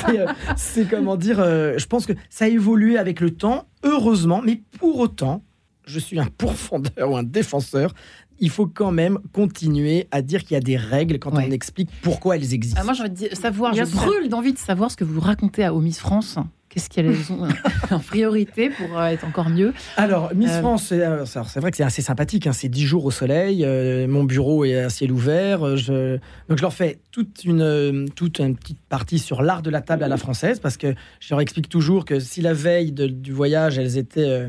Euh, 0.09 0.27
c'est 0.55 0.87
comment 0.87 1.15
dire. 1.15 1.39
Euh, 1.39 1.77
je 1.77 1.87
pense 1.87 2.05
que 2.05 2.13
ça 2.29 2.45
a 2.45 2.47
évolué 2.47 2.97
avec 2.97 3.19
le 3.19 3.31
temps, 3.31 3.67
heureusement, 3.83 4.41
mais 4.45 4.61
pour 4.77 4.99
autant, 4.99 5.43
je 5.85 5.99
suis 5.99 6.19
un 6.19 6.27
pourfendeur 6.37 7.11
ou 7.11 7.17
un 7.17 7.23
défenseur. 7.23 7.93
Il 8.39 8.51
faut 8.51 8.67
quand 8.67 8.91
même 8.91 9.17
continuer 9.33 10.07
à 10.11 10.21
dire 10.21 10.43
qu'il 10.43 10.53
y 10.53 10.57
a 10.57 10.61
des 10.61 10.77
règles 10.77 11.17
quand 11.17 11.31
on 11.33 11.39
explique 11.39 11.89
pourquoi 12.03 12.35
elles 12.35 12.53
existent. 12.53 12.79
Ah, 12.79 12.85
moi, 12.85 12.93
j'ai 12.93 13.33
savoir, 13.33 13.73
je 13.73 13.83
brûle 13.83 14.29
d'envie 14.29 14.53
de 14.53 14.59
savoir 14.59 14.91
ce 14.91 14.97
que 14.97 15.03
vous 15.03 15.19
racontez 15.19 15.63
à 15.63 15.71
Miss 15.71 15.97
France. 15.97 16.37
Qu'est-ce 16.77 16.89
qu'elles 16.91 17.31
ont 17.31 17.47
en 17.95 17.97
priorité 17.97 18.69
pour 18.69 18.99
euh, 18.99 19.07
être 19.07 19.25
encore 19.25 19.49
mieux 19.49 19.73
Alors, 19.95 20.31
Miss 20.35 20.51
euh, 20.51 20.59
France, 20.59 20.89
euh, 20.91 21.25
c'est 21.25 21.59
vrai 21.59 21.71
que 21.71 21.77
c'est 21.77 21.83
assez 21.83 22.03
sympathique. 22.03 22.45
Hein, 22.45 22.53
c'est 22.53 22.69
10 22.69 22.85
jours 22.85 23.05
au 23.05 23.09
soleil. 23.09 23.65
mon 24.07 24.25
bureau 24.25 24.63
est 24.63 24.75
à 24.77 24.89
ciel 24.89 25.11
ouvert. 25.11 25.75
Je, 25.75 26.17
donc, 26.47 26.59
je 26.59 26.61
leur 26.61 26.73
fais 26.73 26.99
toute 27.09 27.43
une, 27.45 28.07
toute 28.15 28.37
une 28.37 28.55
petite 28.55 28.79
partie 28.89 29.17
sur 29.17 29.41
l'art 29.41 29.63
de 29.63 29.71
la 29.71 29.81
table 29.81 30.03
à 30.03 30.07
la 30.07 30.17
française 30.17 30.59
parce 30.59 30.77
que 30.77 30.93
je 31.19 31.33
leur 31.33 31.41
explique 31.41 31.67
toujours 31.67 32.05
que 32.05 32.19
si 32.19 32.41
la 32.41 32.53
veille 32.53 32.91
du 32.91 33.31
voyage, 33.31 33.79
elles 33.79 33.97
étaient 33.97 34.47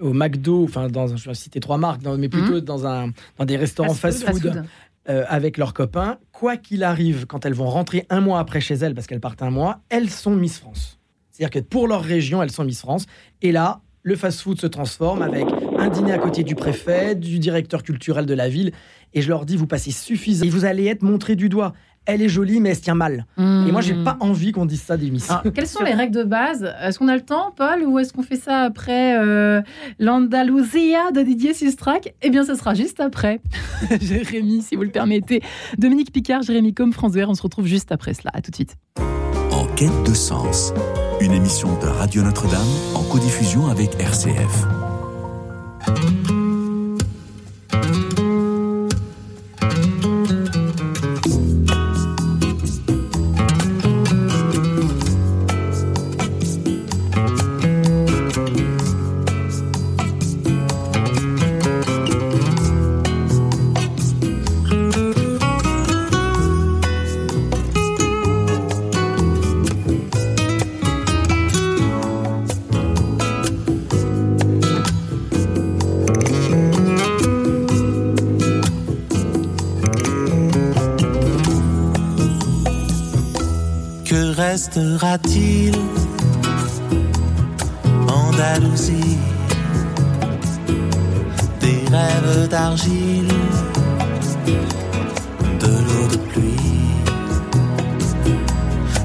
au 0.00 0.14
McDo, 0.14 0.64
enfin, 0.64 0.88
dans, 0.88 1.14
je 1.18 1.28
vais 1.28 1.34
citer 1.34 1.60
trois 1.60 1.76
marques, 1.76 2.00
mais 2.16 2.30
plutôt 2.30 2.54
mhm. 2.54 2.60
dans, 2.60 2.86
un, 2.86 3.10
dans 3.36 3.44
des 3.44 3.58
restaurants 3.58 3.92
fast-food. 3.92 4.64
avec 5.06 5.58
leurs 5.58 5.74
copains, 5.74 6.16
quoi 6.32 6.56
qu'il 6.56 6.82
arrive, 6.82 7.26
quand 7.26 7.44
elles 7.44 7.52
vont 7.52 7.68
rentrer 7.68 8.06
un 8.08 8.22
mois 8.22 8.40
après 8.40 8.62
chez 8.62 8.76
elles, 8.76 8.94
parce 8.94 9.06
qu'elles 9.06 9.20
partent 9.20 9.42
un 9.42 9.50
mois, 9.50 9.80
elles 9.90 10.08
sont 10.08 10.34
Miss 10.34 10.58
France. 10.58 10.97
C'est-à-dire 11.38 11.62
que 11.62 11.68
pour 11.68 11.86
leur 11.86 12.02
région, 12.02 12.42
elles 12.42 12.50
sont 12.50 12.64
Miss 12.64 12.80
France. 12.80 13.06
Et 13.42 13.52
là, 13.52 13.80
le 14.02 14.16
fast-food 14.16 14.60
se 14.60 14.66
transforme 14.66 15.22
avec 15.22 15.46
un 15.78 15.88
dîner 15.88 16.10
à 16.12 16.18
côté 16.18 16.42
du 16.42 16.56
préfet, 16.56 17.14
du 17.14 17.38
directeur 17.38 17.84
culturel 17.84 18.26
de 18.26 18.34
la 18.34 18.48
ville. 18.48 18.72
Et 19.14 19.22
je 19.22 19.28
leur 19.28 19.46
dis, 19.46 19.56
vous 19.56 19.68
passez 19.68 19.92
suffisamment. 19.92 20.50
Et 20.50 20.52
vous 20.52 20.64
allez 20.64 20.86
être 20.86 21.02
montré 21.02 21.36
du 21.36 21.48
doigt. 21.48 21.74
Elle 22.06 22.22
est 22.22 22.28
jolie, 22.28 22.58
mais 22.58 22.70
elle 22.70 22.76
se 22.76 22.80
tient 22.80 22.96
mal. 22.96 23.26
Et 23.38 23.70
moi, 23.70 23.82
j'ai 23.82 23.94
pas 23.94 24.16
envie 24.18 24.50
qu'on 24.50 24.64
dise 24.66 24.82
ça 24.82 24.96
des 24.96 25.10
Miss. 25.10 25.28
Ah, 25.30 25.44
quelles 25.54 25.68
sont 25.68 25.84
les 25.84 25.94
règles 25.94 26.16
de 26.16 26.24
base? 26.24 26.74
Est-ce 26.82 26.98
qu'on 26.98 27.06
a 27.06 27.14
le 27.14 27.24
temps, 27.24 27.52
Paul, 27.54 27.84
ou 27.84 28.00
est-ce 28.00 28.12
qu'on 28.12 28.22
fait 28.24 28.36
ça 28.36 28.62
après 28.62 29.16
euh, 29.16 29.62
l'Andalousia 30.00 31.12
de 31.12 31.22
Didier 31.22 31.54
Sustrac 31.54 32.14
Eh 32.22 32.30
bien, 32.30 32.44
ce 32.44 32.56
sera 32.56 32.74
juste 32.74 32.98
après. 32.98 33.40
Jérémy, 34.00 34.62
si 34.62 34.74
vous 34.74 34.82
le 34.82 34.90
permettez. 34.90 35.40
Dominique 35.76 36.12
Picard, 36.12 36.42
Jérémy 36.42 36.74
Com, 36.74 36.92
France 36.92 37.12
Vert, 37.12 37.30
on 37.30 37.34
se 37.34 37.42
retrouve 37.42 37.66
juste 37.66 37.92
après 37.92 38.14
cela. 38.14 38.30
À 38.34 38.40
tout 38.40 38.50
de 38.50 38.56
suite. 38.56 38.74
Quête 39.78 40.02
de 40.02 40.12
sens. 40.12 40.72
Une 41.20 41.30
émission 41.30 41.78
de 41.78 41.86
Radio 41.86 42.22
Notre-Dame 42.22 42.66
en 42.96 43.04
codiffusion 43.04 43.68
avec 43.68 43.94
RCF. 44.00 44.66
Restera-t-il 84.68 85.74
Andalousie 88.06 89.18
Des 91.60 91.84
rêves 91.90 92.48
d'argile 92.48 93.28
De 95.60 95.66
l'eau 95.66 96.08
de 96.10 96.16
pluie. 96.28 96.54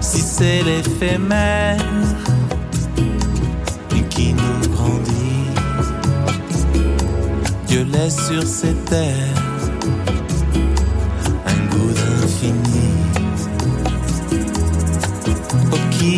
Si 0.02 0.20
c'est 0.20 0.64
l'éphémère 0.64 1.78
qui 4.10 4.34
nous 4.34 4.70
grandit 4.76 5.50
Dieu 7.68 7.84
laisse 7.92 8.28
sur 8.28 8.44
ces 8.44 8.76
terres 8.86 9.33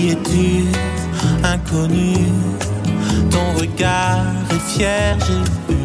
es-tu, 0.10 0.66
inconnu? 1.44 2.16
Ton 3.32 3.60
regard 3.60 4.26
est 4.52 4.60
fier, 4.72 5.18
j'ai 5.26 5.74
vu 5.74 5.85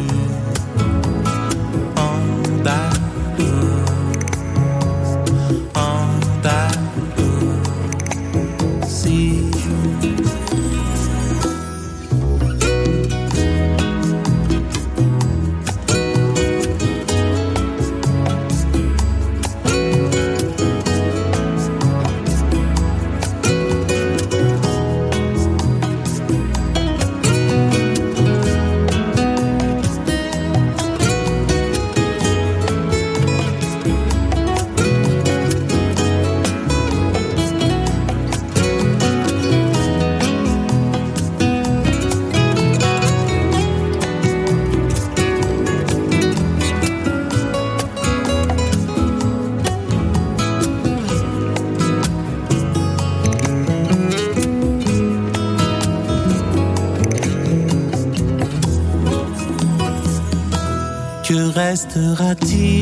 restera-t-il 61.81 62.80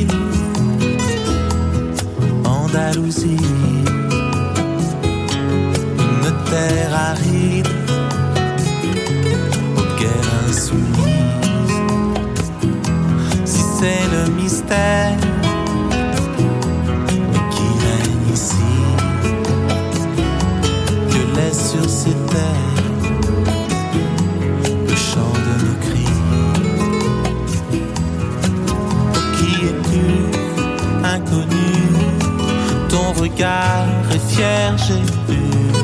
regard 33.20 33.86
est 34.14 34.34
fier, 34.34 34.78
j'ai 34.78 35.34
vu 35.34 35.79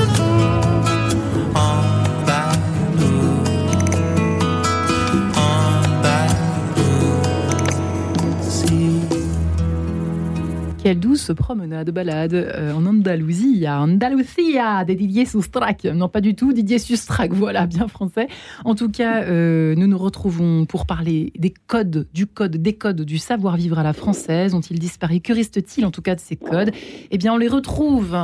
Quelle 10.85 10.99
douce 10.99 11.31
promenade, 11.35 11.89
balade 11.89 12.35
euh, 12.35 12.71
en 12.71 12.85
Andalousie, 12.85 13.65
à 13.65 13.81
Andalusia, 13.81 14.85
des 14.85 14.93
Didier 14.93 15.25
Soustrac. 15.25 15.83
Non, 15.85 16.09
pas 16.09 16.21
du 16.21 16.35
tout, 16.35 16.53
Didier 16.53 16.77
Soustrac, 16.77 17.33
voilà, 17.33 17.65
bien 17.65 17.87
français. 17.87 18.27
En 18.65 18.75
tout 18.75 18.91
cas, 18.91 19.23
euh, 19.23 19.73
nous 19.73 19.87
nous 19.87 19.97
retrouvons 19.97 20.67
pour 20.67 20.85
parler 20.85 21.33
des 21.39 21.51
codes, 21.65 22.07
du 22.13 22.27
code, 22.27 22.57
des 22.57 22.73
codes 22.73 23.01
du 23.01 23.17
savoir-vivre 23.17 23.79
à 23.79 23.83
la 23.83 23.93
française. 23.93 24.53
Ont-ils 24.53 24.77
disparu? 24.77 25.21
Que 25.21 25.33
reste-t-il 25.33 25.87
en 25.87 25.91
tout 25.91 26.03
cas 26.03 26.13
de 26.13 26.19
ces 26.19 26.35
codes? 26.35 26.69
Eh 27.09 27.17
bien, 27.17 27.33
on 27.33 27.37
les 27.37 27.47
retrouve 27.47 28.15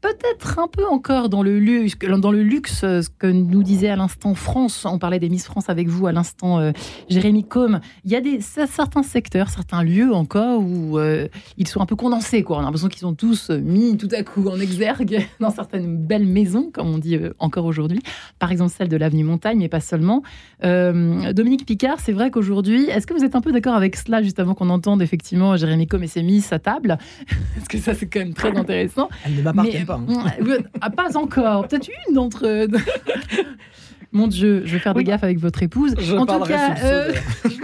peut-être 0.00 0.58
un 0.58 0.68
peu 0.68 0.86
encore 0.86 1.28
dans 1.28 1.42
le 1.42 1.58
luxe, 1.58 1.96
dans 1.98 2.32
le 2.32 2.42
luxe, 2.42 2.80
ce 2.80 3.08
que 3.18 3.26
nous 3.26 3.62
disait 3.62 3.88
à 3.88 3.96
l'instant 3.96 4.34
France. 4.34 4.86
On 4.86 4.98
parlait 4.98 5.18
des 5.18 5.28
Miss 5.28 5.44
France 5.44 5.68
avec 5.68 5.88
vous 5.88 6.06
à 6.06 6.12
l'instant, 6.12 6.58
euh, 6.58 6.72
Jérémy 7.08 7.44
Combe. 7.44 7.80
Il 8.04 8.10
y 8.10 8.16
a 8.16 8.20
des, 8.20 8.40
certains 8.40 9.02
secteurs, 9.02 9.50
certains 9.50 9.82
lieux 9.82 10.12
encore 10.12 10.60
où 10.62 10.98
euh, 10.98 11.28
ils 11.58 11.68
sont 11.68 11.80
un 11.80 11.86
peu 11.86 11.96
condensés. 11.96 12.42
Quoi. 12.42 12.56
On 12.56 12.60
a 12.60 12.62
l'impression 12.64 12.88
qu'ils 12.88 13.00
sont 13.00 13.14
tous 13.14 13.50
mis 13.50 13.96
tout 13.96 14.08
à 14.12 14.22
coup 14.22 14.48
en 14.48 14.58
exergue 14.58 15.26
dans 15.40 15.50
certaines 15.50 15.96
belles 15.96 16.26
maisons, 16.26 16.70
comme 16.72 16.88
on 16.88 16.98
dit 16.98 17.16
euh, 17.16 17.34
encore 17.38 17.66
aujourd'hui. 17.66 18.00
Par 18.38 18.50
exemple, 18.50 18.72
celle 18.76 18.88
de 18.88 18.96
l'avenue 18.96 19.24
Montagne, 19.24 19.58
mais 19.58 19.68
pas 19.68 19.80
seulement. 19.80 20.22
Dominique 20.62 21.66
Picard, 21.66 22.00
c'est 22.00 22.12
vrai 22.12 22.30
qu'aujourd'hui, 22.30 22.84
est-ce 22.84 23.06
que 23.06 23.14
vous 23.14 23.24
êtes 23.24 23.34
un 23.34 23.40
peu 23.40 23.52
d'accord 23.52 23.74
avec 23.74 23.96
cela, 23.96 24.22
juste 24.22 24.38
avant 24.38 24.54
qu'on 24.54 24.70
entende 24.70 25.02
effectivement 25.02 25.56
Jérémy 25.56 25.86
Combe 25.86 26.02
et 26.02 26.06
ses 26.06 26.22
Miss 26.22 26.52
à 26.52 26.58
table? 26.58 26.98
Parce 27.54 27.68
que 27.68 27.78
ça, 27.78 27.94
c'est 27.94 28.06
quand 28.06 28.20
même 28.20 28.34
très 28.34 28.56
intéressant. 28.56 29.08
Elle 29.24 29.36
ne 29.36 29.42
m'appartient 29.42 29.84
pas. 29.90 30.00
Hein. 30.08 30.58
Ah, 30.80 30.90
pas 30.90 31.16
encore. 31.16 31.68
Peut-être 31.68 31.88
une 32.08 32.14
d'entre 32.14 32.46
eux. 32.46 32.68
Mon 34.12 34.26
Dieu, 34.26 34.62
je 34.64 34.72
vais 34.72 34.78
faire 34.80 34.94
des 34.94 35.04
gaffes 35.04 35.22
avec 35.22 35.38
votre 35.38 35.62
épouse. 35.62 35.94
en 36.12 36.26
tout 36.26 36.40
cas, 36.40 36.74
euh, 36.82 37.12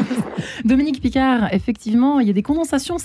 Dominique 0.64 1.00
Picard, 1.00 1.52
effectivement, 1.52 2.20
il 2.20 2.28
y 2.28 2.30
a 2.30 2.32
des 2.32 2.42
condensations 2.42 2.96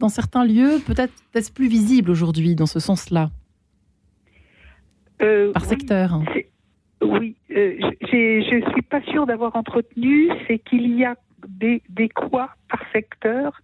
dans 0.00 0.08
certains 0.08 0.44
lieux. 0.44 0.80
Peut-être 0.84 1.12
est-ce 1.34 1.52
plus 1.52 1.68
visible 1.68 2.10
aujourd'hui 2.10 2.56
dans 2.56 2.66
ce 2.66 2.80
sens-là? 2.80 3.30
Euh, 5.22 5.52
Par 5.52 5.64
secteur 5.64 6.20
Oui, 7.00 7.36
euh, 7.52 7.76
je 8.00 8.56
ne 8.56 8.72
suis 8.72 8.82
pas 8.82 9.00
sûre 9.02 9.26
d'avoir 9.26 9.54
entretenu. 9.54 10.28
C'est 10.48 10.58
qu'il 10.58 10.98
y 10.98 11.04
a 11.04 11.14
des, 11.46 11.82
des 11.88 12.08
quoi 12.08 12.50
par 12.68 12.80
secteur 12.92 13.62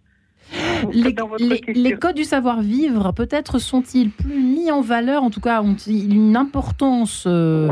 les, 0.91 1.93
codes 1.95 2.15
du 2.15 2.23
savoir-vivre, 2.23 3.13
peut-être 3.13 3.59
sont-ils 3.59 4.09
plus 4.09 4.41
mis 4.41 4.71
en 4.71 4.81
valeur, 4.81 5.23
en 5.23 5.29
tout 5.29 5.41
cas 5.41 5.61
ont-ils 5.61 6.13
une 6.13 6.35
importance 6.35 7.25
euh, 7.27 7.69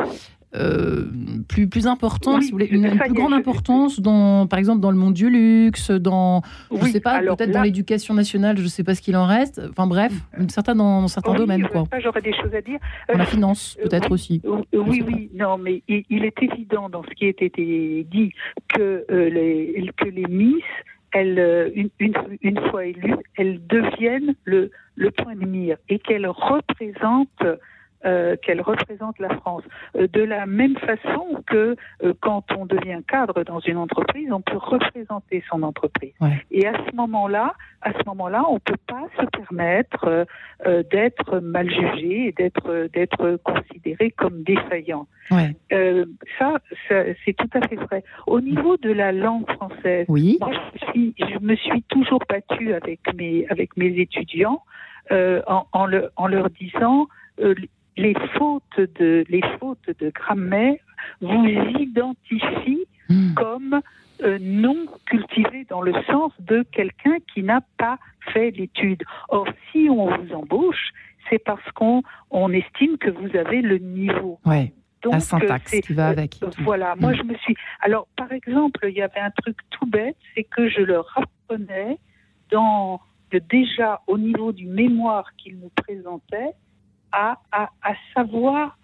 euh, 0.56 1.06
plus, 1.48 1.68
plus 1.68 1.88
importante, 1.88 2.42
si 2.42 2.52
vous 2.52 2.58
voulez, 2.58 2.68
une, 2.68 2.98
plus 2.98 3.14
grande 3.14 3.34
importance, 3.34 4.00
dans, 4.00 4.48
par 4.48 4.60
exemple, 4.60 4.80
dans 4.80 4.92
le 4.92 4.98
monde 4.98 5.14
du 5.14 5.30
luxe, 5.30 5.92
dans, 5.92 6.42
je 6.72 6.78
ne 6.78 6.88
sais 6.88 7.00
pas, 7.02 7.20
peut-être 7.20 7.52
dans 7.52 7.62
l'éducation 7.62 8.14
nationale, 8.14 8.58
je 8.58 8.64
ne 8.64 8.68
sais 8.68 8.84
pas 8.84 8.96
ce 8.96 9.02
qu'il 9.02 9.18
en 9.18 9.26
reste. 9.26 9.62
Enfin 9.70 9.88
bref, 9.88 10.14
certains, 10.48 10.76
dans, 10.76 11.08
certains 11.10 11.34
domaines. 11.34 11.68
Quoi. 11.68 11.84
J'aurais 12.02 12.22
des 12.22 12.34
choses 12.34 12.54
à 12.56 12.62
dire. 12.62 12.80
Dans 13.12 13.18
la 13.18 13.26
finance, 13.26 13.78
euh, 13.80 13.88
peut-être 13.88 14.12
aussi. 14.12 14.42
oui, 14.46 15.04
oui, 15.06 15.30
non, 15.34 15.58
mais 15.58 15.84
il, 15.88 16.24
est 16.24 16.42
évident 16.42 16.90
dans 16.90 17.04
ce 17.04 17.10
qui 17.10 17.26
a 17.26 17.30
été 17.30 18.06
dit 18.10 18.32
que, 18.70 19.06
les, 19.10 19.92
que 19.98 20.06
les 20.06 20.26
Miss 20.28 20.64
elles, 21.12 21.40
euh, 21.40 21.70
une, 22.00 22.60
fois 22.70 22.86
élues, 22.86 23.16
elles 23.36 23.66
deviennent 23.68 24.36
le, 24.44 24.72
le 24.96 25.12
point 25.12 25.36
de 25.36 25.46
mire 25.46 25.78
et 25.90 26.00
qu'elles 26.00 26.28
représentent 26.28 27.46
euh, 28.06 28.36
qu'elle 28.44 28.62
représente 28.62 29.18
la 29.18 29.30
France. 29.38 29.64
Euh, 29.96 30.08
de 30.08 30.22
la 30.22 30.46
même 30.46 30.78
façon 30.78 31.44
que 31.48 31.76
euh, 32.04 32.14
quand 32.22 32.44
on 32.56 32.68
devient 32.68 33.02
cadre 33.08 33.44
dans 33.44 33.60
une 33.60 33.78
entreprise, 33.78 34.32
on 34.32 34.40
peut 34.40 34.58
représenter 34.58 35.44
son 35.50 35.64
entreprise. 35.64 36.14
Et 36.52 36.68
à 36.68 36.74
ce 36.74 36.96
moment-là, 36.96 37.56
à 37.82 37.94
ce 37.94 38.06
moment-là, 38.06 38.44
on 38.48 38.60
peut 38.60 38.78
pas 38.86 39.08
se 39.20 39.26
permettre 39.26 40.28
d'être 40.92 41.40
mal 41.40 41.70
jugé 41.70 42.28
et 42.28 42.32
d'être 42.34 42.88
d'être 42.94 43.40
considéré 43.44 44.12
comme 44.12 44.44
défaillant. 44.44 45.08
ça, 45.30 46.60
c'est 46.88 47.34
tout 47.36 47.50
à 47.54 47.68
fait 47.68 47.76
vrai. 47.78 48.04
Au 48.28 48.42
niveau 48.42 48.78
de 48.78 48.92
la 48.92 49.12
langue 49.12 49.50
française, 49.54 50.06
oui. 50.08 50.38
moi, 50.40 50.52
je, 50.76 50.86
suis, 50.86 51.16
je 51.18 51.40
me 51.40 51.56
suis 51.56 51.82
toujours 51.84 52.22
battue 52.30 52.74
avec 52.74 53.00
mes 53.16 53.48
avec 53.50 53.76
mes 53.76 54.00
étudiants 54.00 54.62
en, 55.12 55.66
en, 55.72 55.86
le, 55.88 56.12
en 56.16 56.28
leur 56.28 56.50
disant 56.52 57.08
les 57.98 58.16
fautes 58.38 58.80
de, 59.00 59.26
les 59.30 59.42
fautes 59.60 59.90
de 60.00 60.10
grammaire 60.10 60.78
vous 61.22 61.46
identifient 61.80 62.86
hmm. 63.10 63.34
comme 63.34 63.82
euh, 64.24 64.38
non 64.42 64.86
cultivé 65.06 65.66
dans 65.70 65.82
le 65.82 65.94
sens 66.06 66.32
de 66.40 66.64
quelqu'un 66.72 67.18
qui 67.34 67.44
n'a 67.44 67.62
pas 67.78 68.00
fait 68.34 68.52
l'étude. 68.52 69.04
Or, 69.30 69.48
si 69.72 69.90
on 69.90 70.16
vous 70.16 70.34
embauche, 70.34 70.92
c'est 71.30 71.40
parce 71.40 71.72
qu'on 71.74 72.04
on 72.32 72.52
estime 72.52 72.98
que 72.98 73.10
vous 73.10 73.36
avez 73.36 73.62
le 73.62 73.78
niveau. 73.78 74.40
Ouais. 74.46 74.74
Donc, 75.04 75.14
la 75.14 75.20
syntaxe 75.20 75.80
qui 75.82 75.94
va 75.94 76.08
avec. 76.08 76.38
voilà, 76.60 76.96
moi 76.96 77.14
je 77.14 77.22
me 77.22 77.36
suis. 77.36 77.56
Alors, 77.82 78.08
par 78.16 78.32
exemple, 78.32 78.88
il 78.90 78.96
y 78.96 79.02
avait 79.02 79.20
un 79.20 79.30
truc 79.30 79.58
tout 79.70 79.86
bête, 79.86 80.18
c'est 80.34 80.44
que 80.44 80.70
je 80.70 80.82
leur 80.82 81.16
apprenais 81.16 81.98
dans 82.50 83.00
déjà 83.50 84.02
au 84.08 84.18
niveau 84.18 84.52
du 84.54 84.66
mémoire 84.66 85.36
qu'ils 85.38 85.60
nous 85.60 85.72
présentaient 85.76 86.54
à, 87.18 87.40
à, 87.52 87.70
à 87.82 87.94
savoir 88.14 88.78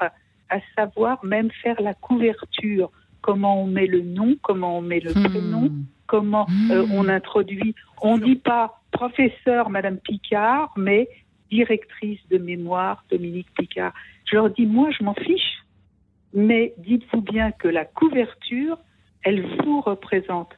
à 0.53 0.59
savoir 0.75 1.23
même 1.25 1.49
faire 1.63 1.81
la 1.81 1.93
couverture, 1.93 2.91
comment 3.21 3.63
on 3.63 3.67
met 3.67 3.87
le 3.87 4.01
nom, 4.01 4.35
comment 4.41 4.77
on 4.77 4.81
met 4.81 4.99
le 4.99 5.11
hmm. 5.11 5.23
prénom, 5.23 5.71
comment 6.05 6.47
euh, 6.69 6.85
hmm. 6.85 6.91
on 6.91 7.09
introduit. 7.09 7.73
On 8.01 8.17
ne 8.17 8.23
dit 8.23 8.35
pas 8.35 8.81
professeur 8.91 9.69
Madame 9.69 9.97
Picard, 9.97 10.71
mais 10.77 11.09
directrice 11.49 12.19
de 12.29 12.37
mémoire 12.37 13.03
Dominique 13.09 13.47
Picard. 13.57 13.93
Je 14.25 14.35
leur 14.35 14.49
dis, 14.51 14.65
moi, 14.65 14.89
je 14.97 15.03
m'en 15.03 15.15
fiche, 15.15 15.63
mais 16.33 16.73
dites-vous 16.77 17.21
bien 17.21 17.51
que 17.51 17.67
la 17.67 17.85
couverture, 17.85 18.77
elle 19.23 19.45
vous 19.63 19.81
représente. 19.81 20.49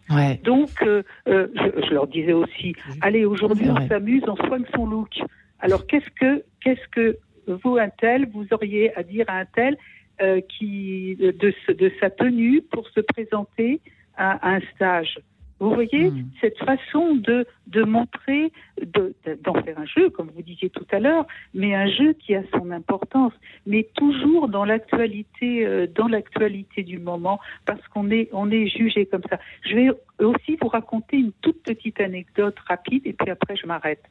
Donc, 0.43 0.69
euh, 0.81 1.03
euh, 1.27 1.47
je, 1.55 1.93
leur 1.93 2.07
disais 2.07 2.33
aussi, 2.33 2.75
allez, 3.01 3.25
aujourd'hui, 3.25 3.69
on 3.69 3.87
s'amuse, 3.87 4.23
on 4.27 4.35
soigne 4.35 4.65
son 4.73 4.87
look. 4.87 5.19
Alors, 5.59 5.85
qu'est-ce 5.87 6.09
que, 6.19 6.43
qu'est-ce 6.61 6.87
que 6.89 7.17
vous, 7.47 7.77
un 7.77 7.89
tel, 7.89 8.27
vous 8.29 8.45
auriez 8.51 8.95
à 8.97 9.03
dire 9.03 9.25
à 9.27 9.39
un 9.39 9.45
tel 9.45 9.77
euh, 10.21 10.41
qui, 10.41 11.15
de, 11.17 11.31
de, 11.73 11.91
sa 11.99 12.09
tenue 12.09 12.61
pour 12.61 12.87
se 12.89 13.01
présenter 13.01 13.81
à, 14.15 14.55
un 14.55 14.61
stage. 14.73 15.19
Vous 15.59 15.73
voyez, 15.73 16.09
hmm. 16.09 16.29
cette 16.41 16.57
façon 16.57 17.15
de, 17.15 17.45
de 17.67 17.83
montrer, 17.83 18.51
d'en 18.81 19.53
faire 19.61 19.79
un 19.79 19.85
jeu, 19.85 20.09
comme 20.09 20.29
vous 20.35 20.41
disiez 20.41 20.69
tout 20.69 20.85
à 20.91 20.99
l'heure, 20.99 21.25
mais 21.53 21.73
un 21.73 21.87
jeu 21.87 22.13
qui 22.13 22.35
a 22.35 22.43
son 22.53 22.71
importance, 22.71 23.33
mais 23.65 23.87
toujours 23.95 24.49
dans 24.49 24.65
l'actualité, 24.65 25.65
euh, 25.65 25.87
dans 25.87 26.07
l'actualité 26.07 26.83
du 26.83 26.99
moment, 26.99 27.39
parce 27.65 27.85
qu'on 27.89 28.11
est, 28.11 28.29
on 28.33 28.51
est 28.51 28.67
jugé 28.67 29.05
comme 29.05 29.23
ça. 29.29 29.39
Je 29.63 29.75
vais 29.75 29.89
aussi 30.19 30.57
vous 30.61 30.67
raconter 30.67 31.17
une 31.17 31.31
toute 31.41 31.61
petite 31.63 31.99
anecdote 31.99 32.55
rapide, 32.67 33.01
et 33.05 33.13
puis 33.13 33.29
après 33.29 33.55
je 33.55 33.65
m'arrête. 33.65 34.03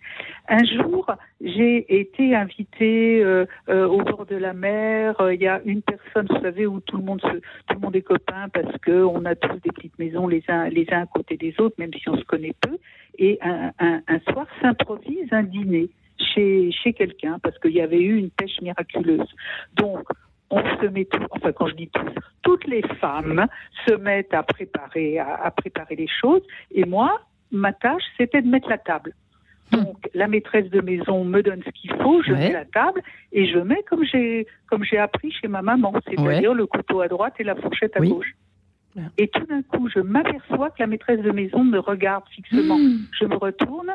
Un 0.49 0.65
jour, 0.65 1.11
j'ai 1.41 2.01
été 2.01 2.35
invitée 2.35 3.23
euh, 3.23 3.47
euh, 3.69 3.87
au 3.87 3.99
bord 3.99 4.27
de 4.27 4.37
la 4.37 4.53
mer. 4.53 5.15
Il 5.33 5.41
y 5.41 5.47
a 5.47 5.61
une 5.65 5.83
personne, 5.83 6.27
vous 6.29 6.41
savez, 6.41 6.67
où 6.67 6.81
tout 6.81 6.97
le 6.97 7.05
monde 7.05 7.21
se, 7.21 7.29
tout 7.29 7.75
le 7.75 7.81
monde 7.81 7.97
est 7.97 8.03
copain 8.03 8.49
parce 8.53 8.77
que 8.79 9.03
on 9.05 9.25
a 9.25 9.35
tous 9.35 9.61
des 9.61 9.71
petites 9.71 9.99
maisons 9.99 10.27
les 10.27 10.43
uns, 10.49 10.69
les 10.69 10.87
uns 10.91 11.03
à 11.03 11.07
côté 11.07 11.37
des 11.37 11.55
autres, 11.59 11.77
même 11.79 11.93
si 11.95 12.09
on 12.09 12.17
se 12.17 12.25
connaît 12.25 12.55
peu. 12.61 12.79
Et 13.19 13.39
un, 13.43 13.73
un, 13.79 14.03
un 14.09 14.21
soir 14.31 14.47
s'improvise 14.61 15.33
un 15.33 15.45
dîner 15.45 15.91
chez, 16.19 16.71
chez 16.73 16.93
quelqu'un 16.93 17.39
parce 17.43 17.59
qu'il 17.59 17.73
y 17.73 17.81
avait 17.81 18.01
eu 18.01 18.17
une 18.17 18.31
pêche 18.31 18.61
miraculeuse. 18.61 19.29
Donc, 19.75 20.09
on 20.51 20.63
se 20.81 20.87
met 20.87 21.05
tout, 21.07 21.23
enfin 21.31 21.53
quand 21.53 21.69
je 21.69 21.75
dis 21.75 21.89
tous, 21.89 22.21
toutes 22.43 22.67
les 22.67 22.83
femmes 23.01 23.47
se 23.87 23.95
mettent 23.95 24.35
à 24.35 24.43
préparer, 24.43 25.19
à, 25.19 25.51
préparer 25.51 25.97
les 25.97 26.09
choses. 26.09 26.43
Et 26.71 26.85
moi, 26.85 27.21
ma 27.51 27.73
tâche, 27.73 28.03
c'était 28.17 28.43
de 28.43 28.49
mettre 28.49 28.69
la 28.69 28.79
table. 28.79 29.15
Donc 29.73 29.97
la 30.13 30.29
maîtresse 30.29 30.71
de 30.71 30.81
maison 30.81 31.25
me 31.25 31.43
donne 31.43 31.63
ce 31.65 31.71
qu'il 31.71 31.93
faut, 31.95 32.23
je 32.23 32.33
mets 32.33 32.53
la 32.53 32.67
table 32.67 33.01
et 33.33 33.47
je 33.51 33.59
mets 33.59 33.83
comme 33.89 34.05
j'ai 34.05 34.47
comme 34.67 34.85
j'ai 34.85 34.99
appris 34.99 35.33
chez 35.33 35.49
ma 35.49 35.63
maman, 35.63 35.93
c'est-à-dire 36.07 36.55
le 36.55 36.67
couteau 36.67 37.01
à 37.01 37.09
droite 37.09 37.35
et 37.39 37.45
la 37.45 37.57
fourchette 37.57 37.97
à 37.97 38.01
gauche. 38.01 38.35
Et 39.19 39.29
tout 39.29 39.45
d'un 39.47 39.63
coup, 39.63 39.89
je 39.89 39.99
m'aperçois 39.99 40.71
que 40.71 40.77
la 40.79 40.87
maîtresse 40.87 41.21
de 41.21 41.33
maison 41.33 41.65
me 41.65 41.79
regarde 41.79 42.25
fixement. 42.31 42.79
Hmm. 42.79 42.99
Je 43.19 43.25
me 43.25 43.35
retourne 43.35 43.93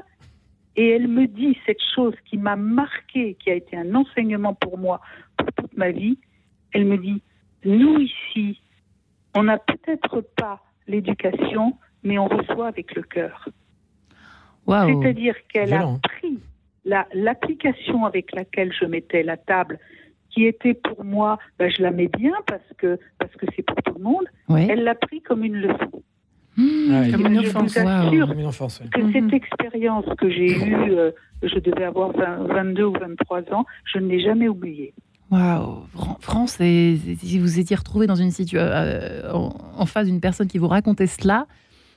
et 0.76 0.89
elle 0.89 1.08
me 1.08 1.26
dit 1.26 1.58
cette 1.66 1.82
chose 1.95 2.14
qui 2.26 2.38
m'a 2.38 2.56
marqué, 2.56 3.36
qui 3.36 3.50
a 3.50 3.54
été 3.54 3.78
un 3.78 3.95
enseignement 3.95 4.54
pour 4.54 4.78
moi 4.78 5.00
pour 5.38 5.47
toute 5.54 5.78
ma 5.78 5.91
vie. 5.91 6.18
Elle 6.74 6.86
me 6.86 6.97
dit, 6.97 7.22
nous 7.65 7.99
ici, 7.99 8.61
on 9.36 9.43
n'a 9.43 9.57
peut-être 9.57 10.22
pas 10.36 10.61
l'éducation, 10.88 11.78
mais 12.03 12.17
on 12.17 12.28
reçoit 12.28 12.67
avec 12.67 12.95
le 12.95 13.03
cœur. 13.03 13.47
C'est-à-dire 14.67 15.36
qu'elle 15.47 15.74
a 15.74 15.97
pris 16.01 16.39
l'application 16.86 18.05
avec 18.05 18.34
laquelle 18.34 18.72
je 18.72 18.86
mettais 18.86 19.24
la 19.24 19.38
table 19.38 19.80
qui 20.30 20.45
était 20.45 20.76
pour 20.76 21.03
moi, 21.03 21.39
ben, 21.57 21.72
je 21.72 21.82
la 21.82 21.91
mets 21.91 22.07
bien 22.07 22.34
parce 22.45 22.61
que 22.78 22.99
parce 23.17 23.34
que 23.34 23.47
c'est 23.55 23.63
pour 23.63 23.78
tout 23.78 23.95
le 23.97 24.03
monde. 24.03 24.26
Elle 24.49 24.84
l'a 24.84 24.95
pris 24.95 25.22
comme 25.22 25.43
une 25.43 25.57
leçon. 25.57 26.03
Mmh, 26.55 26.91
ah 26.91 27.11
comme 27.11 27.28
une 27.28 27.39
enfance, 27.39 28.80
que 28.91 29.11
cette 29.13 29.24
mmh. 29.24 29.34
expérience 29.34 30.05
que 30.17 30.30
j'ai 30.30 30.51
eue, 30.51 30.91
euh, 30.91 31.11
je 31.41 31.57
devais 31.59 31.86
avoir 31.86 32.11
22 32.11 32.84
ou 32.84 32.93
23 32.93 33.53
ans, 33.53 33.65
je 33.86 33.99
ne 33.99 34.07
l'ai 34.07 34.20
jamais 34.20 34.49
oubliée. 34.49 34.93
Waouh, 35.32 35.84
France, 36.19 36.57
si 36.57 37.39
vous 37.39 37.59
étiez 37.59 37.75
retrouvé 37.75 38.07
dans 38.07 38.15
une 38.15 38.32
situation 38.32 38.67
euh, 38.71 39.32
en, 39.32 39.86
face 39.86 40.07
d'une 40.07 40.19
personne 40.19 40.47
qui 40.47 40.57
vous 40.57 40.67
racontait 40.67 41.07
cela, 41.07 41.45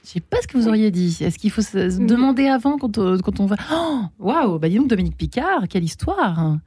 je 0.05 0.09
ne 0.09 0.13
sais 0.15 0.21
pas 0.21 0.39
ce 0.43 0.49
que 0.49 0.59
vous 0.59 0.69
auriez 0.69 0.91
dit. 0.91 1.17
Est-ce 1.21 1.39
qu'il 1.39 1.51
faut 1.51 1.63
se 1.63 1.99
demander 1.99 2.49
avant 2.49 2.77
quand, 2.77 2.99
on, 2.99 3.19
quand 3.19 3.41
on 3.41 3.47
va 3.47 3.57
oh, 3.73 4.01
Waouh, 4.19 4.59
bah 4.59 4.69
dis 4.69 4.77
donc 4.77 4.89
Dominique 4.89 5.17
Picard, 5.17 5.67
quelle 5.69 5.85
histoire 5.85 6.59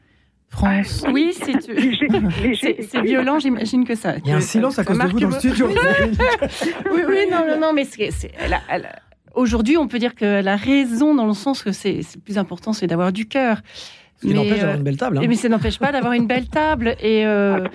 France. 0.50 1.04
Ah, 1.06 1.12
oui, 1.12 1.34
c'est 1.40 3.02
violent, 3.02 3.40
j'imagine 3.40 3.84
que 3.86 3.96
ça. 3.96 4.18
Il 4.18 4.30
y 4.30 4.32
a 4.32 4.38
un 4.38 4.42
silence 4.42 4.80
à 4.80 4.86
cause 4.86 4.98
de 4.98 5.08
vous 5.08 5.20
dans 5.20 5.30
le 5.30 5.34
studio. 5.34 5.68
oui, 6.92 7.02
oui, 7.08 7.28
non, 7.32 7.46
non, 7.48 7.60
non, 7.60 7.74
mais 7.74 7.88
aujourd'hui, 9.34 9.78
on 9.78 9.88
peut 9.88 10.00
dire 10.00 10.16
qu'elle 10.16 10.48
a 10.48 10.56
raison 10.56 11.14
dans 11.14 11.26
le 11.26 11.34
sens 11.34 11.62
que 11.62 11.72
c'est 11.72 12.00
le 12.16 12.22
plus 12.22 12.38
important, 12.38 12.74
c'est 12.74 12.88
d'avoir 12.88 13.12
du 13.12 13.28
cœur. 13.28 13.62
Ce 14.22 14.28
qui 14.28 14.34
n'empêche 14.34 14.60
d'avoir 14.60 14.78
une 14.78 14.84
belle 14.84 14.98
table. 14.98 15.18
Hein. 15.18 15.26
Mais 15.28 15.36
ça 15.36 15.50
n'empêche 15.50 15.78
pas 15.78 15.92
d'avoir 15.92 16.14
une 16.14 16.26
belle 16.26 16.48
table. 16.48 16.96
Et 17.02 17.26
euh, 17.26 17.68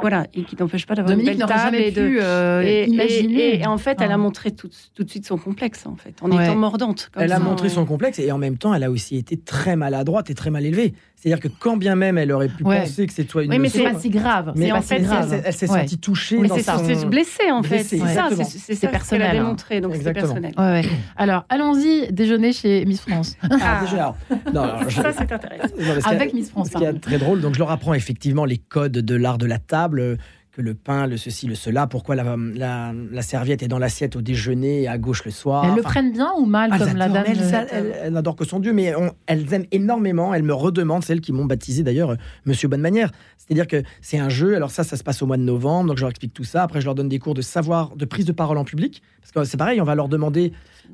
Voilà, 0.00 0.26
et 0.34 0.44
qui 0.44 0.56
n'empêche 0.56 0.86
pas 0.86 0.94
d'avoir 0.94 1.18
une 1.18 1.24
belle 1.24 1.38
table. 1.38 1.76
Et, 1.76 1.90
de, 1.90 2.18
euh, 2.20 2.62
et, 2.62 3.60
et, 3.60 3.66
en 3.66 3.78
fait, 3.78 3.98
elle 4.00 4.12
a 4.12 4.18
montré 4.18 4.50
tout, 4.50 4.68
tout, 4.94 5.04
de 5.04 5.10
suite 5.10 5.26
son 5.26 5.38
complexe, 5.38 5.86
en 5.86 5.96
fait, 5.96 6.14
en 6.20 6.30
étant 6.30 6.56
mordante. 6.56 7.10
elle 7.16 7.32
a 7.32 7.38
montré 7.38 7.68
son 7.68 7.86
complexe 7.86 8.18
et 8.18 8.30
en 8.30 8.38
même 8.38 8.58
temps, 8.58 8.74
elle 8.74 8.84
a 8.84 8.90
aussi 8.90 9.16
été 9.16 9.36
très 9.36 9.76
maladroite 9.76 10.30
et 10.30 10.34
très 10.34 10.50
mal 10.50 10.66
élevée. 10.66 10.94
C'est-à-dire 11.16 11.40
que 11.40 11.48
quand 11.48 11.76
bien 11.76 11.96
même 11.96 12.18
elle 12.18 12.30
aurait 12.30 12.48
pu 12.48 12.62
penser 12.62 13.06
que 13.06 13.12
c'est 13.12 13.24
toi 13.24 13.42
une 13.42 13.50
Oui, 13.50 13.58
mais 13.58 13.68
c'est 13.68 13.82
pas 13.82 13.98
si 13.98 14.10
grave. 14.10 14.52
Mais 14.54 14.70
en 14.70 14.82
fait, 14.82 15.00
grave. 15.00 15.42
elle, 15.44 15.52
s'est 15.52 15.66
sentie 15.66 15.98
touchée. 15.98 16.38
Mais 16.38 16.48
c'est 16.48 16.62
son... 16.62 17.08
blessée 17.08 17.50
en 17.50 17.62
fait. 17.62 17.82
C'est 17.82 17.98
ça, 17.98 18.28
c'est 18.54 18.90
personnel. 18.90 19.28
Elle 19.30 19.38
a 19.38 19.40
démontré, 19.40 19.80
donc 19.80 19.94
c'est 19.96 20.12
personnel. 20.12 20.52
Alors, 21.16 21.44
allons-y 21.48 22.12
déjeuner 22.12 22.52
chez 22.52 22.84
Miss 22.84 23.00
France. 23.00 23.36
Ah, 23.42 23.80
déjà. 23.82 24.14
Non, 24.52 24.88
Ça, 24.90 25.12
c'est 25.12 25.32
intéressant. 25.32 26.10
Avec 26.10 26.34
Miss 26.34 26.50
France. 26.50 26.70
Ce 26.72 26.78
qui 26.78 26.84
est 26.84 26.92
très 27.00 27.18
drôle, 27.18 27.40
donc 27.40 27.54
je 27.54 27.58
leur 27.58 27.70
apprends 27.70 27.94
effectivement 27.94 28.44
les 28.44 28.58
codes 28.58 28.92
de 28.92 29.14
l'art 29.14 29.38
de 29.38 29.46
la 29.46 29.58
table 29.58 30.18
le 30.62 30.74
pain, 30.74 31.06
le 31.06 31.16
ceci, 31.16 31.46
le 31.46 31.54
cela, 31.54 31.86
pourquoi 31.86 32.14
la, 32.14 32.36
la, 32.36 33.22
serviette 33.22 33.62
est 33.62 33.68
dans 33.68 33.78
l'assiette 33.78 34.16
au 34.16 34.22
déjeuner 34.22 34.88
à 34.88 34.98
gauche 34.98 35.24
le 35.24 35.30
soir. 35.30 35.64
Elles 35.66 35.74
le 35.74 35.82
prennent 35.82 36.12
bien 36.12 36.32
ou 36.38 36.46
mal 36.46 36.70
comme 36.78 36.96
la 36.96 37.08
dame 37.08 37.24
Elles, 37.70 38.12
n'adorent 38.12 38.36
que 38.36 38.44
son 38.44 38.60
Dieu, 38.60 38.72
mais 38.72 38.92
elles 39.26 39.52
aiment 39.52 39.66
énormément. 39.72 40.34
Elles 40.34 40.42
me 40.42 40.54
redemandent, 40.54 41.04
celles 41.04 41.20
qui 41.20 41.32
m'ont 41.32 41.44
baptisé 41.44 41.82
d'ailleurs 41.82 42.10
euh, 42.10 42.16
Monsieur 42.44 42.68
Bonne 42.68 42.80
Manière. 42.80 43.10
C'est-à-dire 43.38 43.66
que 43.66 43.82
c'est 44.00 44.18
un 44.18 44.28
jeu. 44.28 44.56
Alors 44.56 44.70
ça, 44.70 44.84
ça 44.84 44.96
se 44.96 45.04
passe 45.04 45.22
au 45.22 45.26
mois 45.26 45.36
de 45.36 45.42
novembre, 45.42 45.88
donc 45.88 45.98
je 45.98 46.02
leur 46.02 46.10
explique 46.10 46.34
tout 46.34 46.44
ça. 46.44 46.62
Après, 46.62 46.80
je 46.80 46.86
leur 46.86 46.94
donne 46.94 47.08
des 47.08 47.18
cours 47.18 47.34
de 47.34 47.42
savoir, 47.42 47.94
de 47.96 48.04
prise 48.04 48.24
de 48.24 48.32
parole 48.32 48.58
en 48.58 48.64
public, 48.64 49.02
parce 49.20 49.32
que 49.32 49.44
c'est 49.50 49.56
pareil, 49.56 49.80
on 49.80 49.84
va 49.84 49.94
leur 49.94 50.08
demander 50.08 50.52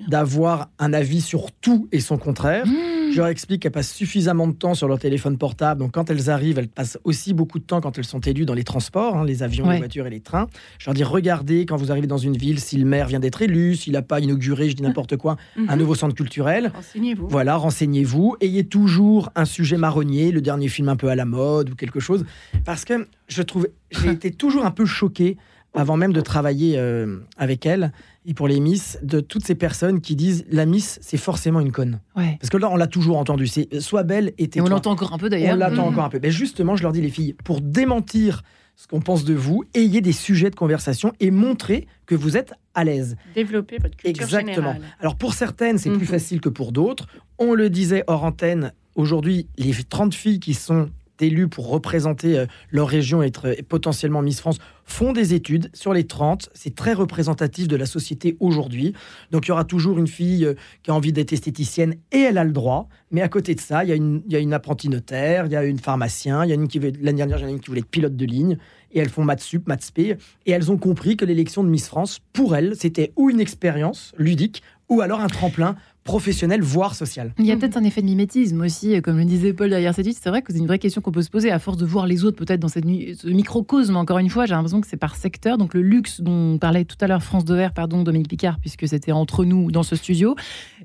d'avoir 0.09 0.71
un 0.79 0.93
avis 0.93 1.21
sur 1.21 1.53
tout 1.53 1.89
et 1.93 2.01
son 2.01 2.19
contraire. 2.19 2.67
Mmh. 2.67 2.92
Je 3.13 3.19
leur 3.19 3.27
explique 3.27 3.63
qu'elles 3.63 3.73
passent 3.73 3.93
suffisamment 3.93 4.47
de 4.47 4.53
temps 4.53 4.75
sur 4.75 4.89
leur 4.89 4.99
téléphone 4.99 5.37
portable. 5.37 5.81
Donc 5.81 5.93
quand 5.93 6.11
elles 6.11 6.31
arrivent, 6.31 6.59
elles 6.59 6.69
passent 6.69 6.99
aussi 7.05 7.35
beaucoup 7.35 7.59
de 7.59 7.65
temps 7.65 7.81
quand 7.81 7.99
elles 7.99 8.05
sont 8.05 8.21
élues 8.21 8.45
dans 8.45 8.55
les 8.55 8.65
transports, 8.65 9.17
hein, 9.17 9.25
les 9.25 9.43
avions, 9.43 9.69
les 9.69 9.79
voitures 9.79 10.07
et 10.07 10.11
les 10.11 10.21
trains. 10.21 10.49
Je 10.79 10.87
leur 10.87 10.95
dis 10.95 11.05
regardez 11.05 11.67
quand 11.67 11.77
vous 11.77 11.91
arrivez 11.91 12.07
dans 12.07 12.19
une 12.19 12.37
ville 12.37 12.61
si 12.61 12.79
le 12.79 12.87
maire 12.87 13.07
vient 13.09 13.21
d'être 13.21 13.43
élu, 13.43 13.77
s'il 13.77 13.93
n'a 13.93 14.03
pas 14.03 14.21
inauguré, 14.21 14.71
je 14.71 14.77
dis 14.77 14.83
n'importe 14.83 15.17
quoi, 15.17 15.37
mmh. 15.57 15.67
un 15.69 15.77
nouveau 15.77 15.95
centre 15.95 16.15
culturel. 16.15 16.73
Renseignez-vous. 16.75 17.29
Voilà, 17.29 17.57
renseignez-vous. 17.57 18.37
Ayez 18.41 18.65
toujours 18.65 19.31
un 19.35 19.45
sujet 19.45 19.77
marronnier, 19.77 20.33
le 20.33 20.41
dernier 20.41 20.69
film 20.69 20.89
un 20.89 20.97
peu 20.97 21.09
à 21.09 21.15
la 21.15 21.25
mode 21.25 21.71
ou 21.71 21.75
quelque 21.75 22.01
chose. 22.01 22.25
Parce 22.65 22.85
que 22.85 23.07
je 23.29 23.43
trouve, 23.43 23.69
j'ai 23.91 24.11
été 24.11 24.31
toujours 24.31 24.65
un 24.65 24.71
peu 24.71 24.87
choqué 24.87 25.37
avant 25.75 25.97
même 25.97 26.13
de 26.13 26.21
travailler 26.21 26.79
euh, 26.79 27.19
avec 27.37 27.67
elle 27.67 27.93
et 28.25 28.35
pour 28.35 28.47
les 28.47 28.61
Miss, 28.61 28.99
de 29.03 29.21
toutes 29.21 29.45
ces 29.45 29.55
personnes 29.55 30.01
qui 30.01 30.15
disent 30.15 30.45
la 30.51 30.65
Miss, 30.67 30.99
c'est 31.03 31.17
forcément 31.17 31.61
une 31.61 31.73
conne. 31.73 32.01
Parce 32.15 32.51
que 32.51 32.57
là, 32.57 32.71
on 32.71 32.77
l'a 32.77 32.87
toujours 32.87 33.19
entendu. 33.19 33.47
C'est 33.47 33.81
soit 33.81 34.05
belle 34.05 34.33
et 34.39 34.49
tais 34.49 34.61
on 34.61 34.67
l'entend 34.67 34.93
encore 34.93 35.13
un 35.13 35.19
peu 35.19 35.29
d'ailleurs. 35.29 35.57
On 35.57 35.59
l'entend 35.59 35.89
encore 35.89 36.05
un 36.05 36.09
peu. 36.09 36.21
Mais 36.23 36.31
justement, 36.31 36.77
je 36.77 36.83
leur 36.83 36.93
dis, 36.93 37.01
les 37.01 37.11
filles, 37.11 37.35
pour 37.45 37.61
démentir 37.61 38.43
ce 38.77 38.87
qu'on 38.87 39.01
pense 39.01 39.25
de 39.25 39.35
vous, 39.35 39.65
ayez 39.75 40.01
des 40.01 40.13
sujets 40.13 40.51
de 40.51 40.55
conversation 40.55 41.13
et 41.21 41.31
montrez 41.31 41.87
que 42.07 42.15
vous 42.15 42.37
êtes 42.37 42.55
à 42.75 42.85
l'aise. 42.85 43.17
Développer 43.35 43.79
votre 43.79 43.97
culture 43.97 44.23
Exactement. 44.23 44.77
Alors 45.01 45.17
pour 45.17 45.35
certaines, 45.35 45.79
c'est 45.79 45.91
plus 45.91 45.99
mhm. 46.01 46.07
facile 46.07 46.41
que 46.41 46.49
pour 46.49 46.73
d'autres. 46.73 47.07
On 47.39 47.55
le 47.55 47.71
disait 47.71 48.05
hors 48.07 48.25
antenne, 48.25 48.73
aujourd'hui, 48.95 49.49
les 49.59 49.73
30 49.73 50.15
filles 50.15 50.41
qui 50.41 50.55
sont 50.55 50.89
élues 51.23 51.49
pour 51.49 51.69
représenter 51.69 52.39
euh, 52.39 52.47
leur 52.71 52.89
région 52.89 53.23
et 53.23 53.27
être 53.27 53.57
potentiellement 53.69 54.23
Miss 54.23 54.41
France 54.41 54.59
font 54.85 55.13
des 55.13 55.35
études 55.35 55.71
sur 55.73 55.93
les 55.93 56.05
30. 56.05 56.51
C'est 56.55 56.75
très 56.75 56.93
représentatif 56.93 57.69
de 57.69 57.77
la 57.77 57.87
société 57.87 58.37
aujourd'hui. 58.41 58.95
Donc 59.31 59.47
il 59.47 59.49
y 59.49 59.53
aura 59.53 59.65
toujours 59.65 59.99
une 59.99 60.07
fille 60.07 60.45
euh, 60.45 60.55
qui 60.83 60.91
a 60.91 60.95
envie 60.95 61.13
d'être 61.13 61.33
esthéticienne 61.33 61.95
et 62.11 62.21
elle 62.21 62.39
a 62.39 62.45
le 62.45 62.53
droit. 62.53 62.89
Mais 63.11 63.23
à 63.23 63.29
côté 63.29 63.55
de 63.55 63.61
ça, 63.61 63.85
il 63.85 63.91
y 63.91 63.93
a 63.93 63.97
une, 63.97 64.23
il 64.29 64.55
apprentie 64.55 64.89
notaire, 64.89 65.47
il 65.47 65.53
y 65.53 65.57
a 65.57 65.65
une 65.65 65.79
pharmacien, 65.79 66.45
il 66.45 66.49
y 66.49 66.53
a 66.53 66.55
une 66.55 66.69
qui 66.69 66.79
veut, 66.79 66.93
l'année 67.01 67.19
dernière, 67.19 67.39
il 67.39 67.43
y 67.43 67.45
en 67.45 67.49
a 67.49 67.51
une 67.51 67.61
qui 67.61 67.69
voulait 67.69 67.81
être 67.81 67.91
pilote 67.91 68.17
de 68.17 68.27
ligne. 68.27 68.59
Et 68.93 68.99
elles 68.99 69.09
font 69.09 69.25
maths 69.25 69.41
sup, 69.41 69.67
maths 69.67 69.85
spé. 69.85 70.17
Et 70.47 70.51
elles 70.53 70.71
ont 70.71 70.77
compris 70.77 71.17
que 71.17 71.25
l'élection 71.25 71.65
de 71.65 71.69
Miss 71.69 71.89
France, 71.89 72.21
pour 72.33 72.55
elles, 72.57 72.75
c'était 72.77 73.13
ou 73.17 73.31
une 73.31 73.41
expérience 73.41 74.13
ludique, 74.19 74.63
ou 74.89 75.01
alors 75.01 75.21
un 75.21 75.29
tremplin 75.29 75.77
professionnel, 76.05 76.63
voire 76.63 76.95
social. 76.95 77.33
Il 77.39 77.47
y 77.47 77.53
a 77.53 77.57
peut-être 77.57 77.77
un 77.77 77.85
effet 77.85 78.01
de 78.01 78.07
mimétisme 78.07 78.61
aussi, 78.61 79.01
comme 79.03 79.19
le 79.19 79.25
disait 79.25 79.53
Paul 79.53 79.71
derrière 79.71 79.95
cette 79.95 80.07
liste. 80.07 80.21
C'est 80.23 80.31
vrai 80.31 80.43
que 80.43 80.53
c'est 80.53 80.59
une 80.59 80.67
vraie 80.67 80.79
question 80.79 81.01
qu'on 81.01 81.13
peut 81.13 81.23
se 81.23 81.31
poser 81.31 81.51
à 81.51 81.59
force 81.59 81.77
de 81.77 81.87
voir 81.87 82.07
les 82.07 82.25
autres 82.25 82.37
peut-être 82.37 82.61
dans 82.61 82.69
cette 82.69 82.85
ce 82.85 83.29
microcosme. 83.29 83.97
Encore 83.97 84.19
une 84.19 84.29
fois, 84.29 84.47
j'ai 84.47 84.55
l'impression 84.55 84.81
que 84.81 84.87
c'est 84.87 84.97
par 84.97 85.15
secteur. 85.15 85.59
Donc 85.59 85.75
le 85.75 85.83
luxe 85.83 86.21
dont 86.21 86.59
parlait 86.59 86.85
tout 86.85 86.97
à 87.01 87.07
l'heure 87.07 87.23
France 87.23 87.45
Dever, 87.45 87.69
pardon, 87.75 88.03
Dominique 88.03 88.29
Picard, 88.29 88.59
puisque 88.59 88.89
c'était 88.89 89.13
entre 89.13 89.45
nous 89.45 89.71
dans 89.71 89.83
ce 89.83 89.97
studio. 89.97 90.35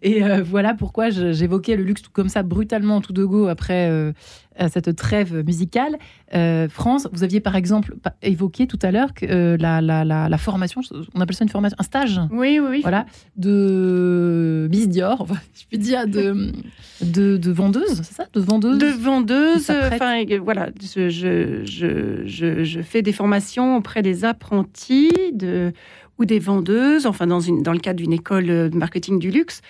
Et 0.02 0.24
euh, 0.24 0.44
voilà 0.44 0.74
pourquoi 0.74 1.10
j'évoquais 1.10 1.76
le 1.76 1.84
luxe 1.84 2.04
comme 2.14 2.30
ça 2.30 2.44
brutalement 2.44 3.02
tout 3.02 3.14
de 3.14 3.26
go 3.26 3.48
après 3.48 3.90
euh, 3.90 4.14
cette 4.70 4.96
trêve 4.96 5.44
musicale. 5.46 5.98
Euh, 6.34 6.68
France, 6.70 7.08
vous 7.12 7.24
aviez 7.24 7.40
par 7.40 7.56
exemple 7.56 7.96
évoqué 8.22 8.68
tout 8.68 8.80
à 8.82 8.92
l'heure 8.92 9.14
que 9.14 9.58
la, 9.60 9.82
la, 9.82 10.04
la, 10.04 10.38
formation, 10.38 10.82
on 11.14 11.22
appelle 11.22 11.36
ça 11.36 11.44
une 11.44 11.50
formation, 11.50 11.76
un 11.80 11.84
stage. 11.84 12.22
Oui, 12.32 12.60
oui, 12.60 12.68
oui. 12.70 12.80
Voilà, 12.82 13.06
de 13.36 14.68
Miss 14.72 14.90
Dior, 14.90 15.26
je 15.54 15.64
peux 15.70 15.78
dire 15.78 16.08
de, 16.08 16.52
de, 17.02 17.38
de 17.38 17.52
vendeuse, 17.52 18.02
c'est 18.04 18.16
ça? 18.16 18.26
De 18.34 18.40
vendeuse 18.40 18.78
De 18.78 18.88
vendeuse. 18.88 19.70
Enfin, 19.70 20.24
voilà, 20.42 20.70
je, 20.82 21.10
je, 21.10 21.64
je, 21.66 22.64
je, 22.64 22.82
fais 22.82 23.02
des 23.02 23.14
formations 23.14 23.78
auprès 23.78 24.02
des 24.02 24.26
apprentis 24.26 25.12
de, 25.34 25.74
ou 26.18 26.26
des 26.26 26.40
vendeuses, 26.40 27.06
enfin 27.06 27.28
dans, 27.28 27.40
une, 27.40 27.64
dans 27.64 27.74
le 27.74 27.80
cadre 27.80 27.98
d'une 27.98 28.14
école 28.14 28.48
de 28.48 28.78
marketing 28.78 29.20
du 29.20 29.32
luxe 29.32 29.62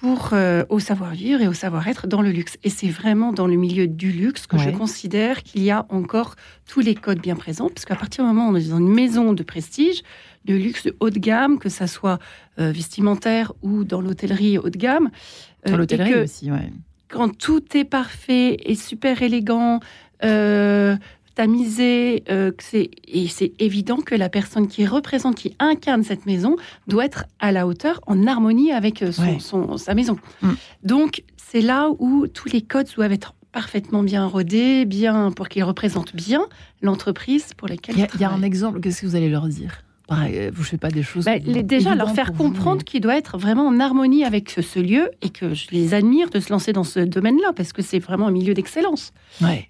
pour 0.00 0.30
euh, 0.32 0.64
au 0.68 0.78
savoir-vivre 0.78 1.40
et 1.40 1.48
au 1.48 1.52
savoir-être 1.52 2.06
dans 2.06 2.22
le 2.22 2.30
luxe. 2.30 2.56
Et 2.62 2.70
c'est 2.70 2.88
vraiment 2.88 3.32
dans 3.32 3.46
le 3.46 3.56
milieu 3.56 3.86
du 3.86 4.12
luxe 4.12 4.46
que 4.46 4.58
je 4.58 4.70
considère 4.70 5.42
qu'il 5.42 5.62
y 5.62 5.70
a 5.70 5.86
encore 5.88 6.36
tous 6.66 6.80
les 6.80 6.94
codes 6.94 7.20
bien 7.20 7.36
présents, 7.36 7.68
parce 7.68 7.84
qu'à 7.84 7.96
partir 7.96 8.24
du 8.24 8.28
moment 8.28 8.48
où 8.48 8.52
on 8.52 8.56
est 8.56 8.68
dans 8.68 8.78
une 8.78 8.92
maison 8.92 9.32
de 9.32 9.42
prestige, 9.42 10.02
de 10.44 10.54
luxe 10.54 10.84
de 10.84 10.96
haut 11.00 11.10
de 11.10 11.18
gamme, 11.18 11.58
que 11.58 11.68
ça 11.68 11.86
soit 11.86 12.18
euh, 12.58 12.70
vestimentaire 12.70 13.52
ou 13.62 13.84
dans 13.84 14.00
l'hôtellerie 14.00 14.58
haut 14.58 14.70
de 14.70 14.78
gamme. 14.78 15.10
Euh, 15.66 15.72
dans 15.72 15.78
l'hôtellerie 15.78 16.22
aussi, 16.22 16.50
ouais. 16.50 16.70
Quand 17.08 17.36
tout 17.36 17.76
est 17.76 17.84
parfait 17.84 18.56
et 18.64 18.74
super 18.74 19.22
élégant, 19.22 19.80
euh, 20.24 20.96
tamisé, 21.38 22.24
euh, 22.30 22.50
et 23.06 23.28
c'est 23.28 23.52
évident 23.60 23.98
que 23.98 24.16
la 24.16 24.28
personne 24.28 24.66
qui 24.66 24.84
représente, 24.84 25.36
qui 25.36 25.54
incarne 25.60 26.02
cette 26.02 26.26
maison, 26.26 26.56
doit 26.88 27.04
être 27.04 27.26
à 27.38 27.52
la 27.52 27.68
hauteur, 27.68 28.00
en 28.08 28.26
harmonie 28.26 28.72
avec 28.72 29.02
euh, 29.02 29.12
son, 29.38 29.76
sa 29.76 29.94
maison. 29.94 30.16
Mm. 30.42 30.50
Donc, 30.82 31.22
c'est 31.36 31.60
là 31.60 31.90
où 32.00 32.26
tous 32.26 32.48
les 32.48 32.60
codes 32.60 32.88
doivent 32.96 33.12
être 33.12 33.34
parfaitement 33.52 34.02
bien 34.02 34.26
rodés, 34.26 34.84
bien 34.84 35.30
pour 35.30 35.48
qu'ils 35.48 35.62
représentent 35.62 36.16
bien 36.16 36.44
l'entreprise 36.82 37.54
pour 37.56 37.68
laquelle 37.68 38.08
il 38.14 38.20
y 38.20 38.24
a 38.24 38.30
un 38.30 38.42
exemple. 38.42 38.80
Qu'est-ce 38.80 39.02
que 39.02 39.06
vous 39.06 39.14
allez 39.14 39.30
leur 39.30 39.46
dire? 39.46 39.84
Euh, 40.10 40.50
vous 40.52 40.62
ne 40.62 40.66
faites 40.66 40.80
pas 40.80 40.90
des 40.90 41.02
choses. 41.02 41.26
Bah, 41.26 41.38
déjà, 41.38 41.94
leur 41.94 42.12
faire 42.12 42.32
comprendre 42.32 42.82
qu'il 42.82 43.00
doit 43.00 43.16
être 43.16 43.36
vraiment 43.36 43.66
en 43.66 43.78
harmonie 43.78 44.24
avec 44.24 44.50
ce, 44.50 44.78
lieu 44.78 45.10
et 45.22 45.30
que 45.30 45.54
je 45.54 45.66
les 45.70 45.92
admire 45.94 46.30
de 46.30 46.40
se 46.40 46.50
lancer 46.50 46.72
dans 46.72 46.84
ce 46.84 47.00
domaine-là 47.00 47.52
parce 47.54 47.72
que 47.72 47.82
c'est 47.82 47.98
vraiment 47.98 48.28
un 48.28 48.30
milieu 48.30 48.54
d'excellence. 48.54 49.12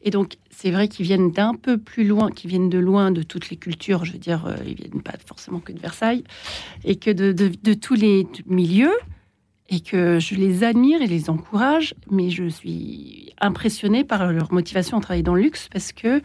Et 0.03 0.11
donc, 0.11 0.37
c'est 0.51 0.71
vrai 0.71 0.89
qu'ils 0.89 1.07
viennent 1.07 1.31
d'un 1.31 1.55
peu 1.55 1.79
plus 1.79 2.05
loin, 2.05 2.31
qu'ils 2.31 2.51
viennent 2.51 2.71
de 2.71 2.79
loin 2.79 3.11
de 3.11 3.23
toutes 3.23 3.51
les 3.51 3.57
cultures. 3.57 4.05
Je 4.05 4.13
veux 4.13 4.19
dire, 4.19 4.47
euh, 4.47 4.57
ils 4.67 4.75
viennent 4.75 5.03
pas 5.03 5.15
forcément 5.27 5.61
que 5.61 5.73
de 5.73 5.81
Versailles 5.81 6.25
et 6.85 6.97
que 6.97 7.11
de, 7.11 7.33
de 7.33 7.75
tous 7.75 7.95
les 7.95 8.27
milieux 8.47 8.95
et 9.71 9.81
que 9.81 10.19
je 10.19 10.35
les 10.35 10.65
admire 10.65 11.03
et 11.03 11.07
les 11.07 11.31
encourage, 11.31 11.95
mais 12.11 12.31
je 12.31 12.49
suis 12.49 13.35
impressionnée 13.41 14.05
par 14.05 14.33
leur 14.33 14.53
motivation 14.53 14.99
à 14.99 15.01
travailler 15.01 15.23
dans 15.23 15.35
le 15.35 15.43
luxe 15.43 15.69
parce 15.73 15.93
que. 15.93 16.23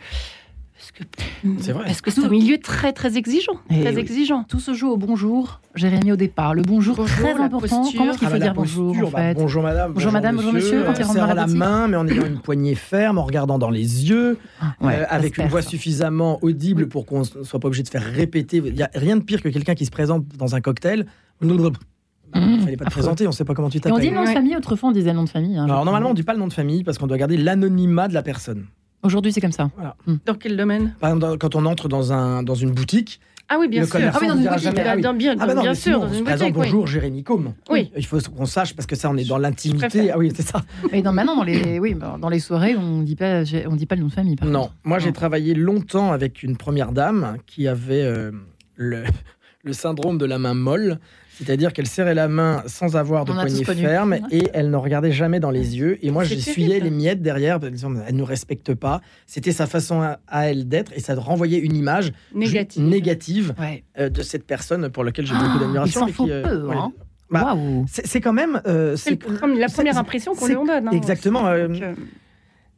Parce 1.85 2.01
que 2.01 2.11
c'est 2.11 2.23
un 2.23 2.29
milieu 2.29 2.57
très 2.57 2.93
très 2.93 3.17
exigeant, 3.17 3.57
très 3.69 3.97
exigeant. 3.97 4.43
Tout 4.43 4.59
se 4.59 4.73
joue 4.73 4.89
au 4.89 4.97
bonjour. 4.97 5.61
Jérémy 5.75 6.11
au 6.11 6.15
départ, 6.15 6.53
le 6.53 6.61
bonjour, 6.61 6.95
très 6.95 7.33
important. 7.33 7.83
Comment 7.95 8.11
est-ce 8.11 8.19
qu'il 8.19 8.27
faut 8.27 8.37
dire 8.37 8.53
bonjour 8.53 8.95
en 9.07 9.09
bah, 9.09 9.33
Bonjour 9.33 9.63
madame. 9.63 9.93
Bonjour, 9.93 10.11
madame, 10.11 10.35
bonjour 10.35 10.53
monsieur. 10.53 10.83
Quand 10.83 10.93
on 10.99 11.13
serre 11.13 11.33
la, 11.33 11.47
main, 11.47 11.87
mais 11.87 11.97
en 11.97 12.07
ayant 12.07 12.25
une 12.25 12.39
poignée 12.39 12.75
ferme, 12.75 13.17
en 13.17 13.23
regardant 13.23 13.57
dans 13.57 13.69
les 13.69 14.09
yeux, 14.09 14.37
ah, 14.61 14.73
euh, 14.83 15.05
avec 15.09 15.37
une 15.37 15.47
voix 15.47 15.61
suffisamment 15.61 16.39
audible 16.41 16.87
pour 16.87 17.05
qu'on 17.05 17.19
ne 17.19 17.43
soit 17.43 17.59
pas 17.59 17.67
obligé 17.67 17.83
de 17.83 17.89
faire 17.89 18.03
répéter. 18.03 18.57
Il 18.57 18.73
n'y 18.73 18.83
a 18.83 18.89
rien 18.93 19.17
de 19.17 19.23
pire 19.23 19.41
que 19.41 19.49
quelqu'un 19.49 19.75
qui 19.75 19.85
se 19.85 19.91
présente 19.91 20.25
dans 20.37 20.55
un 20.55 20.61
cocktail. 20.61 21.05
Il 21.41 21.47
ne 21.47 22.61
fallait 22.61 22.77
pas 22.77 22.85
te 22.85 22.91
présenter, 22.91 23.25
on 23.25 23.29
ne 23.29 23.35
sait 23.35 23.45
pas 23.45 23.53
comment 23.53 23.69
tu 23.69 23.79
t'appelles. 23.79 23.97
On 23.97 24.01
dit 24.01 24.11
nom 24.11 24.23
de 24.23 24.29
famille, 24.29 24.55
autrefois 24.55 24.89
on 24.89 24.91
disait 24.91 25.11
le 25.11 25.17
nom 25.17 25.23
de 25.23 25.29
famille. 25.29 25.57
Hein, 25.57 25.65
Alors 25.65 25.85
normalement 25.85 26.09
on 26.09 26.13
ne 26.13 26.17
dit 26.17 26.23
pas 26.23 26.33
le 26.33 26.39
nom 26.39 26.47
de 26.47 26.53
famille 26.53 26.83
parce 26.83 26.97
qu'on 26.97 27.07
doit 27.07 27.17
garder 27.17 27.37
l'anonymat 27.37 28.07
de 28.07 28.13
la 28.13 28.23
personne. 28.23 28.65
Aujourd'hui, 29.03 29.31
c'est 29.33 29.41
comme 29.41 29.51
ça. 29.51 29.69
Hmm. 30.07 30.15
Dans 30.25 30.35
quel 30.35 30.57
domaine? 30.57 30.95
Par 30.99 31.13
exemple, 31.13 31.37
quand 31.37 31.55
on 31.55 31.65
entre 31.65 31.87
dans, 31.87 32.13
un, 32.13 32.41
dans 32.41 32.55
une 32.55 32.71
boutique, 32.71 33.19
ah 33.49 33.57
oui, 33.59 33.67
bien 33.67 33.85
sûr. 33.85 33.99
Ah 34.01 34.17
oui, 34.21 34.27
dans 34.27 34.35
une 34.35 34.47
boutique, 34.47 34.59
jamais, 34.63 34.83
ah 34.87 34.95
bien, 35.13 35.35
ah 35.39 35.45
bah 35.45 35.61
bien 35.61 35.73
sûr. 35.75 35.99
dans 35.99 36.13
une 36.13 36.23
boutique, 36.23 36.53
bonjour 36.53 36.87
Jérémy 36.87 37.23
Combe. 37.23 37.53
Oui. 37.69 37.91
Il 37.95 38.05
faut 38.05 38.17
qu'on 38.35 38.45
sache 38.45 38.73
parce 38.73 38.87
que 38.87 38.95
ça, 38.95 39.09
on 39.09 39.17
est 39.17 39.27
dans 39.27 39.37
l'intimité. 39.37 40.11
Ah 40.11 40.17
oui, 40.17 40.31
c'est 40.33 40.47
ça. 40.47 40.61
Mais 40.91 41.01
dans, 41.01 41.13
maintenant, 41.13 41.35
dans 41.35 41.43
les, 41.43 41.77
oui, 41.77 41.95
dans 41.95 42.29
les 42.29 42.39
soirées, 42.39 42.75
on 42.75 42.99
on 42.99 43.03
dit 43.03 43.15
pas 43.15 43.43
le 43.43 44.01
nom 44.01 44.07
de 44.07 44.11
famille. 44.11 44.35
Par 44.37 44.47
non, 44.47 44.71
moi 44.83 44.99
j'ai 44.99 45.11
travaillé 45.11 45.53
longtemps 45.53 46.11
avec 46.11 46.41
une 46.41 46.55
première 46.57 46.93
dame 46.93 47.37
qui 47.45 47.67
avait 47.67 48.03
euh, 48.03 48.31
le, 48.75 49.03
le 49.63 49.73
syndrome 49.73 50.17
de 50.17 50.25
la 50.25 50.39
main 50.39 50.53
molle. 50.53 50.99
C'est-à-dire 51.37 51.73
qu'elle 51.73 51.87
serrait 51.87 52.13
la 52.13 52.27
main 52.27 52.63
sans 52.67 52.95
avoir 52.95 53.25
de 53.25 53.33
poignée 53.33 53.63
ferme 53.63 54.17
et 54.31 54.49
elle 54.53 54.69
ne 54.69 54.77
regardait 54.77 55.11
jamais 55.11 55.39
dans 55.39 55.51
les 55.51 55.77
yeux. 55.77 55.97
Et 56.05 56.11
moi, 56.11 56.23
j'essuyais 56.23 56.79
les 56.79 56.91
miettes 56.91 57.21
derrière. 57.21 57.59
Elle 57.63 58.15
ne 58.15 58.23
respecte 58.23 58.73
pas. 58.73 59.01
C'était 59.25 59.51
sa 59.51 59.67
façon 59.67 60.01
à, 60.01 60.47
elle 60.47 60.67
d'être 60.67 60.91
et 60.95 60.99
ça 60.99 61.15
renvoyait 61.15 61.59
une 61.59 61.75
image 61.75 62.11
négative, 62.33 63.53
euh, 63.97 64.09
de 64.09 64.21
cette 64.21 64.45
personne 64.45 64.89
pour 64.89 65.03
laquelle 65.03 65.25
j'ai 65.25 65.33
beaucoup 65.33 65.57
ah, 65.57 65.59
d'admiration. 65.59 66.07
Il 66.07 66.31
euh, 66.31 66.43
peu, 66.43 66.71
hein. 66.71 66.91
bah, 67.29 67.57
c'est 67.87 68.21
quand 68.21 68.33
même. 68.33 68.61
Euh, 68.67 68.95
c'est 68.95 69.19
la 69.57 69.67
première 69.67 69.97
impression 69.97 70.35
qu'on 70.35 70.47
lui 70.47 70.55
en 70.55 70.65
donne. 70.65 70.87
Hein, 70.87 70.91
exactement. 70.91 71.45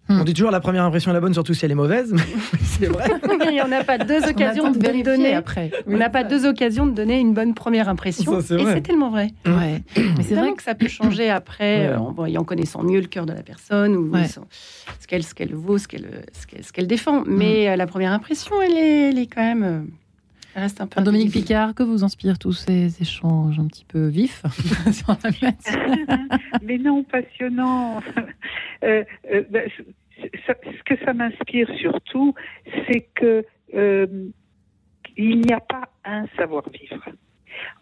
On 0.08 0.24
dit 0.24 0.34
toujours 0.34 0.52
la 0.52 0.60
première 0.60 0.84
impression 0.84 1.12
est 1.12 1.14
la 1.14 1.20
bonne, 1.20 1.34
surtout 1.34 1.54
si 1.54 1.66
elle 1.66 1.72
est 1.72 1.76
mauvaise. 1.76 2.14
c'est 2.62 2.86
vrai. 2.86 3.06
on 3.64 3.68
n'a 3.68 3.84
pas 3.84 3.98
deux 3.98 4.24
occasions 4.28 4.72
de 4.72 5.04
donner. 5.04 5.34
Après. 5.34 5.72
On 5.88 5.98
n'a 5.98 6.10
pas 6.10 6.24
deux 6.24 6.46
occasions 6.46 6.86
de 6.86 6.92
donner 6.92 7.20
une 7.20 7.34
bonne 7.34 7.54
première 7.54 7.90
impression. 7.90 8.40
et 8.40 8.42
c'est 8.42 8.82
tellement 8.82 9.10
vrai. 9.10 9.32
Ouais. 9.46 9.82
Mais 9.98 10.24
c'est 10.24 10.36
vrai 10.36 10.54
que 10.54 10.64
ça 10.64 10.76
peut 10.76 10.88
changer 10.88 11.30
après, 11.30 11.94
en 11.96 12.12
voyant, 12.12 12.44
connaissant 12.44 12.84
mieux 12.84 13.00
le 13.00 13.08
cœur 13.08 13.26
de 13.26 13.34
la 13.34 13.44
personne 13.44 13.96
ou 13.96 14.12
ce 15.00 15.08
qu'elle, 15.08 15.24
ce 15.24 15.34
qu'elle 15.34 15.54
vaut, 15.54 15.78
ce 15.78 15.88
qu'elle, 15.88 16.26
ce 16.34 16.72
qu'elle, 16.72 16.88
défend. 16.88 17.24
Mais 17.26 17.66
mm. 17.66 17.70
euh, 17.70 17.76
la 17.76 17.88
première 17.88 18.12
impression, 18.12 18.62
elle 18.62 18.78
est, 18.78 19.10
elle 19.10 19.20
est 19.20 19.28
quand 19.28 19.44
même. 19.44 19.88
Reste 20.56 20.80
un 20.80 20.88
peu. 20.88 21.02
Dominique 21.02 21.34
Picard, 21.34 21.76
que 21.76 21.84
vous 21.84 22.06
inspirent 22.06 22.40
tous 22.40 22.54
ces 22.54 23.02
échanges 23.02 23.60
un 23.60 23.68
petit 23.68 23.84
peu 23.84 24.08
vifs 24.08 24.42
Mais 26.64 26.78
non, 26.78 27.04
passionnants. 27.04 28.00
Euh, 28.84 29.04
euh, 29.32 29.44
ben, 29.50 29.70
ce 30.18 30.84
que 30.84 30.98
ça 31.04 31.14
m'inspire 31.14 31.68
surtout, 31.78 32.34
c'est 32.88 33.08
que 33.16 33.46
euh, 33.74 34.30
il 35.18 35.42
n'y 35.42 35.54
a 35.54 35.60
pas 35.60 35.90
un 36.06 36.26
savoir-vivre. 36.38 37.04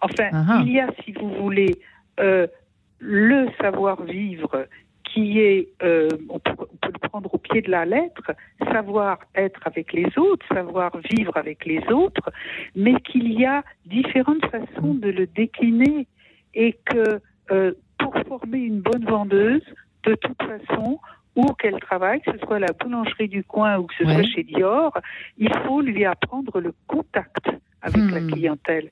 Enfin, 0.01 0.29
ah 0.31 0.45
ah. 0.49 0.63
il 0.65 0.71
y 0.71 0.79
a, 0.79 0.87
si 1.03 1.11
vous 1.11 1.29
voulez, 1.29 1.75
le 2.17 3.47
savoir-vivre 3.61 4.67
qui 5.13 5.39
est, 5.39 5.69
euh, 5.83 6.07
on, 6.29 6.39
peut, 6.39 6.51
le 6.81 7.07
prendre 7.07 7.33
au 7.33 7.37
pied 7.37 7.61
de 7.61 7.69
la 7.69 7.85
lettre, 7.85 8.31
savoir 8.71 9.19
être 9.35 9.59
avec 9.65 9.93
les 9.93 10.07
autres, 10.17 10.45
savoir 10.47 10.91
vivre 11.11 11.37
avec 11.37 11.65
les 11.65 11.83
autres, 11.91 12.31
mais 12.75 12.95
qu'il 13.01 13.31
y 13.31 13.45
a 13.45 13.63
différentes 13.85 14.45
façons 14.47 14.95
de 14.95 15.09
le 15.09 15.27
décliner 15.27 16.07
et 16.55 16.73
que 16.85 17.21
euh, 17.51 17.73
pour 17.99 18.15
former 18.27 18.59
une 18.59 18.81
bonne 18.81 19.05
vendeuse, 19.05 19.63
de 20.03 20.15
toute 20.15 20.41
façon, 20.41 20.99
où 21.35 21.45
qu'elle 21.53 21.79
travaille, 21.79 22.21
que 22.21 22.31
ce 22.31 22.37
soit 22.39 22.59
la 22.59 22.73
boulangerie 22.73 23.29
du 23.29 23.43
coin 23.43 23.77
ou 23.77 23.83
que 23.83 23.93
ce 23.99 24.05
soit 24.05 24.23
chez 24.23 24.43
Dior, 24.43 24.97
il 25.37 25.53
faut 25.65 25.81
lui 25.81 26.05
apprendre 26.05 26.59
le 26.59 26.73
contact 26.87 27.49
avec 27.81 28.01
la 28.11 28.21
hmm. 28.21 28.31
clientèle. 28.31 28.89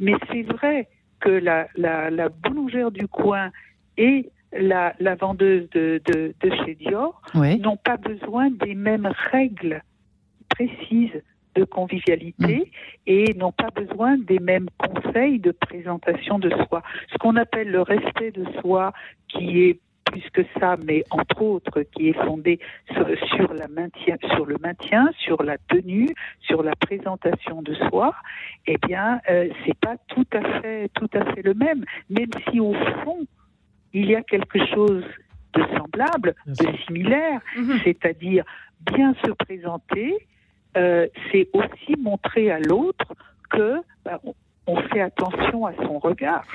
Mais 0.00 0.14
c'est 0.30 0.42
vrai 0.42 0.88
que 1.20 1.30
la, 1.30 1.68
la, 1.76 2.10
la 2.10 2.28
boulangère 2.28 2.90
du 2.90 3.06
coin 3.08 3.50
et 3.96 4.30
la, 4.52 4.94
vendeuse 5.14 5.68
de, 5.70 6.00
de, 6.06 6.50
chez 6.64 6.74
Dior 6.74 7.20
n'ont 7.34 7.76
pas 7.76 7.96
besoin 7.96 8.50
des 8.50 8.74
mêmes 8.74 9.10
règles 9.30 9.82
précises 10.48 11.22
de 11.54 11.64
convivialité 11.64 12.56
mm. 12.56 12.64
et 13.06 13.34
n'ont 13.34 13.52
pas 13.52 13.70
besoin 13.74 14.16
des 14.16 14.38
mêmes 14.38 14.68
conseils 14.78 15.38
de 15.38 15.50
présentation 15.50 16.38
de 16.38 16.50
soi. 16.68 16.82
Ce 17.12 17.18
qu'on 17.18 17.36
appelle 17.36 17.70
le 17.70 17.82
respect 17.82 18.30
de 18.30 18.44
soi, 18.60 18.92
qui 19.28 19.62
est 19.64 19.80
plus 20.04 20.28
que 20.30 20.42
ça, 20.58 20.76
mais 20.84 21.04
entre 21.10 21.42
autres 21.42 21.82
qui 21.82 22.08
est 22.08 22.24
fondée 22.24 22.58
sur, 22.88 23.54
la 23.54 23.68
maintien, 23.68 24.16
sur 24.34 24.46
le 24.46 24.56
maintien, 24.60 25.10
sur 25.18 25.42
la 25.42 25.56
tenue, 25.58 26.08
sur 26.40 26.62
la 26.62 26.74
présentation 26.76 27.62
de 27.62 27.74
soi, 27.88 28.14
eh 28.66 28.76
bien, 28.86 29.20
euh, 29.30 29.48
c'est 29.64 29.78
pas 29.78 29.96
tout 30.08 30.26
à 30.32 30.60
fait, 30.60 30.90
tout 30.94 31.08
à 31.14 31.24
fait 31.32 31.42
le 31.42 31.54
même. 31.54 31.84
Même 32.10 32.30
si 32.50 32.60
au 32.60 32.74
fond, 32.74 33.26
il 33.92 34.06
y 34.06 34.16
a 34.16 34.22
quelque 34.22 34.64
chose 34.66 35.04
de 35.54 35.62
semblable, 35.76 36.34
de 36.46 36.66
similaire, 36.86 37.40
mhm. 37.56 37.80
c'est-à-dire 37.84 38.44
bien 38.80 39.14
se 39.24 39.30
présenter, 39.32 40.16
euh, 40.76 41.06
c'est 41.30 41.48
aussi 41.52 41.96
montrer 42.00 42.50
à 42.50 42.58
l'autre 42.58 43.14
que 43.50 43.76
bah, 44.04 44.20
on 44.66 44.76
fait 44.88 45.00
attention 45.00 45.66
à 45.66 45.74
son 45.76 45.98
regard. 45.98 46.46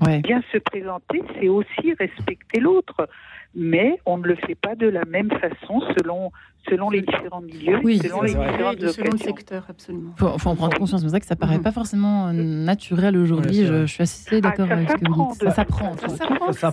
Bien 0.00 0.42
se 0.52 0.58
présenter, 0.58 1.22
c'est 1.38 1.48
aussi 1.48 1.94
respecter 1.98 2.60
l'autre, 2.60 3.08
mais 3.54 3.98
on 4.06 4.18
ne 4.18 4.26
le 4.26 4.34
fait 4.34 4.54
pas 4.54 4.74
de 4.74 4.88
la 4.88 5.04
même 5.04 5.30
façon 5.30 5.80
selon 5.96 6.32
selon 6.68 6.90
les 6.90 7.02
différents 7.02 7.40
milieux, 7.40 7.80
oui, 7.84 7.98
selon 7.98 8.22
les 8.22 8.30
différents 8.30 8.72
selon 8.78 9.12
le 9.12 9.18
secteur, 9.18 9.64
absolument. 9.68 10.14
Il 10.16 10.20
faut, 10.40 10.48
en 10.48 10.56
prendre 10.56 10.76
conscience. 10.76 11.02
C'est 11.02 11.08
vrai 11.08 11.20
que 11.20 11.26
ça 11.26 11.36
paraît 11.36 11.58
mhm. 11.58 11.62
pas 11.62 11.72
forcément 11.72 12.28
euh, 12.28 12.32
naturel 12.32 13.16
aujourd'hui. 13.16 13.66
je, 13.66 13.86
suis 13.86 14.02
assez 14.02 14.40
d'accord 14.40 14.66
ah, 14.70 14.74
avec 14.74 14.90
ce 14.90 14.94
que 14.94 15.10
vous 15.10 15.28
dites. 15.32 15.42
Ça 15.42 15.50
s'apprend. 15.50 15.96
Ça 15.96 16.08
s'apprend. 16.08 16.52
Ça 16.52 16.72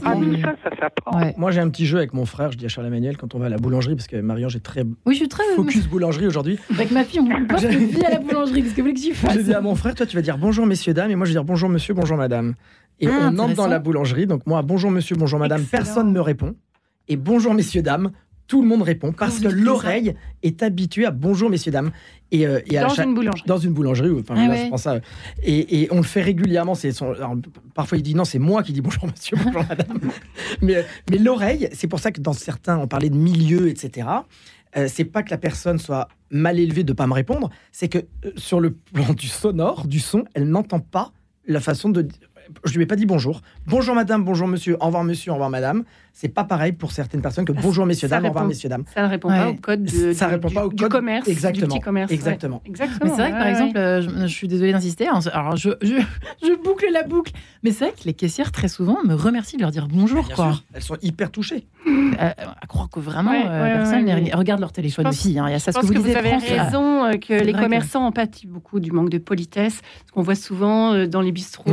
s'apprend. 0.80 1.34
Moi, 1.38 1.52
j'ai 1.52 1.62
un 1.62 1.70
petit 1.70 1.86
jeu 1.86 1.98
avec 1.98 2.14
mon 2.14 2.26
frère. 2.26 2.52
Je 2.52 2.58
dis 2.58 2.66
à 2.66 2.70
Charles 2.70 2.88
Emmanuel 2.88 3.18
quand 3.18 3.36
on 3.36 3.40
va 3.40 3.48
à 3.48 3.50
la 3.50 3.58
boulangerie, 3.58 3.96
parce 3.96 4.08
que 4.08 4.18
Marion, 4.18 4.50
j'ai 4.50 4.60
très, 4.60 4.84
oui, 5.06 5.14
je 5.14 5.20
suis 5.20 5.28
très 5.28 5.44
focus 5.56 5.88
boulangerie 5.90 6.28
aujourd'hui. 6.28 6.58
Avec 6.74 6.92
ma 6.92 7.04
fille, 7.04 7.20
on 7.20 7.48
passe 7.48 7.66
vie 7.66 8.06
à 8.06 8.12
la 8.12 8.20
boulangerie. 8.20 8.64
Qu'est-ce 8.64 8.76
que 8.76 8.82
vous 8.82 8.88
voulez 8.88 8.94
que 8.94 9.00
j'y 9.00 9.12
fasse 9.12 9.34
Je 9.34 9.42
dis 9.42 9.54
à 9.54 9.62
mon 9.62 9.76
frère, 9.76 9.96
toi, 9.96 10.06
tu 10.06 10.16
vas 10.16 10.22
dire 10.22 10.38
bonjour 10.38 10.66
messieurs 10.66 10.94
dames, 10.94 11.12
et 11.12 11.16
moi 11.16 11.26
je 11.26 11.32
vais 11.32 11.36
dire 11.36 11.44
bonjour 11.44 11.70
monsieur, 11.70 11.94
bonjour 11.94 12.18
madame. 12.18 12.56
Et 13.02 13.08
ah, 13.08 13.30
on 13.32 13.40
entre 13.40 13.56
dans 13.56 13.68
la 13.68 13.80
boulangerie. 13.80 14.28
Donc 14.28 14.46
moi, 14.46 14.62
bonjour 14.62 14.92
monsieur, 14.92 15.16
bonjour 15.16 15.40
madame, 15.40 15.64
personne 15.64 16.08
ne 16.08 16.14
me 16.14 16.22
répond. 16.22 16.56
Et 17.08 17.18
bonjour 17.18 17.54
messieurs 17.54 17.82
dames, 17.82 18.12
tout 18.48 18.62
le 18.62 18.68
monde 18.68 18.84
répond 18.84 19.12
parce 19.12 19.40
que 19.40 19.48
l'oreille 19.48 20.16
est 20.44 20.62
habituée 20.62 21.06
à 21.06 21.12
bonjour 21.12 21.50
messieurs 21.50 21.72
dames. 21.72 21.92
Et, 22.32 22.46
euh, 22.46 22.62
dans, 22.70 22.94
une 22.94 23.16
boulangerie. 23.16 23.44
dans 23.48 23.58
une 23.58 23.74
boulangerie. 23.74 24.12
Enfin, 24.20 24.36
ah 24.38 24.56
je 24.56 24.70
pense 24.70 24.84
ça. 24.84 25.00
Et, 25.44 25.88
on 25.92 25.98
le 25.98 26.04
fait 26.04 26.22
régulièrement. 26.22 26.76
C'est 26.76 26.94
parfois 27.74 27.98
il 27.98 28.04
dit 28.04 28.14
non, 28.14 28.24
c'est 28.24 28.40
moi 28.40 28.62
qui 28.62 28.72
dis 28.72 28.82
bonjour 28.82 29.08
monsieur, 29.08 29.36
bonjour 29.44 29.66
madame. 29.68 30.00
mais 30.62 30.86
mais 31.10 31.18
l'oreille, 31.18 31.70
c'est 31.74 31.88
pour 31.88 32.00
ça 32.00 32.12
que 32.12 32.22
dans 32.22 32.34
certains, 32.34 32.78
on 32.78 32.88
parlait 32.88 33.10
de 33.10 33.18
milieu, 33.18 33.68
etc. 33.68 34.08
Euh, 34.78 34.88
c'est 34.88 35.06
pas 35.06 35.24
que 35.24 35.32
la 35.32 35.38
personne 35.38 35.80
soit 35.80 36.08
mal 36.30 36.60
élevée 36.60 36.84
de 36.84 36.94
pas 36.94 37.08
me 37.08 37.14
répondre, 37.14 37.50
c'est 37.72 37.90
que 37.90 37.98
euh, 37.98 38.32
sur 38.38 38.60
le 38.60 38.72
plan 38.72 39.14
du 39.14 39.28
sonore, 39.28 39.86
du 39.88 40.00
son, 40.00 40.24
elle 40.34 40.48
n'entend 40.50 40.80
pas 40.80 41.12
la 41.46 41.60
façon 41.60 41.90
de 41.90 42.08
je 42.64 42.76
lui 42.76 42.84
ai 42.84 42.86
pas 42.86 42.96
dit 42.96 43.06
bonjour. 43.06 43.42
Bonjour 43.68 43.96
madame, 43.96 44.24
bonjour 44.24 44.48
monsieur, 44.48 44.78
au 44.80 44.86
revoir 44.86 45.04
monsieur, 45.04 45.32
au 45.32 45.36
revoir 45.36 45.50
madame. 45.50 45.84
C'est 46.14 46.30
pas 46.30 46.44
pareil 46.44 46.74
pour 46.74 46.92
certaines 46.92 47.22
personnes 47.22 47.46
que 47.46 47.52
bonjour 47.52 47.86
messieurs 47.86 48.08
dames, 48.08 48.26
au 48.26 48.28
revoir 48.28 48.46
messieurs 48.46 48.70
dames. 48.70 48.84
Ça 48.94 49.04
ne 49.04 49.08
répond 49.08 49.30
pas 49.30 49.50
au 49.50 49.54
code 49.56 49.90
ça 50.14 50.28
répond 50.28 50.50
pas 50.50 50.66
au 50.66 50.74
du 50.74 50.88
commerce, 50.88 51.28
exactement, 51.28 51.68
du 51.68 51.74
petit 51.74 51.80
commerce. 51.80 52.12
Exactement. 52.12 52.62
exactement. 52.66 53.00
Mais 53.04 53.10
c'est 53.10 53.22
vrai 53.22 53.32
que 53.32 53.38
par 53.38 53.48
exemple, 53.48 53.78
euh, 53.78 54.02
je, 54.02 54.28
suis 54.28 54.48
désolée 54.48 54.72
d'insister. 54.72 55.08
Hein, 55.08 55.20
alors 55.34 55.56
je, 55.56 55.70
je, 55.82 56.64
boucle 56.64 56.86
la 56.92 57.04
boucle, 57.04 57.32
mais 57.64 57.72
c'est 57.72 57.86
vrai 57.86 57.94
que 57.94 58.06
les 58.06 58.14
caissières 58.14 58.52
très 58.52 58.68
souvent 58.68 58.98
me 59.06 59.14
remercient 59.14 59.58
de 59.58 59.62
leur 59.62 59.72
dire 59.72 59.88
bonjour. 59.88 60.30
Quoi. 60.30 60.60
Elles 60.74 60.82
sont 60.82 60.98
hyper 61.02 61.32
touchées. 61.32 61.66
Euh, 61.88 62.30
à 62.62 62.68
croire 62.68 62.90
que 62.90 63.00
vraiment 63.00 63.34
euh, 63.34 63.78
personne 63.78 64.06
ne 64.06 64.36
regarde 64.36 64.60
leur 64.60 64.72
téléphone 64.72 65.08
aussi. 65.08 65.40
Hein. 65.40 65.46
Il 65.48 65.52
y 65.52 65.56
a 65.56 65.60
ça 65.60 65.72
je 65.72 65.80
pense 65.80 65.90
que 65.90 65.98
vous, 65.98 66.16
avez 66.16 66.36
raison 66.36 67.18
que 67.20 67.44
les 67.44 67.54
commerçants 67.54 68.06
en 68.06 68.12
pâtissent 68.12 68.46
beaucoup 68.46 68.80
du 68.80 68.92
manque 68.92 69.10
de 69.10 69.18
politesse. 69.18 69.82
Ce 70.06 70.12
qu'on 70.12 70.22
voit 70.22 70.36
souvent 70.36 71.06
dans 71.06 71.22
les 71.22 71.32
bistrots, 71.32 71.72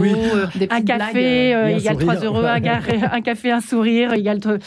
un 0.70 0.82
café 0.82 1.50
égale 1.76 1.98
3 1.98 2.14
euros, 2.16 2.38
un, 2.44 3.20
café, 3.20 3.50
un 3.50 3.60
sourire 3.60 4.14
égale 4.28 4.60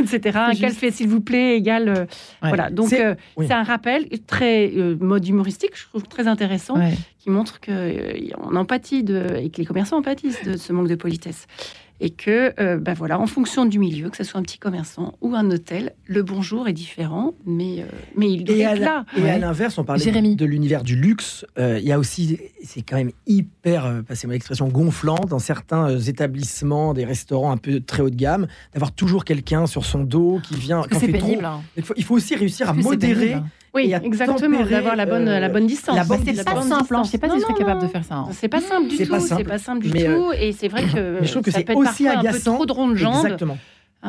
etc. 0.00 0.38
Un 0.38 0.54
café, 0.54 0.90
s'il 0.90 1.08
vous 1.08 1.20
plaît, 1.20 1.56
égale. 1.56 1.88
Euh, 1.88 2.04
voilà. 2.42 2.70
Donc, 2.70 2.88
c'est 2.88 3.04
euh, 3.04 3.14
un 3.50 3.62
rappel 3.62 4.08
très 4.26 4.70
euh, 4.76 4.96
mode 5.00 5.26
humoristique, 5.26 5.72
je 5.74 5.86
trouve 5.88 6.04
très 6.04 6.28
intéressant, 6.28 6.74
qui 7.18 7.30
montre 7.30 7.60
qu'on 7.60 8.56
empathie 8.56 9.02
de, 9.02 9.26
et 9.36 9.50
que 9.50 9.58
les 9.58 9.66
commerçants 9.66 9.98
empathisent 9.98 10.42
de 10.44 10.56
ce 10.56 10.72
manque 10.72 10.88
de 10.88 10.94
politesse 10.94 11.46
et 12.00 12.10
que, 12.10 12.54
euh, 12.58 12.78
ben 12.78 12.94
voilà, 12.94 13.20
en 13.20 13.26
fonction 13.26 13.66
du 13.66 13.78
milieu, 13.78 14.08
que 14.08 14.16
ce 14.16 14.24
soit 14.24 14.40
un 14.40 14.42
petit 14.42 14.58
commerçant 14.58 15.14
ou 15.20 15.34
un 15.34 15.50
hôtel, 15.50 15.92
le 16.06 16.22
bonjour 16.22 16.66
est 16.66 16.72
différent, 16.72 17.34
mais, 17.44 17.80
euh, 17.80 17.84
mais 18.16 18.32
il 18.32 18.50
est 18.50 18.74
là. 18.76 19.04
Et 19.16 19.28
à 19.28 19.38
l'inverse, 19.38 19.76
on 19.78 19.84
parlait 19.84 20.10
de 20.10 20.44
l'univers 20.46 20.82
du 20.82 20.96
luxe. 20.96 21.44
Euh, 21.58 21.78
il 21.78 21.86
y 21.86 21.92
a 21.92 21.98
aussi, 21.98 22.38
c'est 22.64 22.82
quand 22.82 22.96
même 22.96 23.12
hyper, 23.26 24.02
passez-moi 24.08 24.34
l'expression, 24.34 24.68
gonflant 24.68 25.20
dans 25.28 25.38
certains 25.38 25.98
établissements, 25.98 26.94
des 26.94 27.04
restaurants 27.04 27.52
un 27.52 27.58
peu 27.58 27.80
très 27.80 28.02
haut 28.02 28.10
de 28.10 28.16
gamme, 28.16 28.46
d'avoir 28.72 28.92
toujours 28.92 29.24
quelqu'un 29.24 29.66
sur 29.66 29.84
son 29.84 30.02
dos 30.02 30.40
qui 30.42 30.54
vient. 30.54 30.82
C'est 30.98 31.08
pénible. 31.08 31.44
Hein. 31.44 31.60
Il, 31.76 31.82
faut, 31.82 31.94
il, 31.96 32.04
faut, 32.04 32.14
aussi 32.14 32.34
réussir 32.34 32.70
à 32.70 32.72
modérer 32.72 33.36
oui, 33.74 33.94
exactement, 34.02 34.64
d'avoir 34.64 34.96
la 34.96 35.06
bonne, 35.06 35.26
la 35.26 35.48
bonne 35.48 35.66
distance. 35.66 35.96
La 35.96 36.04
bonne 36.04 36.20
c'est 36.24 36.44
pas 36.44 36.62
simple, 36.62 36.94
hein. 36.94 37.02
je 37.04 37.10
sais 37.10 37.18
pas 37.18 37.28
si 37.28 37.36
je 37.36 37.40
serais 37.40 37.54
capable 37.54 37.82
de 37.82 37.86
faire 37.86 38.04
ça. 38.04 38.16
Hein. 38.16 38.28
C'est 38.32 38.48
pas 38.48 38.60
simple 38.60 38.88
du 38.88 38.96
tout, 38.96 39.20
c'est 39.20 39.44
pas 39.44 39.58
simple 39.58 39.86
du 39.86 39.90
tout, 39.90 40.32
et 40.38 40.52
c'est 40.52 40.68
vrai 40.68 40.82
que, 40.82 41.18
je 41.22 41.30
trouve 41.30 41.42
que 41.42 41.50
c'est 41.50 41.70
aussi 41.74 42.08
agaçant. 42.08 42.54
Un 42.54 42.58
peu 42.58 42.66
trop 42.66 42.66
de 42.66 42.72
ronde 42.72 42.96
jambe. 42.96 43.24
Exactement. 43.24 43.58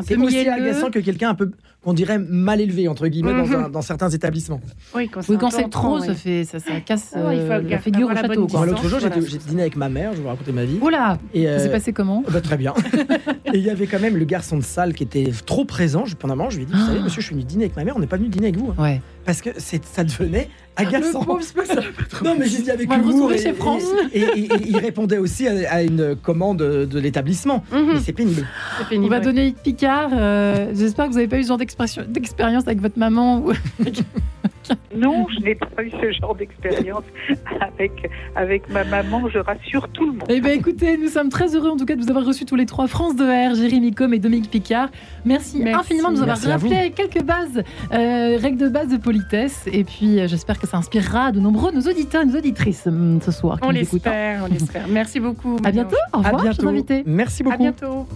C'est 0.03 0.17
aussi 0.17 0.47
agaçant 0.47 0.89
que 0.89 0.99
quelqu'un 0.99 1.29
un 1.29 1.35
peu, 1.35 1.51
qu'on 1.83 1.93
dirait 1.93 2.19
mal 2.19 2.61
élevé 2.61 2.87
entre 2.87 3.07
guillemets 3.07 3.33
dans, 3.33 3.45
mhm. 3.45 3.71
dans, 3.71 3.81
certains 3.81 4.09
établissements. 4.09 4.61
Oui, 4.95 5.09
quand 5.09 5.21
c'est 5.49 5.69
trop, 5.69 5.99
ça 5.99 6.13
fait 6.13 6.43
ça, 6.43 6.59
ça 6.59 6.79
casse 6.79 7.15
oh, 7.15 7.29
il 7.31 7.39
faut 7.39 7.53
euh, 7.53 7.61
la 7.61 7.79
figure 7.79 8.07
au 8.07 8.15
château. 8.15 8.47
L'autre 8.65 8.87
jour, 8.87 8.99
j'ai 8.99 9.37
dîné 9.39 9.61
avec 9.61 9.75
ma 9.75 9.89
mère, 9.89 10.11
je 10.11 10.17
vais 10.17 10.23
vous 10.23 10.29
raconter 10.29 10.51
ma 10.51 10.65
vie. 10.65 10.77
Oula, 10.79 11.17
et 11.33 11.47
euh, 11.47 11.57
ça 11.57 11.63
s'est 11.65 11.71
passé 11.71 11.91
comment? 11.91 12.23
bah, 12.31 12.41
Très 12.41 12.57
bien. 12.57 12.73
et 13.45 13.57
il 13.57 13.63
y 13.63 13.69
avait 13.69 13.87
quand 13.87 13.99
même 13.99 14.15
le 14.15 14.25
garçon 14.25 14.57
de 14.57 14.63
salle 14.63 14.93
qui 14.93 15.03
était 15.03 15.31
trop 15.45 15.65
présent. 15.65 16.05
Je, 16.05 16.15
pendant 16.15 16.33
un 16.33 16.37
moment, 16.37 16.49
je 16.51 16.57
lui 16.57 16.63
ai 16.63 16.65
dit, 16.67 16.73
vous 16.73 16.85
savez, 16.85 16.99
ah. 16.99 17.03
monsieur, 17.03 17.21
je 17.21 17.27
suis 17.27 17.35
venu 17.35 17.45
dîner 17.45 17.65
avec 17.65 17.75
ma 17.75 17.83
mère, 17.83 17.95
on 17.97 17.99
n'est 17.99 18.07
pas 18.07 18.17
venu 18.17 18.29
dîner 18.29 18.47
avec 18.47 18.57
vous. 18.57 18.71
Hein. 18.71 18.81
Ouais. 18.81 19.01
Parce 19.25 19.41
que 19.41 19.49
ça 19.57 20.03
devenait 20.03 20.49
agaçant. 20.75 21.25
non, 22.23 22.35
mais 22.37 22.47
j'ai 22.47 22.61
dit 22.61 22.71
avec 22.71 22.91
humour. 22.91 23.31
Et, 23.31 23.53
France. 23.53 23.83
Et, 24.13 24.25
il 24.65 24.77
répondait 24.77 25.17
aussi 25.17 25.47
à, 25.47 25.81
une 25.83 26.15
commande 26.15 26.59
de 26.59 26.99
l'établissement. 26.99 27.63
Mhm. 27.71 27.93
Mais 27.93 27.99
c'est 27.99 28.13
pénible. 28.13 28.47
On 28.91 29.07
va 29.07 29.19
donner 29.19 29.53
Picard. 29.63 30.11
Euh, 30.13 30.71
j'espère 30.73 31.05
que 31.05 31.11
vous 31.11 31.17
n'avez 31.17 31.27
pas 31.27 31.37
eu 31.37 31.43
ce 31.43 31.47
genre 31.49 31.57
d'expérience 31.57 32.63
avec 32.67 32.81
votre 32.81 32.97
maman. 32.97 33.43
Non, 34.95 35.27
je 35.29 35.43
n'ai 35.43 35.55
pas 35.55 35.83
eu 35.83 35.91
ce 35.91 36.11
genre 36.11 36.35
d'expérience 36.35 37.03
avec, 37.59 38.09
avec 38.35 38.69
ma 38.69 38.83
maman, 38.83 39.29
je 39.29 39.39
rassure 39.39 39.87
tout 39.89 40.05
le 40.05 40.11
monde. 40.13 40.27
Eh 40.29 40.41
bien 40.41 40.51
écoutez, 40.51 40.97
nous 40.97 41.07
sommes 41.07 41.29
très 41.29 41.55
heureux 41.55 41.69
en 41.69 41.77
tout 41.77 41.85
cas 41.85 41.95
de 41.95 42.01
vous 42.01 42.09
avoir 42.09 42.25
reçu 42.25 42.45
tous 42.45 42.55
les 42.55 42.65
trois, 42.65 42.87
France 42.87 43.15
de 43.15 43.23
R, 43.23 43.55
Jérémy 43.55 43.93
Com 43.93 44.13
et 44.13 44.19
Dominique 44.19 44.49
Picard. 44.49 44.89
Merci, 45.25 45.63
infiniment 45.67 46.11
de 46.11 46.17
nous 46.17 46.23
avoir 46.23 46.39
rappelé 46.39 46.91
quelques 46.95 47.23
bases, 47.23 47.63
euh, 47.93 48.37
règles 48.37 48.57
de 48.57 48.69
base 48.69 48.89
de 48.89 48.97
politesse. 48.97 49.67
Et 49.71 49.83
puis 49.83 50.19
euh, 50.19 50.27
j'espère 50.27 50.59
que 50.59 50.67
ça 50.67 50.77
inspirera 50.77 51.31
de 51.31 51.39
nombreux 51.39 51.71
nos 51.71 51.81
auditeurs 51.81 52.23
et 52.23 52.25
nos 52.25 52.37
auditrices 52.37 52.87
hum, 52.87 53.19
ce 53.23 53.31
soir. 53.31 53.57
On 53.61 53.69
l'espère, 53.69 54.43
on 54.43 54.51
l'espère. 54.51 54.87
Merci 54.89 55.19
beaucoup. 55.19 55.57
À 55.63 55.71
bientôt, 55.71 55.97
au 56.13 56.17
revoir, 56.17 56.41
à 56.41 56.43
bientôt. 56.43 56.71
Merci 57.05 57.43
beaucoup. 57.43 57.55
À 57.55 57.57
bientôt. 57.57 58.07